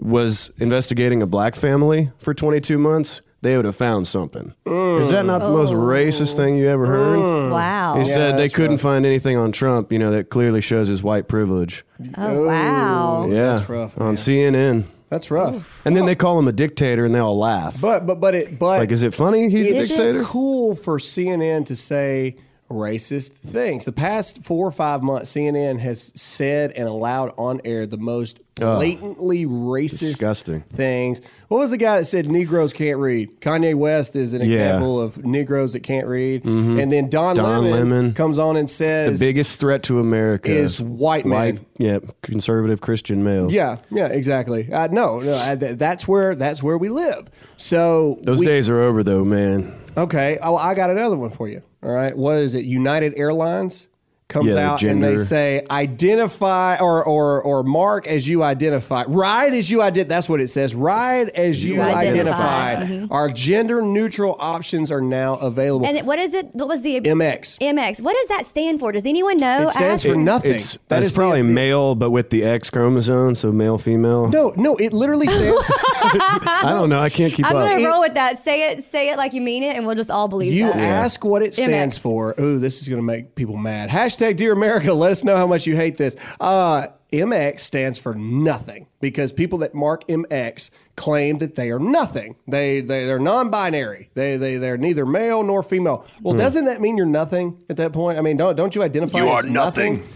was 0.00 0.50
investigating 0.58 1.22
a 1.22 1.26
black 1.26 1.54
family 1.54 2.10
for 2.18 2.34
22 2.34 2.78
months, 2.78 3.22
they 3.42 3.56
would 3.56 3.64
have 3.64 3.76
found 3.76 4.06
something. 4.06 4.54
Is 4.66 5.10
that 5.10 5.24
not 5.24 5.38
the 5.38 5.48
most 5.50 5.72
racist 5.72 6.36
thing 6.36 6.56
you 6.56 6.68
ever 6.68 6.86
heard? 6.86 7.18
Mm. 7.18 7.50
Wow. 7.50 7.96
He 7.96 8.04
said 8.04 8.36
they 8.36 8.48
couldn't 8.48 8.72
rough. 8.72 8.80
find 8.80 9.06
anything 9.06 9.36
on 9.36 9.52
Trump, 9.52 9.92
you 9.92 9.98
know, 9.98 10.10
that 10.12 10.28
clearly 10.30 10.60
shows 10.60 10.88
his 10.88 11.02
white 11.02 11.28
privilege. 11.28 11.84
Oh 12.18 12.46
wow. 12.46 13.22
Oh, 13.24 13.30
yeah, 13.30 13.54
That's 13.58 13.68
rough, 13.68 14.00
on. 14.00 14.16
CNN. 14.16 14.84
That's 15.08 15.30
rough. 15.30 15.80
And 15.84 15.96
then 15.96 16.06
they 16.06 16.14
call 16.14 16.38
him 16.38 16.46
a 16.48 16.52
dictator, 16.52 17.04
and 17.04 17.12
they 17.14 17.18
all 17.18 17.36
laugh. 17.38 17.80
But 17.80 18.06
but 18.06 18.20
but 18.20 18.34
it 18.34 18.58
but 18.58 18.78
like, 18.78 18.90
is 18.92 19.02
it 19.02 19.12
funny? 19.12 19.50
He's 19.50 19.68
a 19.68 19.76
Is 19.76 19.90
it? 19.90 19.96
dictator. 19.96 20.22
cool 20.24 20.76
for 20.76 20.98
CNN 20.98 21.66
to 21.66 21.74
say 21.76 22.36
racist 22.70 23.32
things. 23.32 23.84
The 23.84 23.92
past 23.92 24.44
four 24.44 24.66
or 24.66 24.72
five 24.72 25.02
months, 25.02 25.32
CNN 25.34 25.80
has 25.80 26.12
said 26.14 26.70
and 26.72 26.88
allowed 26.88 27.32
on 27.36 27.60
air 27.64 27.84
the 27.86 27.98
most 27.98 28.38
blatantly 28.54 29.46
racist 29.46 30.00
disgusting. 30.00 30.60
things. 30.62 31.20
What 31.48 31.58
was 31.58 31.70
the 31.70 31.78
guy 31.78 31.98
that 31.98 32.04
said 32.04 32.28
Negroes 32.30 32.72
can't 32.72 32.98
read? 33.00 33.40
Kanye 33.40 33.74
West 33.74 34.14
is 34.14 34.34
an 34.34 34.42
Yeah. 34.42 34.46
Mm-hmm. 34.46 34.54
example 34.54 35.00
of 35.00 35.24
Negroes 35.24 35.72
that 35.72 35.80
can't 35.80 36.06
read. 36.06 36.44
And 36.44 36.92
then 36.92 37.08
Don, 37.08 37.36
Don 37.36 37.64
Lemon, 37.64 37.90
Lemon. 37.90 38.12
comes 38.14 38.38
on 38.38 38.56
and 38.56 38.68
says 38.70 39.18
The 39.18 39.26
biggest 39.26 39.58
threat 39.60 39.82
to 39.84 39.98
America 39.98 40.50
is 40.52 40.80
white 40.80 41.24
man. 41.26 41.64
yeah, 41.78 41.98
conservative 42.22 42.80
Christian 42.82 43.24
males. 43.24 43.52
"Yeah, 43.52 43.76
yeah, 43.90 44.06
exactly." 44.08 44.70
Uh, 44.72 44.88
no, 44.92 45.20
no, 45.20 45.36
I, 45.42 45.56
th- 45.56 45.76
that's 45.78 46.06
where 46.06 46.34
that's 46.36 46.62
where 46.62 46.76
we 46.78 46.88
live. 46.90 47.28
So 47.56 48.18
those 48.22 48.40
we- 48.40 48.46
days 48.46 48.68
are 48.70 48.80
over, 48.80 49.02
though, 49.02 49.24
man. 49.24 49.74
Okay. 49.96 50.38
Oh, 50.42 50.56
I 50.56 50.74
got 50.74 50.90
another 50.90 51.16
one 51.16 51.30
for 51.30 51.48
you. 51.48 51.62
All 51.82 51.92
right. 51.92 52.16
What 52.16 52.38
is 52.38 52.54
it? 52.54 52.64
United 52.64 53.14
Airlines 53.16 53.86
comes 54.30 54.46
Yeah, 54.48 54.54
the 54.54 54.60
out 54.60 54.82
and 54.82 55.04
they 55.04 55.18
say 55.18 55.64
identify 55.70 56.76
or 56.78 57.04
or 57.04 57.42
or 57.42 57.62
mark 57.62 58.06
as 58.06 58.26
you 58.26 58.42
identify. 58.42 59.04
Ride 59.06 59.52
as 59.54 59.70
you 59.70 59.82
identify. 59.82 60.08
That's 60.16 60.28
what 60.28 60.40
it 60.40 60.48
says. 60.48 60.74
Ride 60.74 61.28
as 61.30 61.62
you, 61.62 61.74
You 61.74 61.82
identify. 61.82 62.70
identify. 62.70 62.94
Mm-hmm. 62.94 63.12
Our 63.12 63.28
gender 63.30 63.82
neutral 63.82 64.36
options 64.40 64.90
are 64.90 65.00
now 65.00 65.34
available. 65.34 65.86
And 65.86 66.06
what 66.06 66.18
is 66.18 66.32
it? 66.32 66.54
What 66.54 66.68
was 66.68 66.82
the 66.82 67.00
MX. 67.00 67.58
MX? 67.58 68.02
What 68.02 68.16
does 68.16 68.28
that 68.28 68.46
stand 68.46 68.80
for? 68.80 68.92
Does 68.92 69.04
anyone 69.04 69.36
know? 69.36 69.66
It 69.68 69.70
stands 69.72 70.02
for 70.04 70.10
Ask- 70.10 70.18
nothing. 70.18 70.54
It's, 70.54 70.78
That 70.88 71.02
it's 71.02 71.10
is 71.10 71.16
probably 71.16 71.42
the- 71.42 71.48
male, 71.48 71.94
but 71.94 72.10
with 72.10 72.30
the 72.30 72.42
X 72.44 72.70
chromosome, 72.70 73.34
so 73.34 73.52
male, 73.52 73.76
female. 73.78 74.28
No, 74.28 74.52
no, 74.56 74.76
it 74.76 74.92
literally 74.92 75.26
stands. 75.28 75.70
I 76.02 76.72
don't 76.74 76.88
know. 76.88 77.00
I 77.00 77.10
can't 77.10 77.32
keep. 77.32 77.44
I'm 77.46 77.56
up. 77.56 77.68
gonna 77.68 77.82
It- 77.82 77.86
roll 77.86 78.00
with 78.00 78.14
that. 78.14 78.42
Say 78.42 78.70
it. 78.70 78.84
Say 78.84 79.10
it 79.10 79.16
like 79.16 79.32
you 79.32 79.40
mean 79.40 79.62
it, 79.62 79.76
and 79.76 79.86
we'll 79.86 79.96
just 79.96 80.10
all 80.10 80.28
believe 80.28 80.52
You 80.54 80.66
that. 80.66 80.76
ask 80.76 81.24
what 81.24 81.42
it 81.42 81.54
stands 81.54 81.96
MX. 81.98 82.00
for. 82.00 82.34
Ooh, 82.40 82.58
this 82.58 82.80
is 82.80 82.88
going 82.88 83.00
to 83.00 83.06
make 83.06 83.34
people 83.34 83.56
mad. 83.56 83.88
Hashtag 83.90 84.19
Dear 84.20 84.52
America. 84.52 84.92
Let 84.92 85.12
us 85.12 85.24
know 85.24 85.36
how 85.36 85.46
much 85.46 85.66
you 85.66 85.76
hate 85.76 85.96
this. 85.96 86.14
Uh, 86.38 86.88
MX 87.12 87.60
stands 87.60 87.98
for 87.98 88.14
nothing 88.14 88.86
because 89.00 89.32
people 89.32 89.58
that 89.58 89.74
mark 89.74 90.06
MX 90.06 90.70
claim 90.96 91.38
that 91.38 91.54
they 91.54 91.70
are 91.70 91.78
nothing. 91.78 92.36
They 92.46 92.80
they 92.80 93.06
they're 93.06 93.18
non-binary. 93.18 94.10
They 94.14 94.36
they 94.36 94.58
they're 94.58 94.76
neither 94.76 95.06
male 95.06 95.42
nor 95.42 95.62
female. 95.62 96.06
Well, 96.20 96.36
doesn't 96.36 96.66
that 96.66 96.80
mean 96.80 96.96
you're 96.96 97.06
nothing 97.06 97.62
at 97.68 97.78
that 97.78 97.92
point? 97.92 98.18
I 98.18 98.20
mean, 98.20 98.36
don't 98.36 98.54
don't 98.54 98.74
you 98.74 98.82
identify? 98.82 99.18
You 99.18 99.28
as 99.30 99.46
are 99.46 99.48
nothing. 99.48 100.06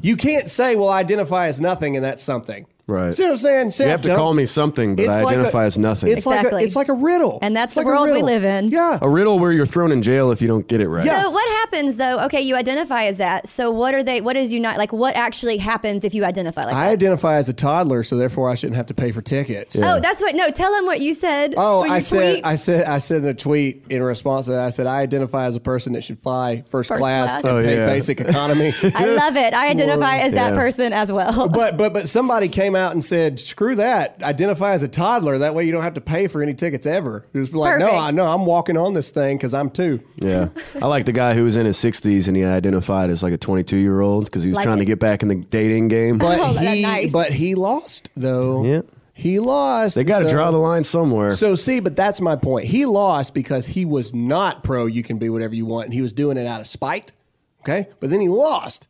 You 0.00 0.16
can't 0.16 0.50
say, 0.50 0.74
"Well, 0.74 0.88
I 0.88 0.98
identify 0.98 1.46
as 1.46 1.60
nothing," 1.60 1.94
and 1.94 2.04
that's 2.04 2.22
something. 2.22 2.66
Right. 2.92 3.14
See 3.14 3.22
what 3.22 3.32
I'm 3.32 3.36
saying? 3.38 3.70
See 3.72 3.82
You 3.84 3.88
how 3.88 3.92
have 3.92 4.02
to 4.02 4.08
dumb- 4.08 4.16
call 4.18 4.34
me 4.34 4.46
something, 4.46 4.96
but 4.96 5.04
It's 5.06 5.14
I 5.14 5.22
like 5.22 5.32
identify 5.36 5.62
a- 5.64 5.66
as 5.66 5.78
nothing. 5.78 6.12
It's 6.12 6.26
like 6.26 6.36
a, 6.36 6.40
Exactly. 6.40 6.64
it's 6.64 6.76
like 6.76 6.88
a 6.88 6.92
riddle, 6.94 7.38
And 7.42 7.56
that's 7.56 7.70
It's 7.72 7.74
the 7.76 7.80
like 7.80 7.86
world 7.86 8.10
we 8.10 8.22
live 8.22 8.44
in. 8.44 8.68
Yeah. 8.68 8.98
a 9.00 9.08
riddle 9.08 9.38
where 9.38 9.52
you're 9.52 9.66
thrown 9.66 9.92
in 9.92 10.02
jail 10.02 10.30
if 10.30 10.42
you 10.42 10.48
don't 10.48 10.66
get 10.68 10.80
it 10.80 10.88
right. 10.88 11.04
Yeah. 11.06 11.22
So 11.22 11.30
what 11.30 11.48
happens 11.60 11.96
though? 11.96 12.18
Okay, 12.26 12.40
you 12.42 12.54
identify 12.56 13.04
as 13.04 13.18
that. 13.18 13.48
So 13.48 13.70
what 13.70 13.94
are 13.94 14.02
they? 14.02 14.20
What 14.20 14.36
is 14.36 14.52
you 14.52 14.60
not 14.60 14.76
like? 14.76 14.92
What 14.92 15.16
actually 15.16 15.56
happens 15.58 16.04
if 16.04 16.14
you 16.14 16.24
identify 16.24 16.64
like 16.64 16.74
I 16.74 16.86
that? 16.86 16.92
identify 16.92 17.36
as 17.36 17.48
a 17.48 17.52
toddler, 17.52 18.02
so 18.02 18.16
therefore 18.16 18.50
I 18.50 18.54
shouldn't 18.54 18.76
have 18.76 18.86
to 18.86 18.94
pay 18.94 19.10
for 19.12 19.22
tickets. 19.22 19.76
Oh, 19.76 20.00
that's 20.00 20.20
what. 20.20 20.34
No, 20.34 20.50
tell 20.50 20.72
them 20.74 20.84
what 20.86 21.00
you 21.00 21.14
said. 21.14 21.54
Oh, 21.56 21.82
I 21.88 22.00
said, 22.00 22.32
tweet. 22.34 22.46
I 22.46 22.56
said, 22.56 22.84
I 22.86 22.98
said 22.98 23.22
in 23.22 23.28
a 23.28 23.34
tweet 23.34 23.84
in 23.88 24.02
response 24.02 24.46
to 24.46 24.52
that, 24.52 24.60
I 24.60 24.70
said, 24.70 24.86
I 24.86 25.00
identify 25.00 25.46
as 25.46 25.56
a 25.56 25.60
person 25.60 25.92
that 25.94 26.02
should 26.04 26.18
fly 26.18 26.62
first, 26.68 26.88
First 26.88 27.00
class, 27.00 27.30
class. 27.40 27.44
and 27.44 27.52
Oh, 27.52 27.62
pay 27.62 27.76
yeah. 27.76 27.86
basic 27.86 28.20
economy. 28.20 28.72
I 28.94 29.04
love 29.06 29.36
it. 29.36 29.54
I 29.54 29.68
identify 29.70 30.18
as 30.18 30.32
that 30.32 30.50
Yeah. 30.52 30.58
person 30.58 30.92
as 30.92 31.10
well. 31.12 31.48
but 31.48 31.76
but 31.76 31.92
but 31.92 32.08
somebody 32.08 32.48
came 32.48 32.74
out 32.74 32.81
and 32.90 33.04
said, 33.04 33.38
screw 33.38 33.76
that. 33.76 34.20
Identify 34.20 34.72
as 34.72 34.82
a 34.82 34.88
toddler. 34.88 35.38
That 35.38 35.54
way 35.54 35.64
you 35.64 35.70
don't 35.70 35.84
have 35.84 35.94
to 35.94 36.00
pay 36.00 36.26
for 36.26 36.42
any 36.42 36.52
tickets 36.52 36.84
ever. 36.84 37.24
It 37.32 37.38
was 37.38 37.54
like, 37.54 37.78
no, 37.78 37.90
I 37.94 38.10
know 38.10 38.26
I'm 38.26 38.44
walking 38.44 38.76
on 38.76 38.94
this 38.94 39.12
thing 39.12 39.36
because 39.36 39.54
I'm 39.54 39.70
two. 39.70 40.00
Yeah. 40.16 40.48
I 40.74 40.86
like 40.86 41.04
the 41.04 41.12
guy 41.12 41.34
who 41.34 41.44
was 41.44 41.56
in 41.56 41.64
his 41.66 41.76
60s 41.78 42.26
and 42.26 42.36
he 42.36 42.42
identified 42.44 43.10
as 43.10 43.22
like 43.22 43.32
a 43.32 43.38
22 43.38 43.76
year 43.76 44.00
old 44.00 44.24
because 44.24 44.42
he 44.42 44.48
was 44.50 44.56
Like 44.56 44.64
trying 44.64 44.78
to 44.78 44.84
get 44.84 44.98
back 44.98 45.22
in 45.22 45.28
the 45.28 45.36
dating 45.36 45.86
game. 45.86 46.18
But 46.18 46.40
Oh, 46.42 46.54
he 46.54 46.82
nice. 46.82 47.12
but 47.12 47.32
he 47.32 47.54
lost 47.54 48.10
though. 48.16 48.64
Yeah. 48.64 48.82
He 49.14 49.38
lost. 49.38 49.94
they 49.94 50.04
got 50.04 50.20
to 50.20 50.28
So- 50.28 50.34
draw 50.34 50.50
the 50.50 50.56
line 50.56 50.84
somewhere. 50.84 51.36
So 51.36 51.54
see, 51.54 51.80
but 51.80 51.94
that's 51.94 52.20
my 52.20 52.34
point. 52.34 52.66
He 52.66 52.86
lost 52.86 53.34
because 53.34 53.66
he 53.66 53.84
was 53.84 54.12
not 54.14 54.64
pro. 54.64 54.86
You 54.86 55.02
can 55.02 55.18
be 55.18 55.28
whatever 55.28 55.54
you 55.54 55.66
want, 55.66 55.84
and 55.84 55.94
he 55.94 56.00
was 56.00 56.12
doing 56.14 56.36
it 56.38 56.46
out 56.46 56.60
of 56.60 56.66
spite. 56.66 57.12
Okay, 57.60 57.88
but 58.00 58.08
then 58.10 58.20
he 58.20 58.28
lost. 58.28 58.88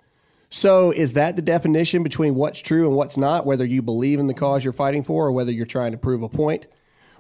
So 0.55 0.91
is 0.91 1.15
that 1.15 1.35
the 1.37 1.41
definition 1.43 2.03
between 2.03 2.35
what's 2.35 2.61
true 2.61 2.87
and 2.87 2.95
what's 2.95 3.17
not? 3.17 3.47
Whether 3.47 3.65
you 3.65 3.81
believe 3.81 4.21
in 4.21 4.27
the 4.27 4.35
cause 4.35 4.63
you're 4.65 4.75
fighting 4.75 5.03
for, 5.03 5.27
or 5.29 5.33
whether 5.33 5.51
you're 5.51 5.65
trying 5.65 5.93
to 5.93 5.99
prove 5.99 6.23
a 6.23 6.29
point? 6.29 6.67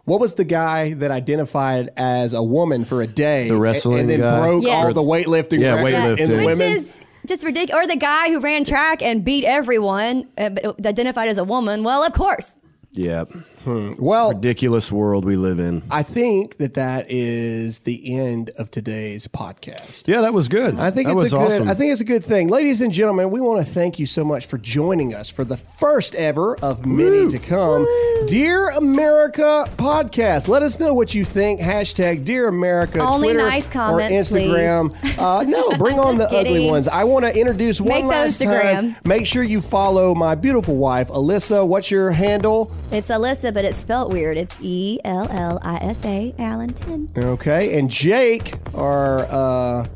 What 0.04 0.20
was 0.20 0.34
the 0.34 0.44
guy 0.44 0.92
that 0.94 1.10
identified 1.10 1.88
as 1.96 2.34
a 2.34 2.42
woman 2.42 2.84
for 2.84 3.00
a 3.00 3.06
day, 3.06 3.48
The 3.48 3.56
wrestling 3.56 4.00
and 4.00 4.10
then 4.10 4.20
guy? 4.20 4.38
broke 4.38 4.64
Yes. 4.64 4.84
all 4.84 4.92
the 4.92 5.02
weightlifting 5.02 5.60
Yeah, 5.60 5.82
records 5.82 6.20
in 6.20 6.26
weightlifting. 6.26 6.28
the 6.28 6.36
Which 6.44 6.58
women's? 6.58 6.82
is 6.82 7.04
just 7.26 7.44
ridiculous. 7.44 7.84
Or 7.84 7.86
the 7.86 7.96
guy 7.96 8.28
who 8.28 8.40
ran 8.40 8.64
track 8.64 9.00
and 9.00 9.24
beat 9.24 9.44
everyone, 9.44 10.26
uh, 10.36 10.50
identified 10.84 11.28
as 11.28 11.38
a 11.38 11.44
woman. 11.44 11.84
Well, 11.84 12.04
of 12.04 12.12
course. 12.12 12.56
yeah. 12.92 13.24
Well, 13.66 14.30
Ridiculous 14.32 14.90
world 14.90 15.24
we 15.24 15.36
live 15.36 15.58
in. 15.58 15.82
I 15.90 16.02
think 16.02 16.56
that 16.56 16.74
that 16.74 17.06
is 17.10 17.80
the 17.80 18.16
end 18.16 18.50
of 18.58 18.70
today's 18.70 19.26
podcast. 19.28 20.08
Yeah, 20.08 20.20
that 20.22 20.34
was 20.34 20.48
good. 20.48 20.78
I 20.78 20.90
think 20.90 21.08
that 21.08 21.14
it's 21.14 21.22
was 21.22 21.32
a 21.32 21.36
good. 21.36 21.44
awesome. 21.52 21.68
I 21.68 21.74
think 21.74 21.92
it's 21.92 22.00
a 22.00 22.04
good 22.04 22.24
thing, 22.24 22.48
ladies 22.48 22.80
and 22.80 22.92
gentlemen. 22.92 23.30
We 23.30 23.40
want 23.40 23.64
to 23.64 23.72
thank 23.72 23.98
you 23.98 24.06
so 24.06 24.24
much 24.24 24.46
for 24.46 24.58
joining 24.58 25.14
us 25.14 25.28
for 25.28 25.44
the 25.44 25.56
first 25.56 26.14
ever 26.14 26.56
of 26.56 26.86
many 26.86 27.30
to 27.30 27.38
come, 27.38 27.86
Dear 28.26 28.70
America 28.70 29.64
podcast. 29.76 30.48
Let 30.48 30.62
us 30.62 30.78
know 30.80 30.94
what 30.94 31.14
you 31.14 31.24
think. 31.24 31.60
Hashtag 31.60 32.24
Dear 32.24 32.48
America. 32.48 33.00
Only 33.00 33.28
Twitter 33.32 33.48
nice 33.48 33.68
comments, 33.68 34.32
or 34.32 34.36
Instagram. 34.36 35.18
Uh, 35.18 35.42
no, 35.42 35.70
bring 35.78 35.98
on 35.98 36.16
the 36.18 36.24
Just 36.24 36.34
ugly 36.34 36.66
ones. 36.66 36.88
I 36.88 37.04
want 37.04 37.24
to 37.24 37.38
introduce 37.38 37.80
one 37.80 37.88
Make 37.88 38.04
last 38.04 38.38
those 38.38 38.48
time. 38.48 38.96
Make 39.04 39.26
sure 39.26 39.42
you 39.42 39.60
follow 39.60 40.14
my 40.14 40.34
beautiful 40.34 40.76
wife, 40.76 41.08
Alyssa. 41.08 41.66
What's 41.66 41.90
your 41.90 42.10
handle? 42.10 42.72
It's 42.90 43.10
Alyssa, 43.10 43.51
but 43.52 43.64
it's 43.64 43.78
spelled 43.78 44.12
weird. 44.12 44.36
It's 44.36 44.56
E 44.60 44.98
L 45.04 45.28
L 45.30 45.58
I 45.62 45.76
S 45.76 46.04
A 46.04 46.34
Allenton. 46.38 47.16
Okay, 47.16 47.78
and 47.78 47.90
Jake, 47.90 48.54
our 48.74 49.20
uh, 49.30 49.86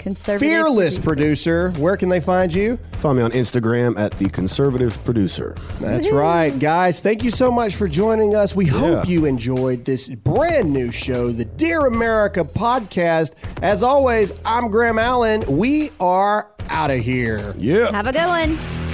Conservative 0.00 0.48
fearless 0.48 0.98
producer. 0.98 1.72
Where 1.72 1.94
can 1.94 2.08
they 2.08 2.20
find 2.20 2.54
you? 2.54 2.78
Find 2.92 3.18
me 3.18 3.22
on 3.22 3.32
Instagram 3.32 3.98
at 3.98 4.12
the 4.12 4.30
conservative 4.30 5.02
producer. 5.04 5.54
That's 5.78 6.10
right, 6.10 6.58
guys. 6.58 7.00
Thank 7.00 7.22
you 7.22 7.30
so 7.30 7.50
much 7.50 7.74
for 7.74 7.86
joining 7.86 8.34
us. 8.34 8.56
We 8.56 8.64
hope 8.64 9.06
you 9.06 9.26
enjoyed 9.26 9.84
this 9.84 10.08
brand 10.08 10.72
new 10.72 10.90
show, 10.90 11.30
the 11.32 11.44
Dear 11.44 11.84
America 11.84 12.44
podcast. 12.44 13.32
As 13.60 13.82
always, 13.82 14.32
I'm 14.46 14.70
Graham 14.70 14.98
Allen. 14.98 15.44
We 15.46 15.90
are 16.00 16.50
out 16.70 16.90
of 16.90 17.00
here. 17.00 17.54
Yeah. 17.58 17.90
Have 17.90 18.06
a 18.06 18.12
good 18.12 18.26
one. 18.26 18.89